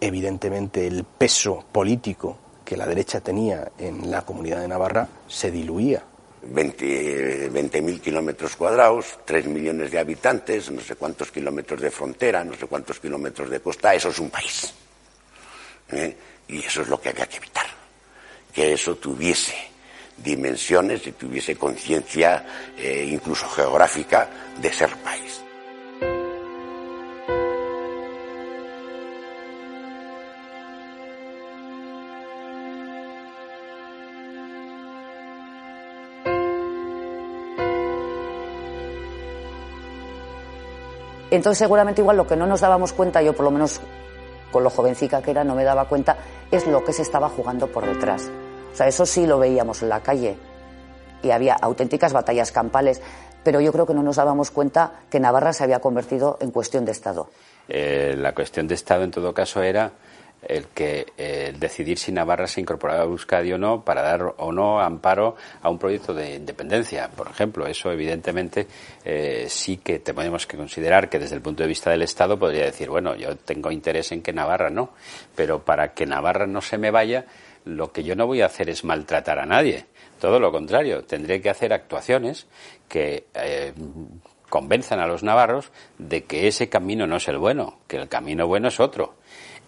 evidentemente 0.00 0.86
el 0.86 1.02
peso 1.04 1.64
político 1.72 2.38
que 2.68 2.76
la 2.76 2.86
derecha 2.86 3.22
tenía 3.22 3.72
en 3.78 4.10
la 4.10 4.26
comunidad 4.26 4.60
de 4.60 4.68
Navarra 4.68 5.08
se 5.26 5.50
diluía. 5.50 6.04
20.000 6.52 7.50
20 7.50 8.00
kilómetros 8.00 8.56
cuadrados, 8.56 9.20
3 9.24 9.46
millones 9.46 9.90
de 9.90 9.98
habitantes, 9.98 10.70
no 10.70 10.82
sé 10.82 10.94
cuántos 10.96 11.30
kilómetros 11.30 11.80
de 11.80 11.90
frontera, 11.90 12.44
no 12.44 12.52
sé 12.54 12.66
cuántos 12.66 13.00
kilómetros 13.00 13.48
de 13.48 13.60
costa, 13.60 13.94
eso 13.94 14.10
es 14.10 14.18
un 14.18 14.28
país. 14.28 14.74
¿Eh? 15.92 16.14
Y 16.48 16.58
eso 16.58 16.82
es 16.82 16.88
lo 16.88 17.00
que 17.00 17.08
había 17.08 17.26
que 17.26 17.38
evitar, 17.38 17.66
que 18.52 18.74
eso 18.74 18.96
tuviese 18.96 19.54
dimensiones 20.18 21.06
y 21.06 21.12
tuviese 21.12 21.56
conciencia 21.56 22.44
eh, 22.76 23.08
incluso 23.10 23.48
geográfica 23.48 24.28
de 24.60 24.70
ser 24.70 24.94
país. 24.98 25.27
Entonces 41.30 41.58
seguramente 41.58 42.00
igual 42.00 42.16
lo 42.16 42.26
que 42.26 42.36
no 42.36 42.46
nos 42.46 42.60
dábamos 42.60 42.92
cuenta, 42.92 43.22
yo 43.22 43.34
por 43.34 43.44
lo 43.44 43.50
menos 43.50 43.80
con 44.50 44.64
lo 44.64 44.70
jovencica 44.70 45.20
que 45.22 45.30
era 45.30 45.44
no 45.44 45.54
me 45.54 45.64
daba 45.64 45.86
cuenta, 45.86 46.16
es 46.50 46.66
lo 46.66 46.84
que 46.84 46.92
se 46.92 47.02
estaba 47.02 47.28
jugando 47.28 47.66
por 47.68 47.86
detrás. 47.86 48.30
O 48.72 48.76
sea, 48.76 48.86
eso 48.86 49.04
sí 49.04 49.26
lo 49.26 49.38
veíamos 49.38 49.82
en 49.82 49.90
la 49.90 50.00
calle 50.00 50.36
y 51.22 51.30
había 51.30 51.54
auténticas 51.54 52.12
batallas 52.12 52.52
campales, 52.52 53.02
pero 53.44 53.60
yo 53.60 53.72
creo 53.72 53.86
que 53.86 53.94
no 53.94 54.02
nos 54.02 54.16
dábamos 54.16 54.50
cuenta 54.50 54.92
que 55.10 55.20
Navarra 55.20 55.52
se 55.52 55.64
había 55.64 55.80
convertido 55.80 56.38
en 56.40 56.50
cuestión 56.50 56.84
de 56.84 56.92
Estado. 56.92 57.28
Eh, 57.68 58.14
la 58.16 58.34
cuestión 58.34 58.66
de 58.66 58.74
Estado 58.74 59.04
en 59.04 59.10
todo 59.10 59.34
caso 59.34 59.62
era 59.62 59.92
el 60.42 60.66
que 60.68 61.54
decidir 61.58 61.98
si 61.98 62.12
Navarra 62.12 62.46
se 62.46 62.60
incorporaba 62.60 63.02
a 63.02 63.04
Euskadi 63.04 63.52
o 63.52 63.58
no 63.58 63.84
para 63.84 64.02
dar 64.02 64.34
o 64.36 64.52
no 64.52 64.80
amparo 64.80 65.36
a 65.62 65.68
un 65.68 65.78
proyecto 65.78 66.14
de 66.14 66.36
independencia, 66.36 67.08
por 67.08 67.28
ejemplo. 67.28 67.66
Eso, 67.66 67.90
evidentemente, 67.90 68.66
eh, 69.04 69.46
sí 69.48 69.78
que 69.78 69.98
tenemos 69.98 70.46
que 70.46 70.56
considerar 70.56 71.08
que 71.08 71.18
desde 71.18 71.36
el 71.36 71.42
punto 71.42 71.62
de 71.62 71.68
vista 71.68 71.90
del 71.90 72.02
Estado 72.02 72.38
podría 72.38 72.64
decir, 72.64 72.88
bueno, 72.88 73.16
yo 73.16 73.36
tengo 73.36 73.70
interés 73.70 74.12
en 74.12 74.22
que 74.22 74.32
Navarra 74.32 74.70
no, 74.70 74.90
pero 75.34 75.64
para 75.64 75.92
que 75.92 76.06
Navarra 76.06 76.46
no 76.46 76.60
se 76.60 76.78
me 76.78 76.90
vaya, 76.90 77.26
lo 77.64 77.92
que 77.92 78.04
yo 78.04 78.14
no 78.14 78.26
voy 78.26 78.40
a 78.40 78.46
hacer 78.46 78.70
es 78.70 78.84
maltratar 78.84 79.38
a 79.38 79.46
nadie. 79.46 79.86
Todo 80.20 80.40
lo 80.40 80.50
contrario, 80.50 81.04
tendré 81.04 81.40
que 81.40 81.50
hacer 81.50 81.72
actuaciones 81.72 82.46
que 82.88 83.26
eh, 83.34 83.72
convenzan 84.48 85.00
a 85.00 85.06
los 85.06 85.22
navarros 85.22 85.70
de 85.98 86.24
que 86.24 86.48
ese 86.48 86.68
camino 86.68 87.06
no 87.06 87.16
es 87.16 87.28
el 87.28 87.38
bueno, 87.38 87.78
que 87.86 87.98
el 87.98 88.08
camino 88.08 88.46
bueno 88.46 88.68
es 88.68 88.80
otro 88.80 89.14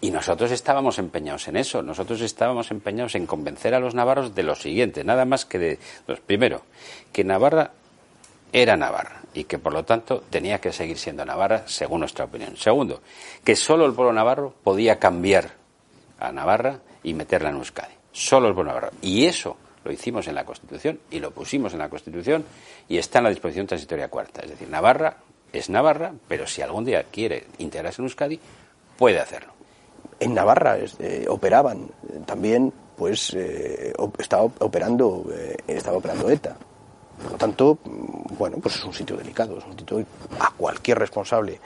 y 0.00 0.10
nosotros 0.10 0.50
estábamos 0.50 0.98
empeñados 0.98 1.46
en 1.48 1.56
eso, 1.56 1.82
nosotros 1.82 2.20
estábamos 2.22 2.70
empeñados 2.70 3.14
en 3.14 3.26
convencer 3.26 3.74
a 3.74 3.80
los 3.80 3.94
navarros 3.94 4.34
de 4.34 4.42
lo 4.42 4.54
siguiente, 4.54 5.04
nada 5.04 5.24
más 5.24 5.44
que 5.44 5.58
de, 5.58 5.78
los 6.06 6.20
primero, 6.20 6.62
que 7.12 7.22
Navarra 7.22 7.72
era 8.52 8.76
Navarra 8.76 9.20
y 9.34 9.44
que 9.44 9.58
por 9.58 9.72
lo 9.72 9.84
tanto 9.84 10.22
tenía 10.30 10.58
que 10.58 10.72
seguir 10.72 10.98
siendo 10.98 11.24
Navarra 11.24 11.64
según 11.66 12.00
nuestra 12.00 12.24
opinión. 12.24 12.56
Segundo, 12.56 13.02
que 13.44 13.56
solo 13.56 13.84
el 13.84 13.92
pueblo 13.92 14.12
navarro 14.12 14.54
podía 14.64 14.98
cambiar 14.98 15.50
a 16.18 16.32
Navarra 16.32 16.80
y 17.02 17.14
meterla 17.14 17.50
en 17.50 17.56
Euskadi. 17.56 17.94
Solo 18.12 18.48
el 18.48 18.54
pueblo 18.54 18.72
navarro. 18.72 18.90
Y 19.02 19.26
eso 19.26 19.56
lo 19.84 19.92
hicimos 19.92 20.26
en 20.26 20.34
la 20.34 20.44
Constitución 20.44 20.98
y 21.10 21.20
lo 21.20 21.30
pusimos 21.30 21.74
en 21.74 21.78
la 21.78 21.88
Constitución 21.88 22.44
y 22.88 22.98
está 22.98 23.18
en 23.18 23.24
la 23.24 23.30
disposición 23.30 23.66
transitoria 23.66 24.08
cuarta. 24.08 24.42
Es 24.42 24.50
decir, 24.50 24.68
Navarra 24.68 25.18
es 25.52 25.70
Navarra, 25.70 26.12
pero 26.26 26.46
si 26.46 26.62
algún 26.62 26.84
día 26.84 27.04
quiere 27.04 27.46
integrarse 27.58 28.02
en 28.02 28.06
Euskadi, 28.06 28.40
puede 28.98 29.20
hacerlo 29.20 29.59
en 30.20 30.34
Navarra 30.34 30.78
este, 30.78 31.28
operaban 31.28 31.88
también 32.26 32.72
pues 32.96 33.32
eh, 33.34 33.92
estaba 34.18 34.44
operando 34.44 35.24
eh, 35.32 35.56
estaba 35.66 35.96
operando 35.96 36.30
ETA 36.30 36.56
por 37.22 37.32
lo 37.32 37.38
tanto 37.38 37.78
mm, 37.84 38.36
bueno 38.36 38.58
pues 38.62 38.76
es 38.76 38.84
un 38.84 38.92
sitio 38.92 39.16
delicado 39.16 39.58
es 39.58 39.64
un 39.64 39.78
sitio 39.78 40.04
a 40.38 40.52
cualquier 40.52 40.98
responsable 40.98 41.58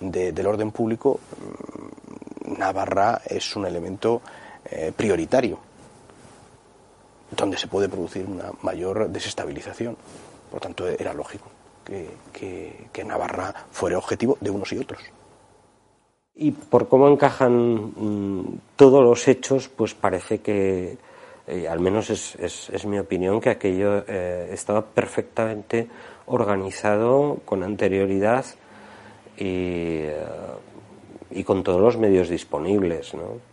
del 0.00 0.46
orden 0.46 0.70
público 0.70 1.20
mm, 1.38 1.90
Navarra 2.58 3.20
es 3.26 3.54
un 3.56 3.66
elemento 3.66 4.20
eh, 4.64 4.92
prioritario, 4.94 5.58
donde 7.36 7.56
se 7.56 7.66
puede 7.66 7.88
producir 7.88 8.26
una 8.26 8.50
mayor 8.62 9.08
desestabilización. 9.08 9.96
Por 10.50 10.60
tanto, 10.60 10.86
era 10.86 11.14
lógico 11.14 11.48
que, 11.84 12.88
que 12.92 13.04
Navarra 13.04 13.54
fuera 13.70 13.98
objetivo 13.98 14.36
de 14.40 14.50
unos 14.50 14.72
y 14.72 14.78
otros. 14.78 15.00
Y 16.34 16.52
por 16.52 16.88
cómo 16.88 17.08
encajan 17.08 17.92
mm, 17.96 18.58
todos 18.76 19.02
los 19.02 19.28
hechos, 19.28 19.68
pues 19.68 19.94
parece 19.94 20.40
que, 20.40 20.96
eh, 21.46 21.68
al 21.68 21.80
menos 21.80 22.10
es, 22.10 22.36
es, 22.38 22.86
mi 22.86 22.98
opinión, 22.98 23.40
que 23.40 23.50
aquello 23.50 24.04
eh, 24.06 24.50
estaba 24.52 24.84
perfectamente 24.86 25.88
organizado 26.26 27.38
con 27.44 27.62
anterioridad 27.62 28.44
y, 29.36 30.06
eh, 30.06 30.16
y 31.30 31.44
con 31.44 31.62
todos 31.62 31.80
los 31.80 31.96
medios 31.98 32.28
disponibles. 32.28 33.14
¿no? 33.14 33.50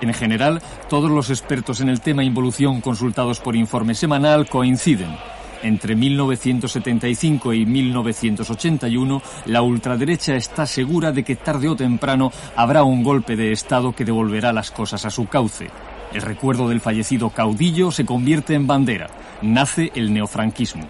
En 0.00 0.12
general, 0.12 0.62
todos 0.88 1.10
los 1.10 1.30
expertos 1.30 1.80
en 1.80 1.88
el 1.88 2.00
tema 2.00 2.22
involución 2.22 2.80
consultados 2.80 3.40
por 3.40 3.56
informe 3.56 3.94
semanal 3.94 4.48
coinciden. 4.48 5.16
Entre 5.62 5.96
1975 5.96 7.52
y 7.52 7.66
1981, 7.66 9.22
la 9.46 9.62
ultraderecha 9.62 10.36
está 10.36 10.66
segura 10.66 11.12
de 11.12 11.24
que 11.24 11.36
tarde 11.36 11.68
o 11.68 11.76
temprano 11.76 12.30
habrá 12.54 12.82
un 12.84 13.02
golpe 13.02 13.36
de 13.36 13.52
Estado 13.52 13.94
que 13.94 14.04
devolverá 14.04 14.52
las 14.52 14.70
cosas 14.70 15.04
a 15.04 15.10
su 15.10 15.26
cauce. 15.26 15.70
El 16.12 16.22
recuerdo 16.22 16.68
del 16.68 16.80
fallecido 16.80 17.30
caudillo 17.30 17.90
se 17.90 18.06
convierte 18.06 18.54
en 18.54 18.66
bandera. 18.66 19.08
Nace 19.42 19.90
el 19.94 20.12
neofranquismo. 20.12 20.88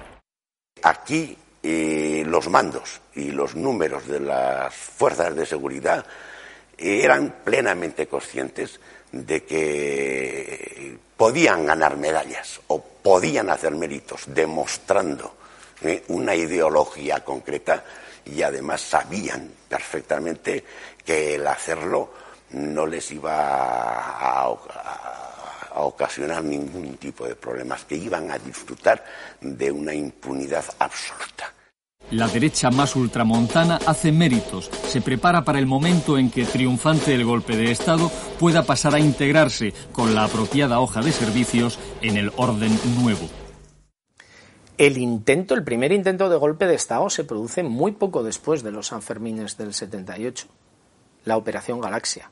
Aquí 0.83 1.37
eh, 1.63 2.25
los 2.27 2.49
mandos 2.49 3.01
y 3.15 3.31
los 3.31 3.57
números 3.57 4.07
de 4.07 4.21
las 4.21 4.75
fuerzas 4.75 5.35
de 5.35 5.47
seguridad 5.47 6.05
eran 6.79 7.37
plenamente 7.45 8.07
conscientes 8.07 8.79
de 9.11 9.45
que 9.45 10.99
podían 11.17 11.65
ganar 11.65 11.97
medallas 11.97 12.61
o 12.67 12.85
podían 13.07 13.51
hacer 13.51 13.71
méritos 13.71 14.23
demostrando 14.27 15.37
eh, 15.81 16.03
una 16.09 16.35
ideología 16.35 17.25
concreta 17.25 17.85
y 18.25 18.43
además 18.43 18.81
sabían 18.81 19.49
perfectamente 19.69 20.65
que 21.05 21.37
el 21.37 21.47
hacerlo 21.47 22.13
no 22.51 22.85
les 22.85 23.09
iba 23.13 23.33
a, 23.33 24.47
a, 24.47 25.81
ocasionar 25.83 26.43
ningún 26.43 26.97
tipo 26.97 27.29
de 27.29 27.37
problemas, 27.37 27.85
que 27.85 27.95
iban 27.95 28.29
a 28.33 28.41
disfrutar 28.41 29.05
de 29.41 29.71
una 29.71 29.95
impunidad 29.95 30.65
absoluta. 30.77 31.53
La 32.13 32.29
derecha 32.29 32.71
más 32.71 32.95
ultramontana 32.95 33.81
hace 33.85 34.13
méritos, 34.13 34.71
se 34.87 35.01
prepara 35.01 35.43
para 35.43 35.59
el 35.59 35.67
momento 35.67 36.19
en 36.19 36.31
que, 36.31 36.45
triunfante 36.45 37.13
el 37.13 37.25
golpe 37.25 37.57
de 37.57 37.73
Estado, 37.73 38.13
pueda 38.39 38.63
pasar 38.63 38.95
a 38.95 39.01
integrarse 39.01 39.75
con 39.91 40.15
la 40.15 40.23
apropiada 40.23 40.79
hoja 40.79 41.01
de 41.03 41.11
servicios 41.11 41.81
en 42.03 42.17
el 42.17 42.31
orden 42.37 42.79
nuevo. 43.03 43.29
El 44.79 44.99
intento, 44.99 45.55
el 45.55 45.65
primer 45.65 45.91
intento 45.91 46.29
de 46.29 46.37
golpe 46.37 46.69
de 46.69 46.77
Estado 46.77 47.11
se 47.11 47.25
produce 47.25 47.65
muy 47.65 47.91
poco 47.91 48.23
después 48.23 48.63
de 48.63 48.71
los 48.71 48.87
Sanfermines 48.89 49.57
del 49.57 49.75
78, 49.75 50.47
la 51.25 51.37
Operación 51.37 51.81
Galaxia. 51.81 52.31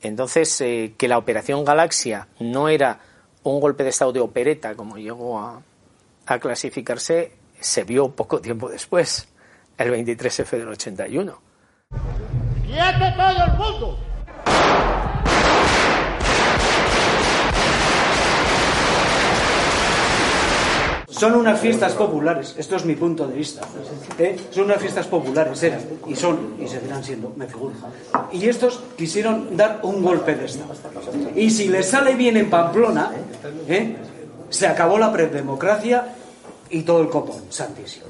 Entonces, 0.00 0.58
eh, 0.62 0.94
que 0.96 1.08
la 1.08 1.18
Operación 1.18 1.66
Galaxia 1.66 2.28
no 2.40 2.70
era 2.70 3.00
un 3.42 3.60
golpe 3.60 3.84
de 3.84 3.90
Estado 3.90 4.12
de 4.12 4.20
opereta, 4.20 4.74
como 4.74 4.96
llegó 4.96 5.38
a, 5.38 5.60
a 6.24 6.38
clasificarse, 6.38 7.43
se 7.60 7.84
vio 7.84 8.10
poco 8.10 8.40
tiempo 8.40 8.68
después, 8.68 9.28
el 9.78 9.92
23F 9.92 10.50
del 10.50 10.68
81. 10.68 11.40
¡Quieto 12.66 13.16
todo 13.16 13.44
el 13.44 13.52
mundo! 13.52 13.98
Son 21.08 21.36
unas 21.36 21.60
fiestas 21.60 21.92
populares, 21.92 22.56
esto 22.58 22.74
es 22.74 22.84
mi 22.84 22.96
punto 22.96 23.26
de 23.28 23.36
vista. 23.36 23.62
¿eh? 24.18 24.36
Son 24.50 24.64
unas 24.64 24.78
fiestas 24.78 25.06
populares, 25.06 25.62
eran, 25.62 25.80
y 26.08 26.16
son, 26.16 26.56
y 26.60 26.66
seguirán 26.66 27.04
siendo, 27.04 27.32
me 27.36 27.46
figuro. 27.46 27.72
Y 28.32 28.48
estos 28.48 28.80
quisieron 28.96 29.56
dar 29.56 29.78
un 29.84 30.02
golpe 30.02 30.34
de 30.34 30.46
Estado. 30.46 30.74
Y 31.36 31.50
si 31.50 31.68
les 31.68 31.88
sale 31.88 32.14
bien 32.16 32.36
en 32.36 32.50
Pamplona, 32.50 33.12
¿eh? 33.68 33.96
se 34.50 34.66
acabó 34.66 34.98
la 34.98 35.12
predemocracia 35.12 36.04
y 36.70 36.82
todo 36.82 37.00
el 37.00 37.08
copón, 37.08 37.44
santísimo. 37.50 38.06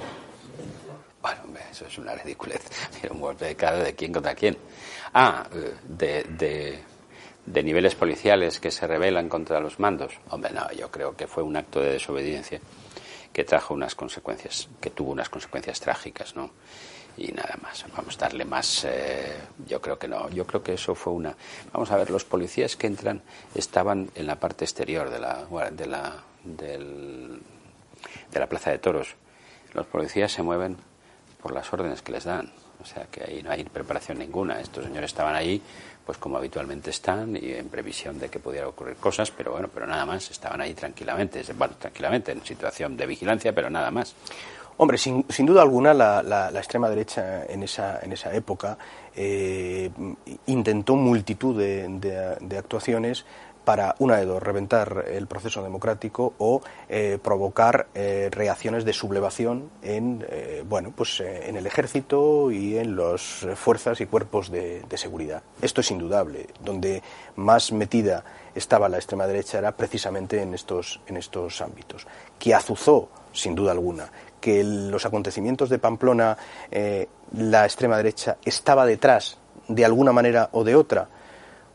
Bueno, 1.20 1.40
eso 1.70 1.86
es 1.86 1.98
una 1.98 2.14
ridiculez. 2.14 2.62
un 3.10 3.20
golpe 3.20 3.46
de 3.46 3.56
cara 3.56 3.78
de 3.78 3.94
quién 3.94 4.12
contra 4.12 4.34
quién. 4.34 4.56
Ah, 5.14 5.46
de, 5.84 6.24
de, 6.24 6.78
de, 7.46 7.62
niveles 7.62 7.94
policiales 7.94 8.60
que 8.60 8.70
se 8.70 8.86
rebelan 8.86 9.28
contra 9.28 9.60
los 9.60 9.78
mandos. 9.78 10.12
Hombre, 10.30 10.52
no, 10.52 10.70
yo 10.72 10.90
creo 10.90 11.16
que 11.16 11.26
fue 11.26 11.42
un 11.42 11.56
acto 11.56 11.80
de 11.80 11.92
desobediencia 11.92 12.60
que 13.32 13.44
trajo 13.44 13.74
unas 13.74 13.94
consecuencias, 13.94 14.68
que 14.80 14.90
tuvo 14.90 15.12
unas 15.12 15.28
consecuencias 15.28 15.80
trágicas, 15.80 16.36
¿no? 16.36 16.50
Y 17.16 17.32
nada 17.32 17.56
más. 17.62 17.84
Vamos 17.96 18.16
a 18.16 18.20
darle 18.20 18.44
más. 18.44 18.84
Eh, 18.84 19.34
yo 19.66 19.80
creo 19.80 19.98
que 19.98 20.08
no. 20.08 20.28
Yo 20.30 20.46
creo 20.46 20.62
que 20.62 20.74
eso 20.74 20.94
fue 20.94 21.12
una. 21.12 21.34
Vamos 21.72 21.90
a 21.90 21.96
ver, 21.96 22.10
los 22.10 22.24
policías 22.24 22.76
que 22.76 22.86
entran 22.86 23.22
estaban 23.54 24.10
en 24.14 24.26
la 24.26 24.38
parte 24.38 24.64
exterior 24.64 25.10
de 25.10 25.20
la, 25.20 25.46
de 25.70 25.86
la, 25.86 26.22
del, 26.44 27.40
de 28.34 28.40
la 28.40 28.48
Plaza 28.48 28.70
de 28.70 28.78
Toros. 28.78 29.14
Los 29.72 29.86
policías 29.86 30.30
se 30.30 30.42
mueven 30.42 30.76
por 31.40 31.52
las 31.52 31.72
órdenes 31.72 32.02
que 32.02 32.12
les 32.12 32.24
dan. 32.24 32.50
O 32.82 32.86
sea 32.86 33.06
que 33.10 33.24
ahí 33.24 33.42
no 33.42 33.50
hay 33.50 33.64
preparación 33.64 34.18
ninguna. 34.18 34.60
Estos 34.60 34.84
señores 34.84 35.10
estaban 35.10 35.34
ahí, 35.34 35.62
pues 36.04 36.18
como 36.18 36.36
habitualmente 36.36 36.90
están, 36.90 37.36
y 37.36 37.52
en 37.52 37.68
previsión 37.68 38.18
de 38.18 38.28
que 38.28 38.38
pudiera 38.38 38.68
ocurrir 38.68 38.96
cosas, 38.96 39.30
pero 39.30 39.52
bueno, 39.52 39.68
pero 39.72 39.86
nada 39.86 40.04
más. 40.04 40.30
Estaban 40.30 40.60
ahí 40.60 40.74
tranquilamente, 40.74 41.42
bueno, 41.56 41.74
tranquilamente, 41.78 42.32
en 42.32 42.44
situación 42.44 42.96
de 42.96 43.06
vigilancia, 43.06 43.54
pero 43.54 43.70
nada 43.70 43.90
más. 43.90 44.14
Hombre, 44.76 44.98
sin, 44.98 45.24
sin 45.28 45.46
duda 45.46 45.62
alguna 45.62 45.94
la, 45.94 46.22
la, 46.22 46.50
extrema 46.58 46.90
derecha 46.90 47.44
en 47.46 47.62
esa, 47.62 48.00
en 48.00 48.12
esa 48.12 48.34
época 48.34 48.76
eh, 49.14 49.88
intentó 50.46 50.96
multitud 50.96 51.56
de, 51.56 51.86
de 52.40 52.58
actuaciones 52.58 53.24
para, 53.64 53.94
una 53.98 54.16
de 54.16 54.26
dos, 54.26 54.42
reventar 54.42 55.04
el 55.08 55.26
proceso 55.26 55.62
democrático 55.62 56.34
o 56.38 56.62
eh, 56.88 57.18
provocar 57.22 57.88
eh, 57.94 58.28
reacciones 58.30 58.84
de 58.84 58.92
sublevación 58.92 59.70
en, 59.82 60.24
eh, 60.28 60.62
bueno, 60.66 60.92
pues, 60.94 61.20
en 61.20 61.56
el 61.56 61.66
ejército 61.66 62.50
y 62.50 62.76
en 62.76 62.96
las 62.96 63.46
fuerzas 63.56 64.00
y 64.00 64.06
cuerpos 64.06 64.50
de, 64.50 64.82
seguridad. 64.94 65.42
Esto 65.60 65.80
es 65.80 65.90
indudable. 65.90 66.46
Donde 66.64 67.02
más 67.34 67.72
metida 67.72 68.24
estaba 68.54 68.88
la 68.88 68.98
extrema 68.98 69.26
derecha 69.26 69.58
era 69.58 69.72
precisamente 69.76 70.40
en 70.40 70.54
estos, 70.54 71.00
en 71.08 71.16
estos 71.16 71.60
ámbitos. 71.60 72.06
Que 72.38 72.54
azuzó, 72.54 73.08
sin 73.32 73.56
duda 73.56 73.72
alguna, 73.72 74.08
que 74.40 74.62
los 74.62 75.04
acontecimientos 75.04 75.68
de 75.68 75.80
Pamplona, 75.80 76.38
la 77.32 77.64
extrema 77.64 77.96
derecha 77.96 78.36
estaba 78.44 78.86
detrás 78.86 79.36
de 79.66 79.84
alguna 79.84 80.12
manera 80.12 80.48
o 80.52 80.62
de 80.62 80.76
otra, 80.76 81.08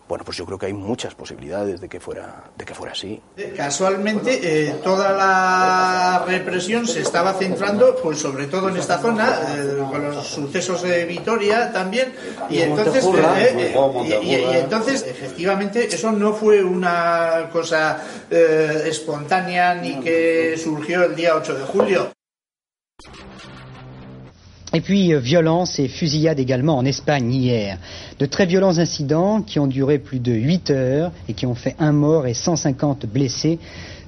bueno, 0.10 0.26
pues 0.26 0.38
yo 0.38 0.46
creo 0.48 0.58
que 0.58 0.66
hay 0.66 0.74
muchas 0.74 1.14
posibilidades 1.14 1.80
de 1.80 1.88
que 1.88 2.00
fuera, 2.00 2.46
de 2.58 2.66
que 2.66 2.74
fuera 2.74 2.94
así. 2.94 3.22
Casualmente, 3.56 4.40
eh, 4.42 4.74
toda 4.84 5.12
la 5.12 6.26
represión 6.26 6.88
se 6.88 7.02
estaba 7.02 7.34
centrando, 7.36 7.96
pues 8.02 8.18
sobre 8.18 8.48
todo 8.48 8.70
en 8.70 8.78
esta 8.78 8.98
zona, 8.98 9.40
eh, 9.56 9.78
con 9.88 10.04
los 10.04 10.26
sucesos 10.26 10.82
de 10.82 11.06
Vitoria 11.06 11.72
también, 11.72 12.12
y 12.50 12.58
entonces, 12.58 13.06
eh, 13.06 13.76
y, 14.24 14.34
entonces, 14.34 15.06
efectivamente, 15.08 15.86
eso 15.86 16.12
no 16.12 16.34
fue 16.34 16.64
una 16.64 17.48
cosa 17.54 18.04
espontánea 18.32 19.76
ni 19.76 20.00
que 20.00 20.58
surgió 20.58 21.04
el 21.04 21.16
día 21.16 21.36
8 21.36 21.54
de 21.54 21.66
julio. 21.66 22.12
Et 24.74 24.82
puis 24.82 25.14
euh, 25.14 25.20
violence 25.20 25.80
et 25.80 25.88
fusillade 25.88 26.40
également 26.40 26.78
en 26.78 26.86
Espagne 26.86 27.32
hier. 27.34 27.80
De 28.20 28.26
très 28.26 28.46
violents 28.46 28.78
incidents 28.78 29.42
qui 29.42 29.60
ont 29.60 29.68
duré 29.68 29.98
plus 29.98 30.20
de 30.20 30.32
8 30.32 30.70
heures 30.70 31.12
et 31.28 31.34
qui 31.34 31.46
ont 31.46 31.56
fait 31.56 31.76
un 31.80 31.92
mort 31.92 32.28
et 32.28 32.36
150 32.36 33.08
blessés. 33.08 33.58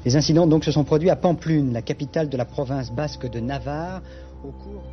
Les 0.06 0.16
incidents 0.16 0.48
donc 0.48 0.64
se 0.64 0.72
sont 0.72 0.84
produits 0.84 1.10
à 1.10 1.16
Pamplune, 1.16 1.74
la 1.74 1.82
capitale 1.82 2.30
de 2.30 2.38
la 2.38 2.46
province 2.46 2.92
basque 2.92 3.30
de 3.30 3.40
Navarre, 3.40 4.02
au 4.44 4.52
cours 4.52 4.84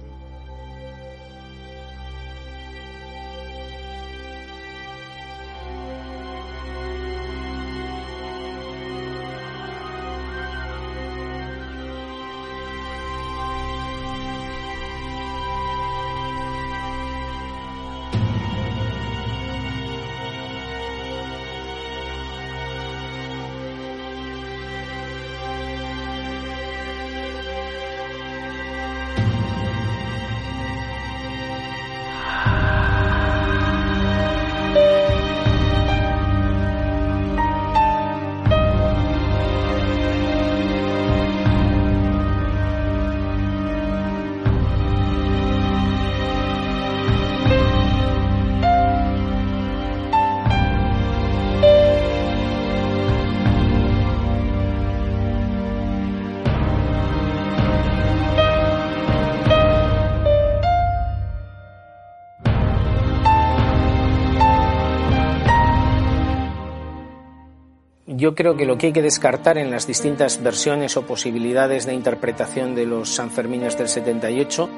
yo 68.29 68.35
creo 68.35 68.59
que 68.59 68.67
lo 68.67 68.77
que 68.77 68.89
hay 68.89 68.93
que 68.93 69.01
descartar 69.01 69.57
en 69.57 69.71
las 69.71 69.87
distintas 69.87 70.43
versiones 70.43 70.99
o 70.99 71.07
posibilidades 71.07 71.87
de 71.87 71.95
interpretación 71.95 72.75
de 72.75 72.85
los 72.85 73.15
Sanfermines 73.15 73.79
del 73.79 73.89
78, 73.89 74.69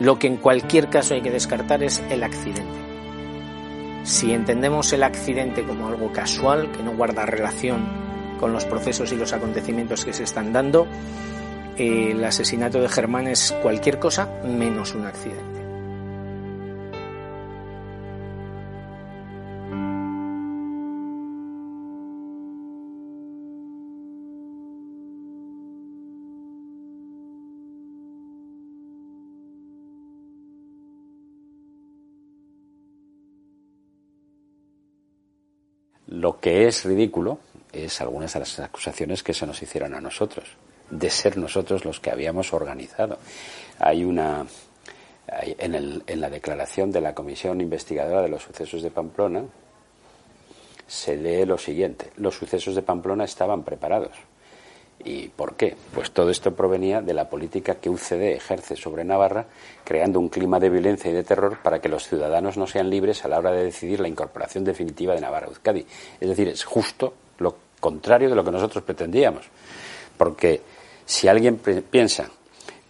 lo 0.00 0.18
que 0.18 0.26
en 0.26 0.38
cualquier 0.38 0.90
caso 0.90 1.14
hay 1.14 1.22
que 1.22 1.30
descartar 1.30 1.84
es 1.84 2.02
el 2.10 2.24
accidente. 2.24 2.64
Si 4.02 4.32
entendemos 4.32 4.92
el 4.92 5.04
accidente 5.04 5.62
como 5.62 5.86
algo 5.86 6.10
casual, 6.10 6.72
que 6.72 6.82
no 6.82 6.96
guarda 6.96 7.24
relación 7.26 7.86
con 8.40 8.52
los 8.52 8.64
procesos 8.64 9.12
y 9.12 9.16
los 9.16 9.32
acontecimientos 9.32 10.04
que 10.04 10.12
se 10.12 10.24
están 10.24 10.52
dando, 10.52 10.88
el 11.76 12.24
asesinato 12.24 12.80
de 12.80 12.88
Germán 12.88 13.28
es 13.28 13.54
cualquier 13.62 14.00
cosa 14.00 14.28
menos 14.42 14.96
un 14.96 15.06
accidente. 15.06 15.55
Lo 36.26 36.40
que 36.40 36.66
es 36.66 36.84
ridículo 36.84 37.38
es 37.72 38.00
algunas 38.00 38.32
de 38.32 38.40
las 38.40 38.58
acusaciones 38.58 39.22
que 39.22 39.32
se 39.32 39.46
nos 39.46 39.62
hicieron 39.62 39.94
a 39.94 40.00
nosotros, 40.00 40.56
de 40.90 41.08
ser 41.08 41.38
nosotros 41.38 41.84
los 41.84 42.00
que 42.00 42.10
habíamos 42.10 42.52
organizado. 42.52 43.18
Hay 43.78 44.02
una. 44.02 44.44
en, 45.28 45.74
el, 45.76 46.02
en 46.04 46.20
la 46.20 46.28
declaración 46.28 46.90
de 46.90 47.00
la 47.00 47.14
Comisión 47.14 47.60
Investigadora 47.60 48.22
de 48.22 48.28
los 48.28 48.42
Sucesos 48.42 48.82
de 48.82 48.90
Pamplona 48.90 49.44
se 50.88 51.16
lee 51.16 51.44
lo 51.44 51.58
siguiente: 51.58 52.10
los 52.16 52.34
sucesos 52.34 52.74
de 52.74 52.82
Pamplona 52.82 53.22
estaban 53.22 53.62
preparados. 53.62 54.16
¿Y 55.04 55.28
por 55.28 55.54
qué? 55.54 55.76
Pues 55.94 56.10
todo 56.10 56.30
esto 56.30 56.54
provenía 56.54 57.00
de 57.00 57.14
la 57.14 57.28
política 57.28 57.76
que 57.76 57.90
UCD 57.90 58.34
ejerce 58.34 58.76
sobre 58.76 59.04
Navarra, 59.04 59.46
creando 59.84 60.18
un 60.18 60.28
clima 60.28 60.58
de 60.58 60.70
violencia 60.70 61.10
y 61.10 61.14
de 61.14 61.22
terror 61.22 61.58
para 61.62 61.80
que 61.80 61.88
los 61.88 62.08
ciudadanos 62.08 62.56
no 62.56 62.66
sean 62.66 62.90
libres 62.90 63.24
a 63.24 63.28
la 63.28 63.38
hora 63.38 63.52
de 63.52 63.64
decidir 63.64 64.00
la 64.00 64.08
incorporación 64.08 64.64
definitiva 64.64 65.14
de 65.14 65.20
Navarra 65.20 65.46
a 65.46 65.50
Euskadi. 65.50 65.86
Es 66.20 66.28
decir, 66.28 66.48
es 66.48 66.64
justo 66.64 67.14
lo 67.38 67.56
contrario 67.78 68.28
de 68.28 68.34
lo 68.34 68.44
que 68.44 68.50
nosotros 68.50 68.82
pretendíamos. 68.82 69.44
Porque 70.16 70.62
si 71.04 71.28
alguien 71.28 71.58
piensa 71.58 72.30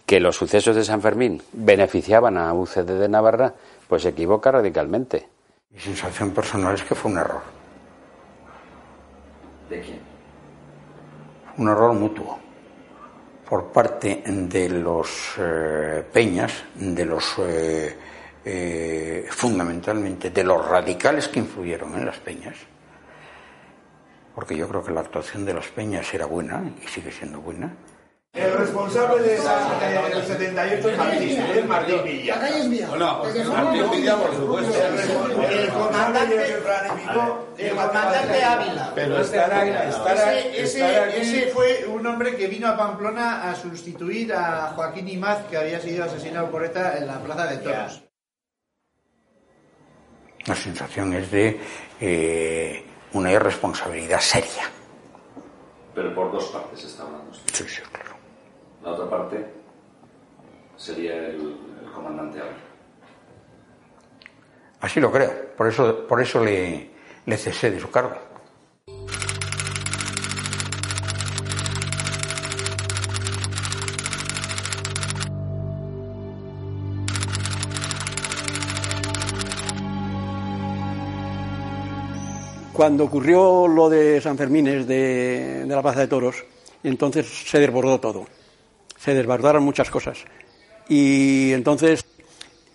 que 0.05 0.19
los 0.21 0.37
sucesos 0.37 0.75
de 0.75 0.85
San 0.85 1.01
Fermín 1.01 1.43
beneficiaban 1.51 2.37
a 2.37 2.53
UCD 2.53 2.97
de 2.97 3.09
Navarra, 3.09 3.53
pues 3.87 4.03
se 4.03 4.09
equivoca 4.09 4.51
radicalmente. 4.51 5.27
Mi 5.71 5.79
sensación 5.79 6.31
personal 6.31 6.75
es 6.75 6.83
que 6.83 6.95
fue 6.95 7.11
un 7.11 7.17
error. 7.17 7.41
¿De 9.69 9.81
quién? 9.81 10.06
Un 11.57 11.69
error 11.69 11.93
mutuo 11.93 12.39
por 13.49 13.71
parte 13.71 14.21
de 14.25 14.69
los 14.69 15.35
eh, 15.39 16.03
peñas, 16.11 16.65
de 16.75 17.05
los 17.05 17.35
eh, 17.39 17.97
eh, 18.43 19.25
fundamentalmente 19.29 20.29
de 20.29 20.43
los 20.43 20.67
radicales 20.67 21.27
que 21.29 21.39
influyeron 21.39 21.95
en 21.95 22.05
las 22.05 22.19
peñas, 22.19 22.55
porque 24.35 24.55
yo 24.55 24.67
creo 24.67 24.83
que 24.83 24.91
la 24.91 25.01
actuación 25.01 25.45
de 25.45 25.53
las 25.53 25.67
peñas 25.67 26.13
era 26.13 26.25
buena 26.25 26.63
y 26.83 26.87
sigue 26.87 27.11
siendo 27.11 27.41
buena. 27.41 27.73
El 28.37 28.53
responsable 28.53 29.23
de 29.23 29.35
esa 29.35 29.79
del 30.09 30.23
78 30.23 30.89
es 30.89 30.97
Martín, 30.97 31.39
es 31.39 31.65
Martín 31.65 32.03
Villa. 32.03 32.35
La 32.35 32.41
calle 32.41 32.59
es 32.59 32.67
mía. 32.67 32.87
No, 32.97 33.23
Martín 33.23 33.91
Villa, 33.91 34.15
por 34.15 34.35
supuesto. 34.35 34.77
El 35.49 35.69
comandante 35.69 36.59
El 37.57 37.69
comandante 37.71 38.43
Ávila. 38.43 38.91
Pero 38.93 39.21
estará, 39.21 39.89
estará, 39.89 40.39
ese 40.39 41.47
fue 41.53 41.85
un 41.87 42.05
hombre 42.05 42.35
que 42.35 42.47
vino 42.47 42.67
a 42.67 42.77
Pamplona 42.77 43.49
a 43.49 43.55
sustituir 43.55 44.33
a 44.33 44.73
Joaquín 44.75 45.07
Imaz, 45.09 45.45
que 45.49 45.57
había 45.57 45.79
sido 45.79 46.05
asesinado 46.05 46.51
por 46.51 46.63
ETA 46.63 46.97
en 46.97 47.07
la 47.07 47.19
Plaza 47.19 47.47
de 47.47 47.57
Toros. 47.57 48.03
La 50.45 50.55
sensación 50.55 51.13
es 51.13 51.31
de 51.31 51.59
eh, 51.99 52.85
una 53.13 53.31
irresponsabilidad 53.31 54.19
seria. 54.19 54.69
Pero 55.93 56.13
por 56.13 56.31
dos 56.31 56.45
partes 56.45 56.83
está 56.83 57.03
hablando. 57.03 57.33
Sí, 57.33 57.65
sí, 57.67 57.81
claro. 57.91 58.06
La 58.87 58.93
otra 58.93 59.09
parte 59.09 59.45
sería 60.77 61.13
el, 61.27 61.57
el 61.83 61.91
comandante 61.93 62.39
Ávila. 62.39 62.55
Así 64.79 65.01
lo 65.01 65.11
creo. 65.11 65.29
Por 65.57 65.67
eso, 65.67 66.07
por 66.07 66.21
eso 66.21 66.41
le, 66.41 66.89
le 67.25 67.37
cesé 67.37 67.69
de 67.69 67.81
su 67.81 67.91
cargo. 67.91 68.15
Cuando 82.71 83.03
ocurrió 83.03 83.67
lo 83.67 83.89
de 83.89 84.21
San 84.21 84.37
Fermines 84.37 84.87
de, 84.87 85.65
de 85.65 85.75
la 85.75 85.81
Plaza 85.81 85.99
de 85.99 86.07
Toros, 86.07 86.45
entonces 86.83 87.27
se 87.27 87.59
desbordó 87.59 87.99
todo. 87.99 88.27
Se 88.97 89.13
desbordaron 89.13 89.63
muchas 89.63 89.89
cosas. 89.89 90.19
Y 90.89 91.51
entonces 91.53 92.05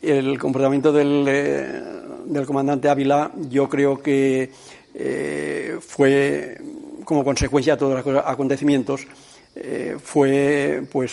el 0.02 0.38
comportamiento 0.38 0.92
del, 0.92 1.24
eh, 1.28 1.82
del 2.26 2.44
comandante 2.44 2.88
Ávila 2.88 3.30
yo 3.48 3.68
creo 3.68 4.02
que 4.02 4.50
eh, 4.94 5.78
fue 5.80 6.58
como 7.04 7.24
consecuencia 7.24 7.74
de 7.74 7.78
todos 7.78 8.04
los 8.04 8.24
acontecimientos 8.26 9.06
eh, 9.54 9.96
fue 10.02 10.82
pues 10.90 11.12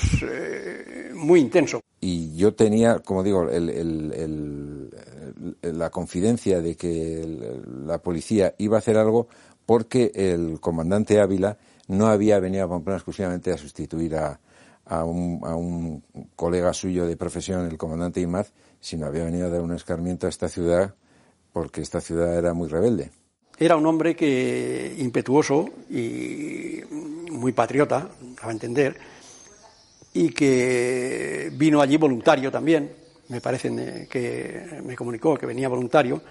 muy 1.14 1.42
intenso. 1.42 1.82
Y 2.00 2.36
yo 2.36 2.54
tenía, 2.54 3.00
como 3.00 3.22
digo, 3.22 3.50
el, 3.50 3.70
el, 3.70 4.90
la 5.62 5.90
confidencia 5.90 6.62
de 6.62 6.76
que 6.76 7.62
la 7.86 7.98
policía 7.98 8.56
iba 8.58 8.78
a 8.78 8.80
hacer 8.80 8.98
algo 8.98 9.28
porque 9.66 10.12
el 10.16 10.60
comandante 10.62 11.20
Ávila 11.20 11.58
no 11.88 12.08
había 12.08 12.40
venido 12.40 12.64
a 12.66 12.70
Pamplona 12.70 12.98
exclusivamente 12.98 13.52
a 13.52 13.58
sustituir 13.58 14.16
a, 14.16 14.40
a, 14.90 15.06
un, 15.06 15.40
a 15.44 15.56
un 15.56 16.04
colega 16.36 16.74
suyo 16.74 17.06
de 17.06 17.16
profesión, 17.16 17.66
el 17.66 17.78
comandante 17.78 18.20
Imaz, 18.20 18.52
sino 18.82 19.06
había 19.06 19.24
venido 19.24 19.48
a 19.48 19.50
dar 19.50 19.62
un 19.62 19.74
escarmiento 19.74 20.26
a 20.26 20.30
esta 20.30 20.50
ciudad 20.50 20.96
porque 21.54 21.82
esta 21.82 22.02
ciudad 22.02 22.38
era 22.38 22.54
muy 22.54 22.68
rebelde. 22.68 23.12
Era 23.58 23.76
un 23.76 23.86
hombre 23.86 24.16
que 24.16 24.96
impetuoso 24.98 25.70
y 25.90 26.82
muy 27.32 27.52
patriota, 27.52 28.10
a 28.42 28.52
entender, 28.52 28.98
y 30.14 30.30
que 30.30 31.52
vino 31.54 31.82
allí 31.82 31.98
voluntario 31.98 32.52
también. 32.52 32.92
Me 33.28 33.42
parece 33.42 34.08
que 34.10 34.82
me 34.84 34.96
comunicó 34.96 35.38
que 35.38 35.46
venía 35.46 35.70
voluntario. 35.70 36.22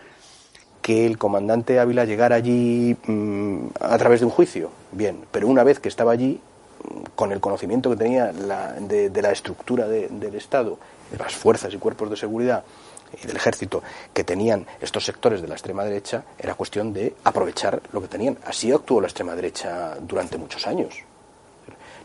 Que 0.81 1.05
el 1.05 1.19
comandante 1.19 1.79
Ávila 1.79 2.07
llegara 2.07 2.37
allí 2.37 2.97
mmm, 3.07 3.67
a 3.79 3.99
través 3.99 4.21
de 4.21 4.27
un 4.27 4.33
juicio, 4.33 4.71
bien, 4.93 5.19
pero 5.31 5.47
una 5.47 5.63
vez 5.63 5.81
que 5.81 5.89
estaba 5.89 6.13
allí, 6.13 6.41
con 7.15 7.33
el 7.33 7.41
conocimiento 7.41 7.91
que 7.91 7.97
tenía 7.97 8.33
la, 8.33 8.73
de, 8.73 9.11
la 9.23 9.33
estructura 9.33 9.89
de, 9.89 10.09
del 10.09 10.35
Estado, 10.35 10.79
de 11.11 11.19
las 11.19 11.35
fuerzas 11.35 11.73
y 11.73 11.79
cuerpos 11.79 12.11
de 12.11 12.17
seguridad 12.17 12.65
y 13.23 13.27
del 13.27 13.37
ejército 13.37 13.83
que 14.13 14.25
tenían 14.25 14.67
estos 14.81 15.05
sectores 15.05 15.41
de 15.41 15.49
la 15.49 15.55
extrema 15.55 15.85
derecha, 15.85 16.25
era 16.39 16.55
cuestión 16.55 16.93
de 16.93 17.15
aprovechar 17.25 17.81
lo 17.93 18.01
que 18.01 18.09
tenían. 18.09 18.39
Así 18.45 18.71
actuó 18.71 19.01
la 19.01 19.07
extrema 19.07 19.35
derecha 19.35 19.97
durante 20.01 20.39
muchos 20.39 20.67
años, 20.67 20.95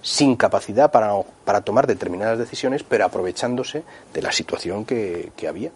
sin 0.02 0.36
capacidad 0.36 0.92
para, 0.92 1.14
para 1.46 1.62
tomar 1.62 1.88
determinadas 1.88 2.40
decisiones, 2.40 2.84
pero 2.84 3.06
aprovechándose 3.06 3.84
de 4.14 4.22
la 4.22 4.32
situación 4.32 4.86
que 4.86 5.32
había 5.48 5.72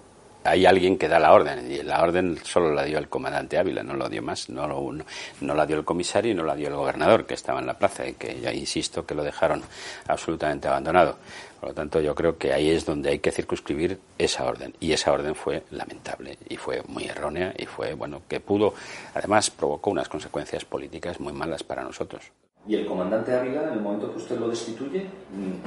hay 0.48 0.66
alguien 0.66 0.98
que 0.98 1.08
da 1.08 1.20
la 1.20 1.34
orden 1.34 1.72
y 1.72 1.84
la 1.84 2.02
orden 2.02 2.38
solo 2.44 2.74
la 2.74 2.84
dio 2.84 2.98
el 2.98 3.10
comandante 3.10 3.58
Ávila, 3.58 3.84
no 3.84 3.94
lo 3.94 4.10
dio 4.10 4.22
más, 4.22 4.50
no, 4.50 4.68
lo, 4.68 4.92
no, 4.92 5.06
no, 5.42 5.56
la 5.56 5.66
dio 5.66 5.78
el 5.78 5.86
comisario 5.86 6.32
y 6.32 6.36
no 6.36 6.44
la 6.44 6.56
dio 6.56 6.68
el 6.68 6.76
gobernador 6.76 7.26
que 7.26 7.34
estaba 7.34 7.60
en 7.60 7.68
la 7.68 7.78
plaza 7.78 8.08
y 8.08 8.14
que 8.14 8.40
ya 8.40 8.54
insisto 8.54 9.06
que 9.06 9.16
lo 9.16 9.24
dejaron 9.24 9.62
absolutamente 10.08 10.68
abandonado. 10.68 11.18
Por 11.60 11.70
lo 11.70 11.76
tanto, 11.76 12.00
yo 12.00 12.14
creo 12.14 12.38
que 12.38 12.54
ahí 12.54 12.70
es 12.70 12.86
donde 12.86 13.10
hay 13.10 13.20
que 13.20 13.32
circunscribir 13.32 14.00
esa 14.18 14.46
orden 14.46 14.74
y 14.80 14.92
esa 14.92 15.12
orden 15.12 15.34
fue 15.34 15.64
lamentable 15.72 16.38
y 16.48 16.56
fue 16.56 16.84
muy 16.88 17.06
errónea 17.06 17.54
y 17.58 17.66
fue 17.66 17.94
bueno 17.96 18.22
que 18.28 18.40
pudo, 18.40 18.74
además 19.14 19.50
provocó 19.50 19.90
unas 19.90 20.08
consecuencias 20.08 20.66
políticas 20.66 21.20
muy 21.20 21.34
malas 21.34 21.64
para 21.64 21.84
nosotros. 21.84 22.32
¿Y 22.68 22.76
el 22.76 22.86
comandante 22.86 23.34
Ávila, 23.34 23.64
en 23.64 23.74
el 23.74 23.80
momento 23.80 24.12
que 24.12 24.18
usted 24.18 24.38
lo 24.38 24.50
destituye, 24.50 25.08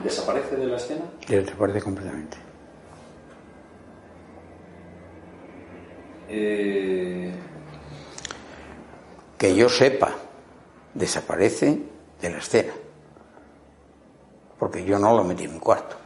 desaparece 0.04 0.56
de 0.56 0.66
la 0.66 0.76
escena? 0.76 1.02
Desaparece 1.26 1.80
completamente. 1.80 2.49
Eh... 6.30 7.32
Que 9.36 9.54
yo 9.54 9.68
sepa, 9.68 10.14
desaparece 10.94 11.78
de 12.20 12.30
la 12.30 12.38
escena. 12.38 12.72
Porque 14.58 14.84
yo 14.84 14.98
no 14.98 15.16
lo 15.16 15.24
metí 15.24 15.44
en 15.44 15.54
mi 15.54 15.58
cuarto. 15.58 15.96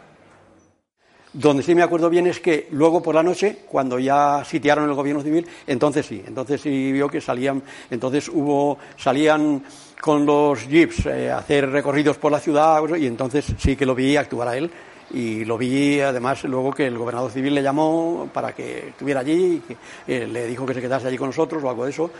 Donde 1.32 1.64
sí 1.64 1.74
me 1.74 1.82
acuerdo 1.82 2.08
bien 2.08 2.28
es 2.28 2.38
que 2.38 2.68
luego 2.70 3.02
por 3.02 3.16
la 3.16 3.24
noche, 3.24 3.64
cuando 3.68 3.98
ya 3.98 4.44
sitiaron 4.44 4.88
el 4.88 4.94
gobierno 4.94 5.20
civil, 5.20 5.44
entonces 5.66 6.06
sí, 6.06 6.22
entonces 6.24 6.60
sí 6.60 6.92
vio 6.92 7.08
que 7.08 7.20
salían, 7.20 7.60
entonces 7.90 8.28
hubo, 8.28 8.78
salían 8.96 9.64
con 10.00 10.24
los 10.24 10.68
jeeps 10.68 11.06
eh, 11.06 11.32
a 11.32 11.38
hacer 11.38 11.68
recorridos 11.70 12.18
por 12.18 12.30
la 12.30 12.38
ciudad 12.38 12.80
y 12.94 13.06
entonces 13.06 13.46
sí 13.58 13.74
que 13.74 13.84
lo 13.84 13.96
vi 13.96 14.16
actuar 14.16 14.46
a 14.46 14.56
él 14.56 14.70
y 15.10 15.44
lo 15.44 15.58
vi 15.58 16.00
además 16.00 16.44
luego 16.44 16.72
que 16.72 16.86
el 16.86 16.98
gobernador 16.98 17.30
civil 17.30 17.54
le 17.54 17.62
llamó 17.62 18.28
para 18.32 18.52
que 18.52 18.88
estuviera 18.88 19.20
allí 19.20 19.56
y 19.56 19.60
que 19.60 19.76
eh, 20.06 20.26
le 20.26 20.46
dijo 20.46 20.66
que 20.66 20.74
se 20.74 20.80
quedase 20.80 21.08
allí 21.08 21.16
con 21.16 21.28
nosotros 21.28 21.62
o 21.62 21.68
algo 21.68 21.84
de 21.84 21.90
eso, 21.90 22.10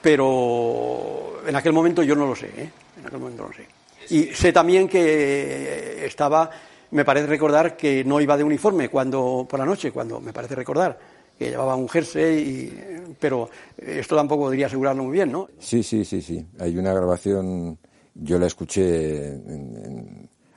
pero 0.00 1.40
en 1.46 1.56
aquel 1.56 1.72
momento 1.72 2.02
yo 2.02 2.14
no 2.14 2.26
lo 2.26 2.36
sé, 2.36 2.46
¿eh? 2.56 2.70
en 3.00 3.06
aquel 3.06 3.18
momento 3.18 3.42
no 3.42 3.48
lo 3.48 3.54
sé. 3.54 3.66
Y 4.08 4.34
sé 4.34 4.52
también 4.52 4.88
que 4.88 6.04
estaba 6.06 6.50
me 6.90 7.04
parece 7.04 7.26
recordar 7.26 7.76
que 7.76 8.04
no 8.04 8.20
iba 8.20 8.36
de 8.36 8.44
uniforme 8.44 8.88
cuando 8.88 9.46
por 9.48 9.58
la 9.58 9.66
noche, 9.66 9.90
cuando 9.90 10.20
me 10.20 10.32
parece 10.32 10.54
recordar 10.54 10.98
que 11.38 11.50
llevaba 11.50 11.76
un 11.76 11.88
jersey, 11.88 12.72
pero 13.20 13.50
esto 13.76 14.16
tampoco 14.16 14.44
podría 14.44 14.66
asegurarlo 14.66 15.04
muy 15.04 15.12
bien, 15.12 15.30
¿no? 15.30 15.48
Sí, 15.58 15.82
sí, 15.82 16.04
sí, 16.04 16.22
sí. 16.22 16.46
Hay 16.58 16.78
una 16.78 16.94
grabación, 16.94 17.78
yo 18.14 18.38
la 18.38 18.46
escuché 18.46 19.38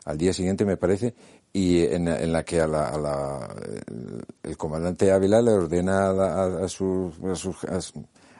al 0.06 0.18
día 0.18 0.32
siguiente, 0.32 0.64
me 0.64 0.78
parece, 0.78 1.14
y 1.52 1.84
en, 1.84 2.32
la 2.32 2.44
que 2.44 2.62
a 2.62 2.68
la, 2.68 3.48
el, 4.44 4.58
comandante 4.58 5.12
Ávila 5.12 5.42
le 5.42 5.52
ordena 5.52 6.10
a, 6.10 6.68
sus, 6.68 7.16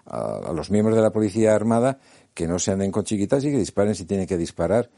a, 0.06 0.54
los 0.54 0.70
miembros 0.70 0.96
de 0.96 1.02
la 1.02 1.12
policía 1.12 1.56
armada 1.56 2.00
que 2.34 2.48
no 2.48 2.60
se 2.60 2.72
anden 2.72 2.92
con 2.92 3.04
chiquitas 3.04 3.44
y 3.44 3.52
que 3.52 3.58
disparen 3.58 3.96
si 3.96 4.06
tienen 4.06 4.28
que 4.28 4.38
disparar 4.38 4.90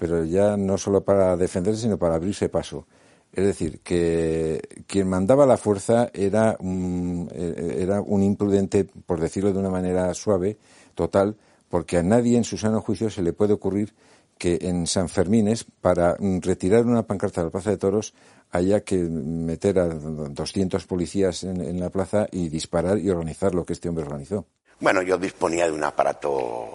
pero 0.00 0.24
ya 0.24 0.56
no 0.56 0.78
solo 0.78 1.04
para 1.04 1.36
defenderse, 1.36 1.82
sino 1.82 1.98
para 1.98 2.14
abrirse 2.14 2.48
paso. 2.48 2.86
Es 3.34 3.44
decir, 3.44 3.80
que 3.80 4.58
quien 4.86 5.06
mandaba 5.08 5.44
la 5.44 5.58
fuerza 5.58 6.08
era 6.14 6.56
un, 6.58 7.28
era 7.34 8.00
un 8.00 8.22
imprudente, 8.22 8.86
por 9.04 9.20
decirlo 9.20 9.52
de 9.52 9.58
una 9.58 9.68
manera 9.68 10.12
suave, 10.14 10.56
total, 10.94 11.36
porque 11.68 11.98
a 11.98 12.02
nadie 12.02 12.38
en 12.38 12.44
su 12.44 12.56
sano 12.56 12.80
juicio 12.80 13.10
se 13.10 13.20
le 13.20 13.34
puede 13.34 13.52
ocurrir 13.52 13.92
que 14.40 14.58
en 14.62 14.86
San 14.86 15.10
Fermines, 15.10 15.66
para 15.82 16.16
retirar 16.40 16.86
una 16.86 17.02
pancarta 17.02 17.42
de 17.42 17.48
la 17.48 17.50
Plaza 17.50 17.70
de 17.70 17.76
Toros, 17.76 18.14
haya 18.50 18.80
que 18.80 18.96
meter 18.96 19.78
a 19.78 19.86
200 19.86 20.86
policías 20.86 21.44
en, 21.44 21.60
en 21.60 21.78
la 21.78 21.90
plaza 21.90 22.26
y 22.32 22.48
disparar 22.48 22.98
y 22.98 23.10
organizar 23.10 23.54
lo 23.54 23.66
que 23.66 23.74
este 23.74 23.90
hombre 23.90 24.04
organizó. 24.04 24.46
Bueno, 24.80 25.02
yo 25.02 25.18
disponía 25.18 25.66
de 25.66 25.72
un 25.72 25.84
aparato 25.84 26.70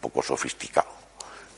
poco 0.00 0.22
sofisticado 0.22 1.02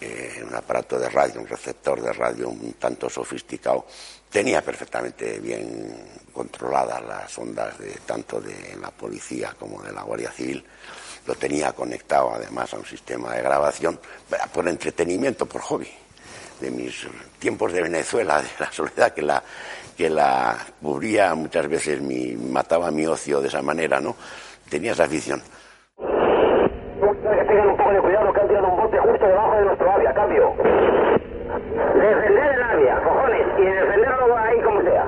eh, 0.00 0.42
un 0.46 0.54
aparato 0.54 0.98
de 0.98 1.08
radio, 1.08 1.40
un 1.40 1.46
receptor 1.46 2.00
de 2.02 2.12
radio 2.12 2.48
un 2.48 2.74
tanto 2.74 3.08
sofisticado, 3.08 3.86
tenía 4.28 4.62
perfectamente 4.62 5.38
bien 5.38 5.94
controladas 6.32 7.02
las 7.02 7.38
ondas 7.38 7.78
de 7.78 7.92
tanto 8.04 8.40
de 8.40 8.76
la 8.80 8.90
policía 8.90 9.54
como 9.58 9.82
de 9.82 9.92
la 9.92 10.02
Guardia 10.02 10.30
Civil. 10.30 10.64
Lo 11.26 11.34
tenía 11.34 11.72
conectado 11.72 12.32
además 12.34 12.74
a 12.74 12.78
un 12.78 12.84
sistema 12.84 13.34
de 13.34 13.42
grabación 13.42 13.98
por 14.52 14.68
entretenimiento, 14.68 15.46
por 15.46 15.62
hobby, 15.62 15.88
de 16.60 16.70
mis 16.70 17.06
tiempos 17.38 17.72
de 17.72 17.82
Venezuela, 17.82 18.42
de 18.42 18.48
la 18.58 18.70
soledad 18.70 19.12
que 19.12 19.22
la 19.22 19.42
que 19.96 20.10
la 20.10 20.56
cubría 20.82 21.34
muchas 21.34 21.68
veces 21.68 22.00
mi 22.00 22.34
mataba 22.34 22.90
mi 22.90 23.06
ocio 23.06 23.40
de 23.40 23.48
esa 23.48 23.62
manera, 23.62 24.00
¿no? 24.00 24.16
Tenía 24.68 24.92
esa 24.92 25.04
afición. 25.04 25.40
Defender 31.94 32.54
el 32.54 32.62
avia, 32.62 33.00
cojones, 33.04 33.46
y 33.58 33.62
defenderlo 33.62 34.36
ahí 34.36 34.60
como 34.62 34.82
sea. 34.82 35.06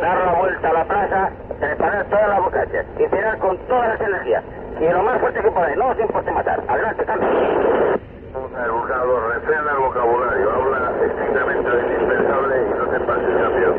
Dar 0.00 0.26
la 0.26 0.34
vuelta 0.38 0.68
a 0.68 0.72
la 0.72 0.84
plaza, 0.84 1.30
preparar 1.64 2.04
todas 2.06 2.28
las 2.28 2.40
bocachas 2.40 2.86
y 2.98 3.06
tirar 3.08 3.38
con 3.38 3.56
todas 3.66 3.88
las 3.88 4.00
energías. 4.00 4.44
Y 4.80 4.88
lo 4.88 5.02
más 5.02 5.18
fuerte 5.20 5.40
que 5.40 5.50
podáis, 5.50 5.76
no 5.76 5.88
os 5.88 6.00
importe 6.00 6.30
matar. 6.32 6.60
Adelante, 6.68 7.04
cambio. 7.04 7.28
El 7.28 8.70
buscador, 8.70 9.34
refrena 9.34 9.70
el 9.72 9.78
vocabulario, 9.78 10.50
habla 10.50 10.92
estrictamente 11.06 11.70
de 11.70 11.82
indispensable 11.82 12.54
y 12.62 12.78
no 12.78 12.86
te 12.86 13.00
pases 13.00 13.36
cambio. 13.40 13.74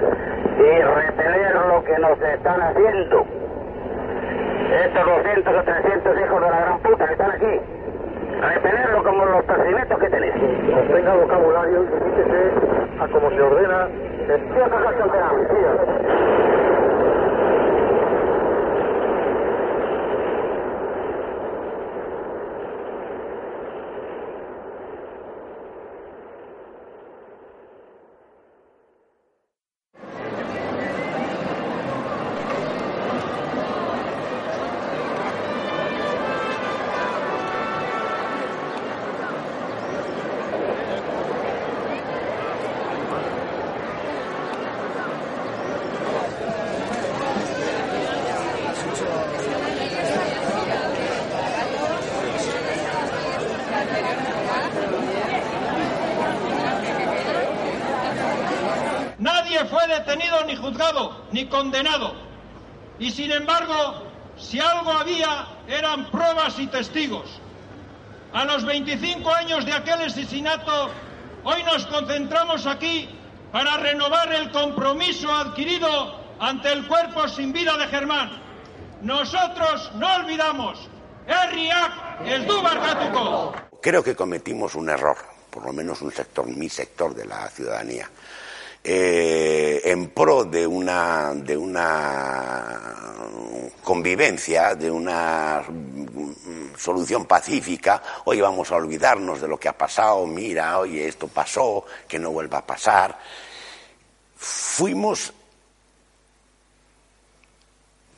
Y 0.57 0.81
repeler 0.81 1.55
lo 1.67 1.83
que 1.83 1.99
nos 1.99 2.21
están 2.21 2.61
haciendo. 2.61 3.25
Estos 4.83 5.05
200 5.05 5.55
o 5.55 5.63
300 5.63 6.19
hijos 6.19 6.41
de 6.41 6.49
la 6.49 6.59
gran 6.59 6.79
puta 6.79 7.05
que 7.05 7.13
están 7.13 7.31
aquí. 7.31 7.61
Repelerlo 8.41 9.03
como 9.03 9.25
los 9.25 9.43
procedimientos 9.45 9.99
que 9.99 10.09
tenéis. 10.09 10.33
Tenga 10.33 11.13
vocabulario 11.13 11.83
y 11.83 11.87
limítese 11.87 12.51
a 12.99 13.07
como 13.07 13.29
se 13.29 13.41
ordena. 13.41 13.87
Que 14.25 14.61
ordenamos, 14.61 15.47
ni 15.53 16.74
condenado. 61.65 62.13
Y 62.99 63.11
sin 63.11 63.31
embargo, 63.31 64.03
si 64.37 64.59
algo 64.59 64.91
había, 64.91 65.47
eran 65.67 66.11
pruebas 66.11 66.59
y 66.59 66.67
testigos. 66.67 67.27
A 68.33 68.45
los 68.45 68.65
25 68.65 69.33
años 69.33 69.65
de 69.65 69.73
aquel 69.73 70.01
asesinato, 70.01 70.91
hoy 71.43 71.63
nos 71.63 71.87
concentramos 71.87 72.67
aquí 72.67 73.09
para 73.51 73.77
renovar 73.77 74.31
el 74.33 74.51
compromiso 74.51 75.33
adquirido 75.33 76.19
ante 76.39 76.71
el 76.71 76.87
cuerpo 76.87 77.27
sin 77.27 77.51
vida 77.51 77.77
de 77.77 77.87
Germán. 77.87 78.31
Nosotros 79.01 79.91
no 79.95 80.15
olvidamos. 80.17 80.87
es 82.25 82.45
Creo 83.81 84.03
que 84.03 84.15
cometimos 84.15 84.75
un 84.75 84.89
error, 84.89 85.17
por 85.49 85.65
lo 85.65 85.73
menos 85.73 86.01
un 86.01 86.11
sector, 86.11 86.45
mi 86.47 86.69
sector 86.69 87.15
de 87.15 87.25
la 87.25 87.49
ciudadanía 87.49 88.07
eh, 88.87 89.81
en 89.83 90.09
pro 90.09 90.43
de 90.43 90.67
una, 90.67 91.33
de 91.33 91.57
una 91.57 92.79
convivencia, 93.83 94.75
de 94.75 94.91
una 94.91 95.63
solución 96.77 97.25
pacífica, 97.25 98.03
hoy 98.25 98.41
vamos 98.41 98.71
a 98.71 98.75
olvidarnos 98.75 99.41
de 99.41 99.47
lo 99.47 99.59
que 99.59 99.69
ha 99.69 99.77
pasado, 99.77 100.27
mira, 100.27 100.77
oye, 100.77 101.07
esto 101.07 101.27
pasó, 101.27 101.83
que 102.07 102.19
no 102.19 102.29
vuelva 102.29 102.59
a 102.59 102.65
pasar. 102.65 103.17
Fuimos 104.35 105.33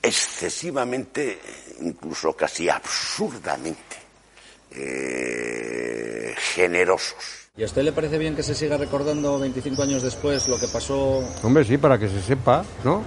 excesivamente, 0.01 1.39
incluso 1.79 2.35
casi 2.35 2.67
absurdamente, 2.67 3.95
eh, 4.71 6.35
generosos 6.37 7.46
¿Y 7.57 7.63
a 7.63 7.65
usted 7.65 7.83
le 7.83 7.91
parece 7.91 8.19
bien 8.19 8.35
que 8.35 8.43
se 8.43 8.53
siga 8.53 8.77
recordando 8.77 9.39
25 9.39 9.81
años 9.81 10.03
después 10.03 10.47
lo 10.47 10.59
que 10.59 10.67
pasó? 10.67 11.23
Hombre, 11.41 11.63
sí, 11.63 11.77
para 11.79 11.97
que 11.97 12.07
se 12.07 12.21
sepa, 12.21 12.63
¿no? 12.83 13.01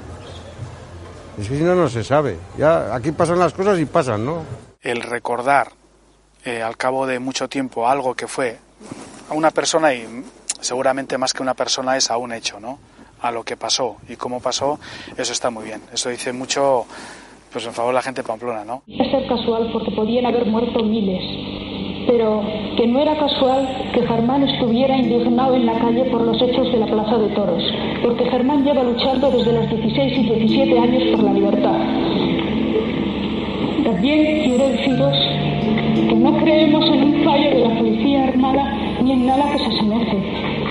Es 1.38 1.48
que 1.48 1.56
si 1.56 1.62
no, 1.62 1.76
no 1.76 1.88
se 1.88 2.02
sabe. 2.02 2.36
Ya 2.58 2.92
aquí 2.92 3.12
pasan 3.12 3.38
las 3.38 3.52
cosas 3.52 3.78
y 3.78 3.84
pasan, 3.86 4.24
¿no? 4.24 4.42
El 4.82 5.02
recordar 5.02 5.68
eh, 6.44 6.62
al 6.62 6.76
cabo 6.76 7.06
de 7.06 7.20
mucho 7.20 7.48
tiempo 7.48 7.88
algo 7.88 8.14
que 8.14 8.26
fue 8.26 8.58
a 9.28 9.34
una 9.34 9.52
persona 9.52 9.94
y 9.94 10.24
seguramente 10.60 11.16
más 11.16 11.32
que 11.32 11.42
una 11.42 11.54
persona 11.54 11.96
es 11.96 12.10
a 12.10 12.16
un 12.16 12.32
hecho, 12.32 12.58
¿no? 12.58 12.80
A 13.22 13.30
lo 13.30 13.44
que 13.44 13.56
pasó 13.56 13.98
y 14.08 14.16
cómo 14.16 14.40
pasó, 14.40 14.80
eso 15.16 15.32
está 15.32 15.50
muy 15.50 15.64
bien. 15.64 15.80
Eso 15.92 16.08
dice 16.08 16.32
mucho 16.32 16.86
pues 17.52 17.66
en 17.66 17.72
favor 17.72 17.92
de 17.92 17.96
la 17.96 18.02
gente 18.02 18.22
de 18.22 18.26
Pamplona, 18.28 18.64
¿no? 18.64 18.82
Es 18.88 19.10
ser 19.10 19.28
casual 19.28 19.70
porque 19.72 19.92
podían 19.92 20.26
haber 20.26 20.44
muerto 20.46 20.82
miles 20.82 21.49
pero 22.06 22.42
que 22.76 22.86
no 22.86 23.00
era 23.00 23.14
casual 23.16 23.68
que 23.92 24.06
Germán 24.06 24.42
estuviera 24.48 24.96
indignado 24.96 25.54
en 25.54 25.66
la 25.66 25.74
calle 25.74 26.04
por 26.04 26.22
los 26.22 26.40
hechos 26.40 26.70
de 26.72 26.78
la 26.78 26.86
Plaza 26.86 27.18
de 27.18 27.28
Toros, 27.28 27.62
porque 28.02 28.24
Germán 28.26 28.64
lleva 28.64 28.82
luchando 28.82 29.30
desde 29.30 29.52
los 29.52 29.68
16 29.68 30.18
y 30.18 30.22
17 30.22 30.78
años 30.78 31.02
por 31.12 31.24
la 31.24 31.32
libertad. 31.32 31.78
También 33.84 34.42
quiero 34.44 34.68
deciros 34.68 35.16
que 36.08 36.14
no 36.14 36.36
creemos 36.38 36.86
en 36.86 37.02
un 37.04 37.24
fallo 37.24 37.50
de 37.50 37.58
la 37.60 37.78
policía 37.78 38.24
armada 38.24 38.78
ni 39.02 39.12
en 39.12 39.26
nada 39.26 39.50
que 39.52 39.58
se 39.58 39.66
asemeje, 39.66 40.18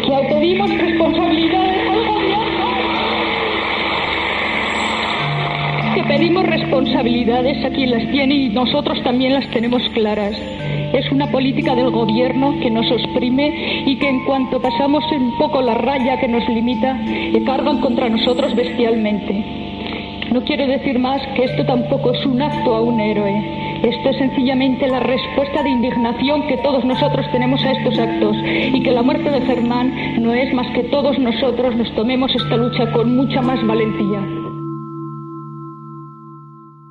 que 0.05 0.33
pedimos 0.33 0.69
responsabilidades 0.77 1.89
al 1.89 2.07
gobierno, 2.07 2.67
que 5.95 6.03
pedimos 6.03 6.45
responsabilidades 6.45 7.65
a 7.65 7.69
quien 7.69 7.91
las 7.91 8.11
tiene 8.11 8.35
y 8.35 8.49
nosotros 8.49 9.01
también 9.03 9.33
las 9.33 9.47
tenemos 9.51 9.81
claras 9.93 10.35
es 10.93 11.11
una 11.11 11.27
política 11.27 11.75
del 11.75 11.91
gobierno 11.91 12.55
que 12.61 12.69
nos 12.69 12.85
oprime 12.91 13.83
y 13.85 13.97
que 13.97 14.09
en 14.09 14.25
cuanto 14.25 14.61
pasamos 14.61 15.03
un 15.11 15.37
poco 15.37 15.61
la 15.61 15.75
raya 15.75 16.19
que 16.19 16.27
nos 16.27 16.47
limita, 16.49 16.97
cargan 17.45 17.79
contra 17.79 18.09
nosotros 18.09 18.55
bestialmente. 18.55 19.43
No 20.31 20.43
quiero 20.43 20.67
decir 20.67 20.99
más 20.99 21.19
que 21.35 21.45
esto 21.45 21.65
tampoco 21.65 22.11
es 22.11 22.23
un 22.25 22.41
acto 22.41 22.75
a 22.75 22.81
un 22.81 22.99
héroe. 22.99 23.79
Esto 23.81 24.09
es 24.09 24.17
sencillamente 24.17 24.87
la 24.87 24.99
respuesta 24.99 25.63
de 25.63 25.69
indignación 25.69 26.47
que 26.47 26.57
todos 26.57 26.85
nosotros 26.85 27.25
tenemos 27.31 27.59
a 27.63 27.71
estos 27.71 27.97
actos 27.97 28.37
y 28.43 28.83
que 28.83 28.91
la 28.91 29.01
muerte 29.01 29.31
de 29.31 29.41
Germán 29.41 30.21
no 30.21 30.33
es 30.33 30.53
más 30.53 30.67
que 30.75 30.83
todos 30.83 31.17
nosotros 31.17 31.75
nos 31.75 31.91
tomemos 31.95 32.29
esta 32.35 32.57
lucha 32.57 32.91
con 32.91 33.15
mucha 33.15 33.41
más 33.41 33.65
valentía. 33.65 34.19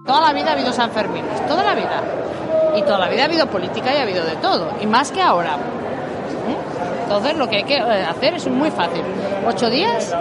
Toda 0.05 0.21
la 0.21 0.33
vida 0.33 0.51
ha 0.51 0.53
habido 0.55 0.73
San 0.73 0.91
Fermín, 0.91 1.23
toda 1.47 1.63
la 1.63 1.75
vida. 1.75 2.28
Y 2.77 2.83
toda 2.83 2.99
la 2.99 3.09
vida 3.09 3.23
ha 3.23 3.25
habido 3.27 3.47
política 3.47 3.93
y 3.93 3.97
ha 3.97 4.03
habido 4.03 4.25
de 4.25 4.37
todo, 4.37 4.71
y 4.81 4.87
más 4.87 5.11
que 5.11 5.23
ahora. 5.23 5.55
¿Eh? 5.55 6.57
Entonces 7.05 7.37
lo 7.37 7.49
que 7.49 7.57
hay 7.57 7.65
que 7.65 7.77
eh, 7.77 8.05
hacer 8.05 8.35
es 8.35 8.47
muy 8.49 8.71
fácil. 8.71 9.03
Ocho 9.47 9.71
días, 9.71 10.15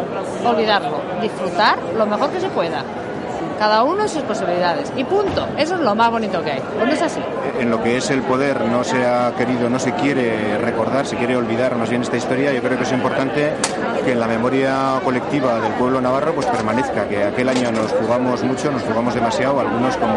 olvidarlo, 0.45 1.01
disfrutar 1.21 1.77
lo 1.95 2.05
mejor 2.05 2.29
que 2.29 2.39
se 2.39 2.49
pueda 2.49 2.83
cada 3.57 3.83
uno 3.83 4.07
sus 4.07 4.23
posibilidades. 4.23 4.91
Y 4.95 5.03
punto. 5.03 5.47
Eso 5.57 5.75
es 5.75 5.81
lo 5.81 5.95
más 5.95 6.11
bonito 6.11 6.43
que 6.43 6.51
hay. 6.51 6.63
¿No 6.77 6.91
es 6.91 7.01
así? 7.01 7.21
En 7.59 7.69
lo 7.69 7.81
que 7.81 7.97
es 7.97 8.09
el 8.09 8.21
poder 8.21 8.61
no 8.65 8.83
se 8.83 9.05
ha 9.05 9.33
querido, 9.35 9.69
no 9.69 9.79
se 9.79 9.93
quiere 9.93 10.57
recordar, 10.57 11.05
se 11.05 11.15
quiere 11.17 11.35
olvidar 11.35 11.75
más 11.75 11.89
bien 11.89 12.01
esta 12.01 12.17
historia. 12.17 12.53
Yo 12.53 12.61
creo 12.61 12.77
que 12.77 12.83
es 12.83 12.91
importante 12.91 13.53
que 14.05 14.11
en 14.11 14.19
la 14.19 14.27
memoria 14.27 14.99
colectiva 15.03 15.59
del 15.59 15.73
pueblo 15.73 15.99
navarro 16.01 16.33
pues 16.33 16.45
permanezca, 16.47 17.07
que 17.07 17.23
aquel 17.23 17.49
año 17.49 17.71
nos 17.71 17.91
jugamos 17.91 18.43
mucho, 18.43 18.71
nos 18.71 18.83
jugamos 18.83 19.13
demasiado, 19.13 19.59
algunos 19.59 19.97
como 19.97 20.15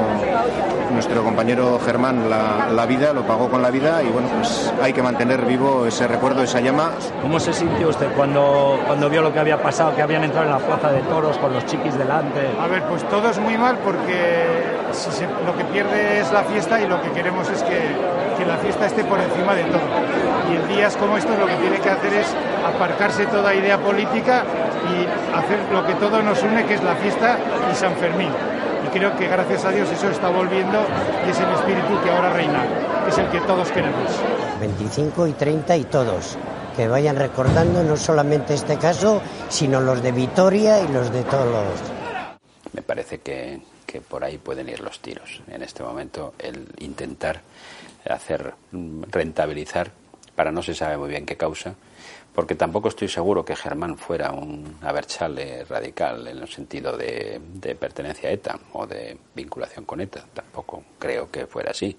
nuestro 0.93 1.23
compañero 1.23 1.79
Germán 1.85 2.29
la, 2.29 2.69
la 2.71 2.87
vida, 2.87 3.13
lo 3.13 3.23
pagó 3.23 3.49
con 3.49 3.63
la 3.63 3.71
vida 3.71 4.03
y 4.03 4.09
bueno, 4.09 4.29
pues 4.37 4.73
hay 4.83 4.93
que 4.93 5.03
mantener 5.03 5.45
vivo 5.47 5.87
ese 5.87 6.07
recuerdo, 6.07 6.43
esa 6.43 6.61
llama. 6.61 6.91
¿Cómo 7.23 7.39
se 7.41 7.53
sintió 7.53 7.89
usted 7.89 8.09
cuando, 8.17 8.79
cuando 8.87 9.09
vio 9.09 9.23
lo 9.23 9.33
que 9.33 9.39
había 9.39 9.63
pasado, 9.63 9.95
que 9.95 10.03
habían 10.03 10.25
entrado 10.25 10.47
en 10.47 10.53
la 10.53 10.59
plaza 10.59 10.91
de 10.93 11.01
toros 11.03 11.39
con 11.39 11.53
los 11.53 11.65
chiquis 11.67 11.97
delante? 11.97 12.51
A 12.61 12.67
ver, 12.67 12.83
pues 12.85 13.09
todo 13.09 13.30
es 13.31 13.39
muy 13.39 13.57
mal 13.57 13.79
porque 13.79 14.61
lo 15.47 15.57
que 15.57 15.65
pierde 15.67 16.21
es 16.21 16.33
la 16.33 16.43
fiesta 16.43 16.81
y 16.81 16.87
lo 16.87 17.01
que 17.01 17.11
queremos 17.13 17.49
es 17.49 17.63
que, 17.63 17.79
que, 18.37 18.45
la 18.45 18.57
fiesta 18.59 18.87
esté 18.87 19.05
por 19.05 19.21
encima 19.21 19.55
de 19.55 19.65
todo. 19.65 19.81
Y 20.51 20.57
en 20.57 20.69
días 20.69 20.97
como 20.97 21.17
estos 21.17 21.39
lo 21.39 21.47
que 21.47 21.55
tiene 21.55 21.79
que 21.79 21.91
hacer 21.91 22.13
es 22.13 22.27
aparcarse 22.67 23.27
toda 23.27 23.55
idea 23.55 23.79
política 23.79 24.43
y 24.91 25.37
hacer 25.37 25.61
lo 25.73 25.87
que 25.87 25.95
todo 25.95 26.23
nos 26.23 26.43
une, 26.43 26.65
que 26.65 26.75
es 26.75 26.83
la 26.83 26.97
fiesta 26.97 27.39
y 27.71 27.75
San 27.75 27.95
Fermín. 27.97 28.31
Y 28.87 28.89
creo 28.99 29.17
que 29.17 29.29
gracias 29.29 29.65
a 29.65 29.71
Dios 29.71 29.89
eso 29.91 30.09
está 30.09 30.29
volviendo 30.29 30.81
y 31.27 31.31
es 31.31 31.39
el 31.39 31.51
espíritu 31.51 32.03
que 32.03 32.11
ahora 32.11 32.31
reina, 32.33 32.65
que 33.05 33.11
es 33.11 33.19
el 33.19 33.29
que 33.29 33.41
todos 33.43 33.71
queremos. 33.71 34.11
25 34.61 35.27
y 35.29 35.33
30 35.33 35.77
y 35.77 35.85
todos 35.85 36.37
que 36.77 36.89
vayan 36.89 37.17
recordando 37.17 37.83
no 37.83 37.97
solamente 37.97 38.55
este 38.55 38.77
caso, 38.77 39.21
sino 39.49 39.81
los 39.81 40.03
de 40.03 40.13
Vitoria 40.13 40.81
y 40.81 40.89
los 40.89 41.13
de 41.13 41.23
todos 41.25 41.47
los 41.47 42.00
me 42.73 42.83
parece 42.83 43.21
que, 43.21 43.61
por 44.09 44.25
ahí 44.25 44.39
pueden 44.39 44.69
ir 44.69 44.81
los 44.81 45.01
tiros. 45.01 45.43
En 45.49 45.63
este 45.63 45.83
momento, 45.83 46.35
el 46.39 46.69
intentar 46.79 47.43
hacer 48.09 48.55
rentabilizar 48.73 49.91
para 50.35 50.53
no 50.53 50.63
se 50.63 50.75
sabe 50.75 50.97
muy 50.97 51.09
bien 51.09 51.27
qué 51.27 51.37
causa, 51.37 51.75
porque 52.35 52.55
tampoco 52.55 52.89
estoy 52.89 53.09
seguro 53.09 53.45
que 53.45 53.57
Germán 53.57 53.99
fuera 53.99 54.31
un 54.31 54.79
Aberchale 54.81 55.65
radical 55.65 56.27
en 56.29 56.39
el 56.39 56.49
sentido 56.49 56.97
de, 56.97 57.41
de, 57.55 57.75
pertenencia 57.75 58.29
a 58.29 58.33
ETA 58.33 58.59
o 58.73 58.87
de 58.87 59.19
vinculación 59.35 59.85
con 59.85 60.01
ETA. 60.01 60.25
Tampoco 60.33 60.85
creo 60.99 61.31
que 61.31 61.47
fuera 61.47 61.73
así. 61.73 61.97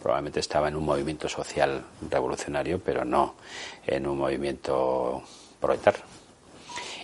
Probablemente 0.00 0.40
estaba 0.40 0.68
en 0.68 0.76
un 0.76 0.84
movimiento 0.84 1.28
social 1.28 1.84
revolucionario, 2.10 2.78
pero 2.78 3.04
no 3.04 3.34
en 3.86 4.06
un 4.06 4.18
movimiento 4.18 5.22
proletar 5.60 5.96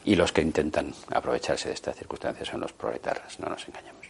y 0.04 0.14
los 0.14 0.32
que 0.32 0.42
intentan 0.42 0.92
aprovecharse 1.12 1.68
de 1.68 1.74
estas 1.74 1.96
circunstancias 1.96 2.48
son 2.48 2.60
los 2.60 2.72
proletarios, 2.72 3.38
no 3.40 3.48
nos 3.48 3.66
engañemos. 3.68 4.06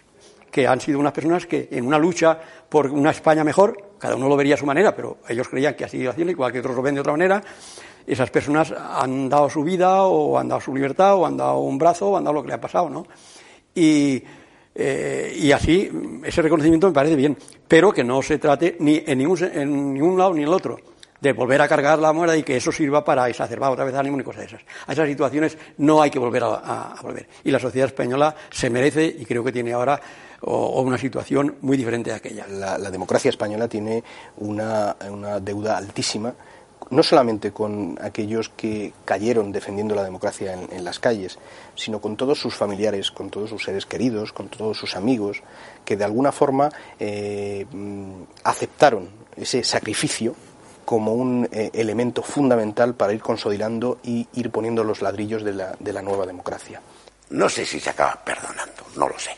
Que 0.51 0.66
han 0.66 0.80
sido 0.80 0.99
unas 0.99 1.12
personas 1.12 1.47
que 1.47 1.68
en 1.70 1.86
una 1.86 1.99
lucha 1.99 2.38
por 2.68 2.86
una 2.91 3.11
España 3.11 3.45
mejor, 3.45 3.95
cada 3.99 4.16
uno 4.16 4.28
lo 4.28 4.36
vería 4.36 4.55
a 4.55 4.59
su 4.59 4.66
manera, 4.66 4.95
pero 4.95 5.18
ellos 5.28 5.49
creían 5.49 5.74
que 5.74 5.84
así 5.84 5.99
iba 5.99 6.11
haciendo, 6.11 6.32
igual 6.32 6.53
que 6.53 6.61
otros 6.61 6.76
lo 6.76 6.82
ven 6.82 6.95
de 6.95 7.01
otra 7.01 7.12
manera, 7.12 7.43
esas 8.07 8.30
personas 8.30 8.72
han 8.72 9.28
dado 9.28 9.49
su 9.49 9.62
vida 9.62 10.05
o 10.05 10.38
han 10.38 10.49
dado 10.49 10.61
su 10.61 10.74
libertad 10.74 11.14
o 11.14 11.26
han 11.26 11.36
dado 11.36 11.59
un 11.59 11.78
brazo 11.78 12.09
o 12.09 12.16
han 12.16 12.24
dado 12.24 12.34
lo 12.34 12.43
que 12.43 12.49
le 12.49 12.55
ha 12.55 12.61
pasado, 12.61 12.91
¿no? 12.91 13.07
Y, 13.74 14.22
eh, 14.74 15.53
así, 15.55 15.91
ese 16.24 16.43
reconocimiento 16.43 16.88
me 16.88 16.93
parece 16.93 17.14
bien, 17.14 17.36
pero 17.68 17.93
que 17.93 18.03
no 18.03 18.22
se 18.22 18.38
trate 18.38 18.76
ni 18.80 19.03
en 19.07 19.18
ningún, 19.18 19.38
en 19.45 19.95
ningún 19.95 20.18
lado 20.18 20.34
ni 20.34 20.43
en 20.43 20.49
el 20.49 20.55
otro 20.55 20.78
de 21.21 21.33
volver 21.33 21.61
a 21.61 21.68
cargar 21.68 21.99
la 21.99 22.12
muerte 22.12 22.39
y 22.39 22.43
que 22.43 22.57
eso 22.57 22.73
sirva 22.73 23.05
para 23.05 23.29
exacerbar 23.29 23.71
otra 23.71 23.85
vez 23.85 23.95
ánimo 23.95 24.18
y 24.18 24.23
cosas 24.23 24.43
de 24.43 24.47
esas. 24.47 24.62
A 24.87 24.93
esas 24.93 25.09
situaciones 25.09 25.57
no 25.79 26.01
hay 26.01 26.11
que 26.11 26.18
volver 26.18 26.43
a, 26.45 26.95
volver. 27.03 27.27
Y 27.45 27.51
la 27.51 27.59
sociedad 27.59 27.89
española 27.89 28.35
se 28.51 28.71
merece 28.71 29.05
y 29.05 29.25
creo 29.25 29.45
que 29.45 29.53
tiene 29.53 29.73
ahora 29.73 30.01
una 30.43 30.97
situación 30.97 31.57
muy 31.61 31.77
diferente 31.77 32.12
a 32.12 32.16
aquella. 32.16 32.47
La, 32.49 32.91
democracia 32.91 33.29
española 33.29 33.68
tiene 33.68 34.03
una, 34.39 34.97
deuda 35.41 35.77
altísima 35.77 36.35
no 36.89 37.05
solamente 37.05 37.53
con 37.53 37.97
aquellos 38.01 38.49
que 38.49 38.93
cayeron 39.05 39.53
defendiendo 39.53 39.95
la 39.95 40.03
democracia 40.03 40.55
en, 40.55 40.83
las 40.83 40.99
calles, 40.99 41.39
sino 41.77 42.01
con 42.01 42.16
todos 42.16 42.41
sus 42.41 42.57
familiares, 42.57 43.12
con 43.12 43.31
todos 43.31 43.51
sus 43.51 43.62
seres 43.62 43.87
queridos, 43.87 44.33
con 44.33 44.49
todos 44.49 44.77
sus 44.77 44.97
amigos, 44.97 45.41
que 45.85 45.97
de 45.97 46.03
alguna 46.03 46.33
forma 46.33 46.68
eh, 46.99 47.64
mm, 47.71 48.23
aceptaron 48.43 49.09
ese 49.37 49.62
sacrificio 49.62 50.35
como 50.91 51.12
un 51.12 51.49
eh, 51.53 51.70
elemento 51.74 52.20
fundamental 52.20 52.97
para 52.97 53.12
ir 53.12 53.20
consolidando 53.20 54.01
y 54.03 54.26
ir 54.32 54.51
poniendo 54.51 54.82
los 54.82 55.03
ladrillos 55.03 55.45
de 55.45 55.53
la, 55.53 55.76
de 55.78 55.93
la 55.93 56.03
nueva 56.03 56.26
democracia. 56.26 56.82
No 57.28 57.49
sé 57.49 57.64
si 57.64 57.78
se 57.78 57.91
acaba 57.91 58.20
perdonando, 58.24 58.86
no 58.97 59.09
lo 59.09 59.16
sé. 59.16 59.30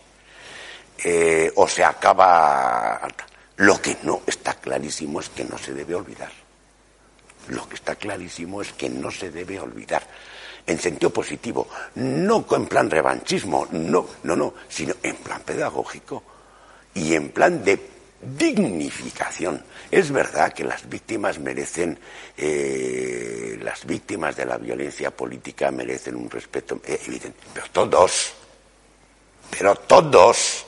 Eh, 1.04 1.52
o 1.56 1.68
se 1.68 1.84
acaba. 1.84 3.06
Lo 3.56 3.82
que 3.82 3.98
no 4.02 4.22
está 4.26 4.54
clarísimo 4.54 5.20
es 5.20 5.28
que 5.28 5.44
no 5.44 5.58
se 5.58 5.74
debe 5.74 5.94
olvidar. 5.94 6.32
Lo 7.48 7.68
que 7.68 7.74
está 7.74 7.96
clarísimo 7.96 8.62
es 8.62 8.72
que 8.72 8.88
no 8.88 9.10
se 9.10 9.30
debe 9.30 9.60
olvidar. 9.60 10.06
En 10.66 10.78
sentido 10.78 11.10
positivo, 11.10 11.68
no 11.96 12.46
en 12.50 12.64
plan 12.66 12.88
revanchismo, 12.88 13.68
no, 13.72 14.06
no, 14.22 14.36
no, 14.36 14.54
sino 14.70 14.94
en 15.02 15.16
plan 15.16 15.42
pedagógico 15.42 16.22
y 16.94 17.14
en 17.14 17.28
plan 17.28 17.62
de 17.62 17.91
dignificación. 18.22 19.62
Es 19.90 20.10
verdad 20.10 20.52
que 20.52 20.64
las 20.64 20.88
víctimas 20.88 21.38
merecen, 21.38 21.98
eh, 22.36 23.58
las 23.62 23.84
víctimas 23.84 24.36
de 24.36 24.46
la 24.46 24.58
violencia 24.58 25.10
política 25.10 25.70
merecen 25.70 26.16
un 26.16 26.30
respeto 26.30 26.80
eh, 26.86 27.00
evidente, 27.06 27.40
pero 27.52 27.66
todos, 27.72 28.32
pero 29.50 29.74
todos 29.74 30.66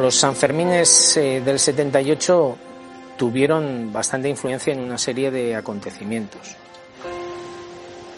Los 0.00 0.14
Sanfermines 0.16 1.16
eh, 1.16 1.40
del 1.44 1.58
78 1.58 2.56
tuvieron 3.16 3.92
bastante 3.92 4.28
influencia 4.28 4.72
en 4.72 4.80
una 4.80 4.98
serie 4.98 5.30
de 5.30 5.54
acontecimientos. 5.54 6.56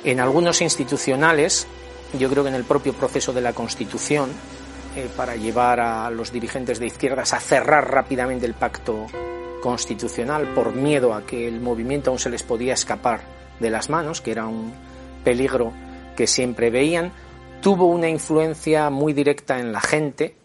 En 0.05 0.21
algunos 0.21 0.61
institucionales, 0.61 1.67
yo 2.19 2.29
creo 2.31 2.43
que 2.43 2.51
en 2.51 2.55
el 2.55 2.65
propio 2.65 2.93
proceso 2.95 3.33
de 3.33 3.41
la 3.41 3.53
Constitución, 3.53 4.31
eh, 4.97 5.09
para 5.17 5.37
llevar 5.37 5.81
a 5.81 6.11
los 6.11 6.33
dirigentes 6.33 6.79
de 6.79 6.87
izquierdas 6.87 7.33
a 7.33 7.41
cerrar 7.41 7.91
rápidamente 7.91 8.47
el 8.47 8.55
pacto 8.55 9.07
constitucional 9.63 10.55
por 10.55 10.75
miedo 10.75 11.15
a 11.15 11.27
que 11.27 11.47
el 11.47 11.61
movimiento 11.61 12.11
aún 12.11 12.19
se 12.19 12.31
les 12.31 12.43
podía 12.43 12.75
escapar 12.75 13.21
de 13.61 13.71
las 13.71 13.91
manos, 13.91 14.21
que 14.21 14.31
era 14.31 14.47
un 14.47 14.73
peligro 15.25 15.73
que 16.17 16.27
siempre 16.27 16.71
veían, 16.71 17.13
tuvo 17.61 17.87
una 17.87 18.09
influencia 18.09 18.89
muy 18.91 19.13
directa 19.13 19.59
en 19.59 19.73
la 19.73 19.81
gente, 19.81 20.38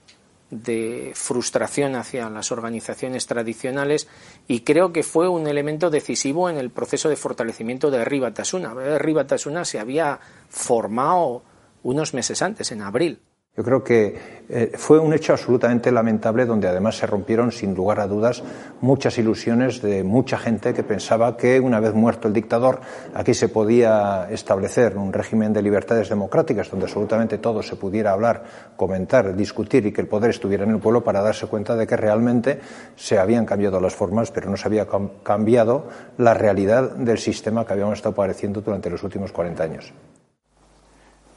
de 0.61 1.11
frustración 1.15 1.95
hacia 1.95 2.29
las 2.29 2.51
organizaciones 2.51 3.25
tradicionales 3.25 4.07
y 4.47 4.61
creo 4.61 4.93
que 4.93 5.03
fue 5.03 5.27
un 5.27 5.47
elemento 5.47 5.89
decisivo 5.89 6.49
en 6.49 6.57
el 6.57 6.69
proceso 6.69 7.09
de 7.09 7.15
fortalecimiento 7.15 7.89
de 7.91 8.05
Ribatasuna. 8.05 8.73
Ribatasuna 8.97 9.65
se 9.65 9.79
había 9.79 10.19
formado 10.49 11.43
unos 11.83 12.13
meses 12.13 12.41
antes, 12.41 12.71
en 12.71 12.81
abril. 12.81 13.19
Yo 13.55 13.63
creo 13.63 13.83
que 13.83 14.15
eh, 14.49 14.71
fue 14.73 14.97
un 14.97 15.13
hecho 15.13 15.31
absolutamente 15.31 15.91
lamentable 15.91 16.47
donde 16.47 16.67
además 16.67 16.97
se 16.97 17.05
rompieron 17.05 17.51
sin 17.51 17.75
lugar 17.75 17.99
a 17.99 18.07
dudas 18.07 18.41
muchas 18.81 19.15
ilusiones 19.19 19.79
de 19.79 20.03
mucha 20.03 20.39
gente 20.39 20.73
que 20.73 20.81
pensaba 20.81 21.37
que 21.37 21.59
una 21.59 21.79
vez 21.79 21.93
muerto 21.93 22.27
el 22.27 22.33
dictador 22.33 22.81
aquí 23.13 23.35
se 23.35 23.49
podía 23.49 24.27
establecer 24.31 24.97
un 24.97 25.13
régimen 25.13 25.53
de 25.53 25.61
libertades 25.61 26.09
democráticas 26.09 26.71
donde 26.71 26.87
absolutamente 26.87 27.37
todo 27.37 27.61
se 27.61 27.75
pudiera 27.75 28.13
hablar, 28.13 28.43
comentar, 28.75 29.35
discutir 29.35 29.85
y 29.85 29.91
que 29.91 30.01
el 30.01 30.07
poder 30.07 30.31
estuviera 30.31 30.63
en 30.63 30.71
el 30.71 30.79
pueblo 30.79 31.03
para 31.03 31.21
darse 31.21 31.45
cuenta 31.45 31.75
de 31.75 31.85
que 31.85 31.95
realmente 31.95 32.59
se 32.95 33.19
habían 33.19 33.45
cambiado 33.45 33.79
las 33.79 33.93
formas 33.93 34.31
pero 34.31 34.49
no 34.49 34.57
se 34.57 34.67
había 34.67 34.87
cambiado 35.21 35.89
la 36.17 36.33
realidad 36.33 36.95
del 36.95 37.19
sistema 37.19 37.67
que 37.67 37.73
habíamos 37.73 37.99
estado 37.99 38.15
padeciendo 38.15 38.61
durante 38.61 38.89
los 38.89 39.03
últimos 39.03 39.31
40 39.31 39.63
años. 39.63 39.93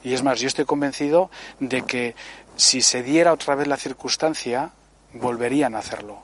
Y 0.07 0.15
es 0.15 0.23
más, 0.23 0.39
yo 0.39 0.47
estoy 0.47 0.65
convencido 0.65 1.31
de 1.59 1.83
que 1.83 2.15
si 2.55 2.81
se 2.81 3.03
diera 3.03 3.33
otra 3.33 3.57
vez 3.57 3.67
la 3.67 3.77
circunstancia, 3.77 4.71
volverían 5.15 5.75
a 5.75 5.79
hacerlo. 5.79 6.21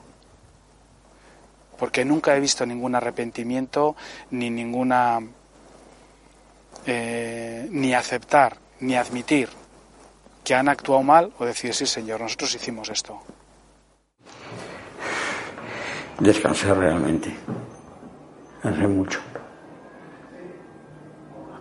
Porque 1.77 2.05
nunca 2.05 2.33
he 2.33 2.39
visto 2.39 2.65
ningún 2.65 2.95
arrepentimiento, 2.95 3.97
ni 4.31 4.49
ninguna. 4.49 5.19
Eh, 6.85 7.67
ni 7.71 7.93
aceptar, 7.93 8.55
ni 8.79 8.95
admitir 8.95 9.49
que 10.45 10.55
han 10.55 10.69
actuado 10.69 11.03
mal 11.03 11.33
o 11.37 11.43
decir, 11.43 11.73
sí, 11.73 11.85
señor, 11.85 12.21
nosotros 12.21 12.55
hicimos 12.55 12.87
esto. 12.87 13.21
Descansar 16.21 16.77
realmente. 16.77 17.35
Hace 18.63 18.87
mucho. 18.87 19.19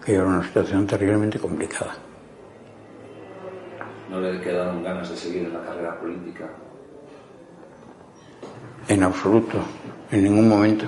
Aquello 0.01 0.21
era 0.21 0.29
una 0.29 0.47
situación 0.47 0.87
terriblemente 0.87 1.41
complicada. 1.41 1.97
¿No 4.13 4.21
le 4.21 4.39
quedaron 4.43 4.83
ganas 4.83 5.09
de 5.09 5.17
seguir 5.17 5.45
en 5.45 5.55
la 5.55 5.63
carrera 5.63 5.99
política? 5.99 6.45
En 8.87 9.03
absoluto, 9.03 9.57
en 10.11 10.25
ningún 10.25 10.51
momento. 10.51 10.85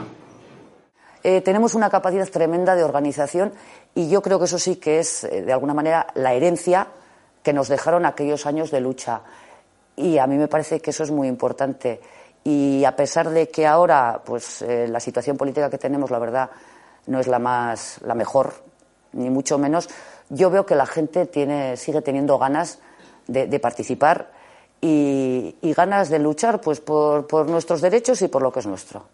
Eh, 1.22 1.40
tenemos 1.40 1.74
una 1.74 1.88
capacidad 1.88 2.28
tremenda 2.28 2.76
de 2.76 2.84
organización 2.84 3.54
y 3.94 4.10
yo 4.10 4.20
creo 4.20 4.38
que 4.38 4.44
eso 4.44 4.58
sí 4.58 4.76
que 4.76 4.98
es, 4.98 5.24
eh, 5.24 5.40
de 5.40 5.54
alguna 5.54 5.72
manera, 5.72 6.06
la 6.12 6.34
herencia 6.34 6.88
que 7.42 7.54
nos 7.54 7.68
dejaron 7.68 8.04
aquellos 8.04 8.44
años 8.44 8.70
de 8.70 8.82
lucha. 8.82 9.22
Y 9.96 10.18
a 10.18 10.26
mí 10.26 10.36
me 10.36 10.48
parece 10.48 10.80
que 10.80 10.90
eso 10.90 11.02
es 11.02 11.10
muy 11.10 11.26
importante. 11.26 12.02
Y 12.44 12.84
a 12.84 12.94
pesar 12.94 13.30
de 13.30 13.48
que 13.48 13.66
ahora, 13.66 14.20
pues, 14.22 14.60
eh, 14.60 14.86
la 14.86 15.00
situación 15.00 15.38
política 15.38 15.70
que 15.70 15.78
tenemos, 15.78 16.10
la 16.10 16.18
verdad, 16.18 16.50
no 17.06 17.20
es 17.20 17.26
la 17.26 17.38
más, 17.38 18.02
la 18.02 18.14
mejor, 18.14 18.52
ni 19.12 19.30
mucho 19.30 19.56
menos, 19.56 19.88
yo 20.28 20.50
veo 20.50 20.66
que 20.66 20.74
la 20.74 20.84
gente 20.84 21.24
tiene, 21.24 21.78
sigue 21.78 22.02
teniendo 22.02 22.36
ganas 22.38 22.80
de, 23.26 23.58
participar 23.60 24.30
y, 24.80 25.54
ganas 25.76 26.10
de 26.10 26.18
luchar 26.18 26.60
pues 26.60 26.80
por, 26.80 27.26
por 27.26 27.48
nuestros 27.48 27.80
derechos 27.80 28.22
y 28.22 28.28
por 28.28 28.42
lo 28.42 28.52
que 28.52 28.60
es 28.60 28.66
nuestro. 28.66 29.04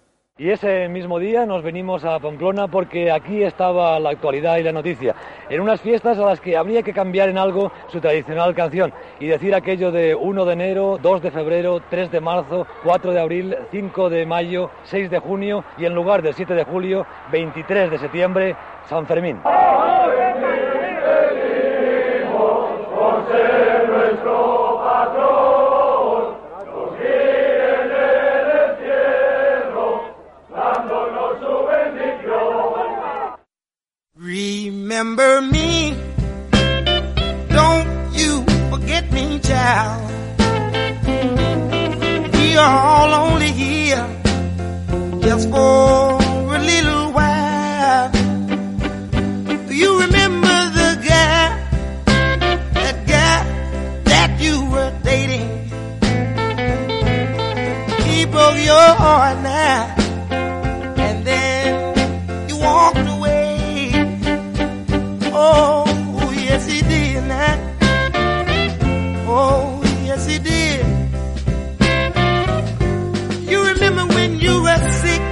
Y 0.41 0.49
ese 0.49 0.89
mismo 0.89 1.19
día 1.19 1.45
nos 1.45 1.63
venimos 1.63 2.03
a 2.03 2.19
Pamplona 2.19 2.67
porque 2.67 3.13
aquí 3.13 3.43
estaba 3.43 4.01
la 4.01 4.09
actualidad 4.09 4.57
y 4.57 4.63
la 4.63 4.73
noticia. 4.73 5.15
En 5.51 5.61
unas 5.61 5.83
fiestas 5.83 6.17
a 6.17 6.25
las 6.25 6.41
que 6.41 6.57
habría 6.57 6.83
que 6.83 6.95
cambiar 6.95 7.29
en 7.29 7.37
algo 7.37 7.71
su 7.89 8.01
tradicional 8.01 8.55
canción 8.55 8.91
y 9.19 9.27
decir 9.27 9.55
aquello 9.55 9.93
de 9.93 10.15
1 10.15 10.45
de 10.47 10.53
enero, 10.55 10.99
2 11.03 11.21
de 11.21 11.31
febrero, 11.31 11.83
3 11.91 12.11
de 12.11 12.21
marzo, 12.23 12.67
4 12.85 13.13
de 13.13 13.21
abril, 13.21 13.55
5 13.71 14.09
de 14.09 14.25
mayo, 14.25 14.71
6 14.85 15.11
de 15.11 15.19
junio 15.19 15.63
y 15.77 15.85
en 15.85 15.95
lugar 15.95 16.23
del 16.23 16.33
7 16.33 16.55
de 16.55 16.65
julio, 16.65 17.05
23 17.31 17.91
de 17.91 17.99
septiembre, 17.99 18.57
San 18.89 19.07
Fermín. 19.07 19.43
Remember 34.17 35.41
me, 35.41 35.95
don't 37.49 38.13
you 38.13 38.45
forget 38.71 39.11
me, 39.11 39.39
child. 39.39 40.11
We 42.35 42.57
are 42.57 42.79
all 42.87 43.15
only 43.15 43.51
here 43.51 44.07
just 45.23 45.49
for 45.49 46.20
you're 58.65 58.95
on 59.15 59.43
now. 59.43 59.95
And 61.07 61.27
then 61.27 62.49
you 62.49 62.57
walked 62.59 62.99
away. 63.17 63.93
Oh, 65.33 65.85
yes, 66.35 66.67
he 66.67 66.81
did. 66.83 67.11
Oh, 69.33 69.81
yes, 70.05 70.27
he 70.27 70.39
did. 70.39 70.85
You 73.51 73.59
remember 73.73 74.05
when 74.15 74.41
you 74.41 74.63
were 74.63 74.83
sick, 75.03 75.23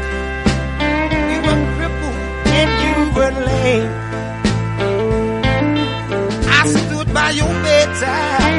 you 1.32 1.38
were 1.46 1.60
crippled, 1.74 2.18
and 2.58 2.70
you 2.84 2.94
were 3.16 3.32
lame. 3.48 3.92
I 6.48 6.62
stood 6.66 7.08
by 7.12 7.30
your 7.30 7.52
bedside 7.66 8.58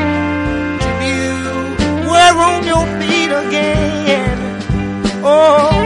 till 0.81 1.01
you 1.07 2.09
were 2.11 2.35
on 2.49 2.61
your 2.67 2.85
feet 2.99 3.31
again 3.47 3.88
more. 5.39 5.78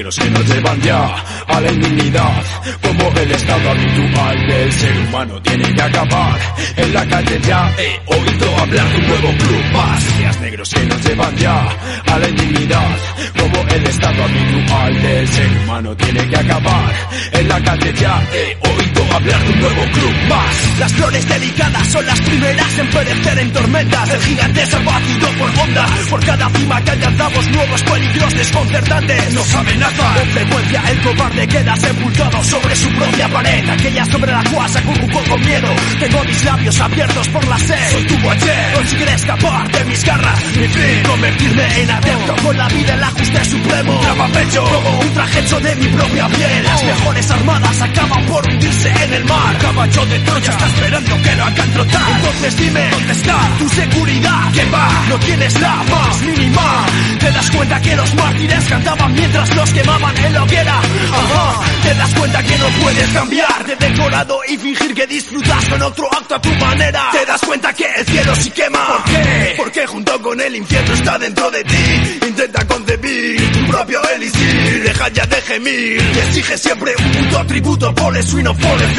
Negros 0.00 0.16
que 0.16 0.30
nos 0.30 0.46
llevan 0.48 0.80
ya 0.80 1.14
a 1.46 1.60
la 1.60 1.72
indignidad 1.72 2.42
como 2.80 3.20
el 3.20 3.32
estado 3.32 3.70
habitual 3.70 4.46
del 4.46 4.72
ser 4.72 4.98
humano 4.98 5.42
tiene 5.42 5.74
que 5.74 5.82
acabar. 5.82 6.40
En 6.76 6.94
la 6.94 7.06
calle 7.06 7.38
ya 7.46 7.70
he 7.78 8.00
oído 8.06 8.56
hablar 8.56 8.88
de 8.88 8.96
un 8.96 9.06
nuevo 9.08 9.28
club. 9.36 9.64
Más 9.74 10.40
negros 10.40 10.70
que 10.70 10.86
nos 10.86 11.04
llevan 11.04 11.36
ya 11.36 11.68
a 12.06 12.18
la 12.18 12.28
indignidad 12.30 12.96
como 13.38 13.68
el 13.68 13.86
estado 13.86 14.24
habitual 14.24 15.02
del 15.02 15.28
ser 15.28 15.48
humano 15.64 15.96
tiene 15.96 16.28
que 16.30 16.36
acabar. 16.36 16.94
En 17.32 17.48
la 17.48 17.60
calle 17.62 17.92
ya 17.92 18.22
he 18.32 18.68
oído 18.68 18.89
hablar 19.14 19.44
de 19.44 19.52
un 19.52 19.60
nuevo 19.60 19.82
club 19.92 20.14
más 20.28 20.78
Las 20.78 20.92
flores 20.92 21.28
delicadas 21.28 21.88
son 21.88 22.06
las 22.06 22.20
primeras 22.20 22.78
en 22.78 22.88
perecer 22.88 23.38
en 23.38 23.52
tormentas. 23.52 24.10
El 24.10 24.20
gigante 24.22 24.62
es 24.62 24.74
abatido 24.74 25.28
por 25.38 25.50
ondas. 25.60 25.90
Por 26.08 26.24
cada 26.24 26.48
cima 26.50 26.80
que 26.82 26.90
alcanzamos 26.90 27.48
nuevos 27.48 27.82
peligros 27.82 28.34
desconcertantes. 28.34 29.34
Nos 29.34 29.54
amenazan. 29.54 30.14
Con 30.14 30.28
frecuencia 30.28 30.82
el 30.90 31.00
cobarde 31.02 31.46
queda 31.48 31.76
sepultado 31.76 32.44
sobre 32.44 32.76
su 32.76 32.88
propia 32.90 33.28
pared. 33.28 33.68
Aquella 33.68 34.04
sobre 34.06 34.32
la 34.32 34.44
cual 34.44 34.70
se 34.70 34.78
acurrucó 34.78 35.22
con 35.28 35.40
miedo. 35.40 35.68
Tengo 35.98 36.24
mis 36.24 36.44
labios 36.44 36.80
abiertos 36.80 37.28
por 37.28 37.48
la 37.48 37.58
sed. 37.58 37.90
Soy 37.92 38.04
tu 38.06 38.18
guaché. 38.20 38.54
Conseguiré 38.74 39.14
escapar 39.14 39.70
de 39.70 39.84
mis 39.84 40.04
garras. 40.04 40.44
Mi 40.56 40.68
fin, 40.68 41.02
convertirme 41.06 41.82
en 41.82 41.90
adepto. 41.90 42.36
Con 42.42 42.56
la 42.56 42.68
vida 42.68 42.94
el 42.94 43.04
ajuste 43.04 43.44
supremo. 43.44 44.00
Traba 44.00 44.28
pecho. 44.28 44.64
Como 44.64 45.00
un 45.00 45.12
traje 45.12 45.40
hecho 45.40 45.60
de 45.60 45.76
mi 45.76 45.86
propia 45.88 46.28
piel. 46.28 46.64
Las 46.64 46.84
mejores 46.84 47.30
armadas 47.30 47.82
acaban 47.82 48.26
por 48.26 48.48
hundirse 48.48 48.92
en 49.02 49.14
el 49.14 49.24
mar. 49.24 49.58
Caballo 49.58 50.06
de 50.06 50.18
Troya 50.20 50.50
está 50.50 50.66
esperando 50.66 51.22
que 51.22 51.36
lo 51.36 51.44
hagan 51.44 51.72
trotar. 51.72 52.10
Entonces 52.16 52.56
dime, 52.56 52.90
¿dónde 52.90 53.14
tu 53.58 53.68
seguridad? 53.68 54.52
¿Qué 54.52 54.64
va? 54.66 54.88
No 55.08 55.18
tienes 55.18 55.60
la 55.60 55.76
más 55.76 56.22
mínima. 56.22 56.86
Te 57.18 57.30
das 57.30 57.50
cuenta 57.50 57.80
que 57.80 57.96
los 57.96 58.14
mártires 58.14 58.64
cantaban 58.68 59.12
mientras 59.14 59.54
los 59.54 59.70
quemaban 59.70 60.16
en 60.16 60.32
la 60.32 60.42
hoguera. 60.42 60.78
Ajá. 60.78 61.60
Te 61.82 61.94
das 61.94 62.14
cuenta 62.14 62.42
que 62.42 62.58
no 62.58 62.66
puedes 62.82 63.08
cambiar 63.10 63.66
de 63.66 63.76
decorado 63.76 64.40
y 64.48 64.56
fingir 64.56 64.94
que 64.94 65.06
disfrutas 65.06 65.64
con 65.68 65.82
otro 65.82 66.08
acto 66.12 66.34
a 66.34 66.40
tu 66.40 66.50
manera. 66.56 67.08
Te 67.12 67.24
das 67.26 67.40
cuenta 67.42 67.72
que 67.72 67.84
el 67.84 68.06
cielo 68.06 68.34
sí 68.36 68.50
quema. 68.50 68.86
¿Por 68.86 69.04
qué? 69.04 69.54
Porque 69.56 69.86
junto 69.86 70.22
con 70.22 70.40
el 70.40 70.56
infierno 70.56 70.94
está 70.94 71.18
dentro 71.18 71.50
de 71.50 71.64
ti. 71.64 72.18
Intenta 72.26 72.66
concebir 72.66 73.52
tu 73.52 73.66
propio 73.66 74.00
elixir. 74.14 74.82
Deja 74.82 75.08
ya 75.08 75.26
de 75.26 75.40
gemir. 75.42 76.02
Y 76.14 76.18
exige 76.18 76.58
siempre 76.58 76.94
un 76.98 77.12
puto 77.12 77.46
tributo. 77.46 77.94
Pone 77.94 78.22
su 78.22 78.38
y 78.38 78.42
no 78.42 78.54
pone 78.56 78.89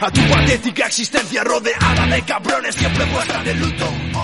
A 0.00 0.10
tu 0.10 0.20
patética 0.28 0.86
existencia 0.86 1.42
rodeada 1.44 2.06
de 2.06 2.22
cabrones 2.22 2.74
siempre 2.74 3.04
muestran 3.06 3.44
de 3.44 3.54
luto. 3.54 4.15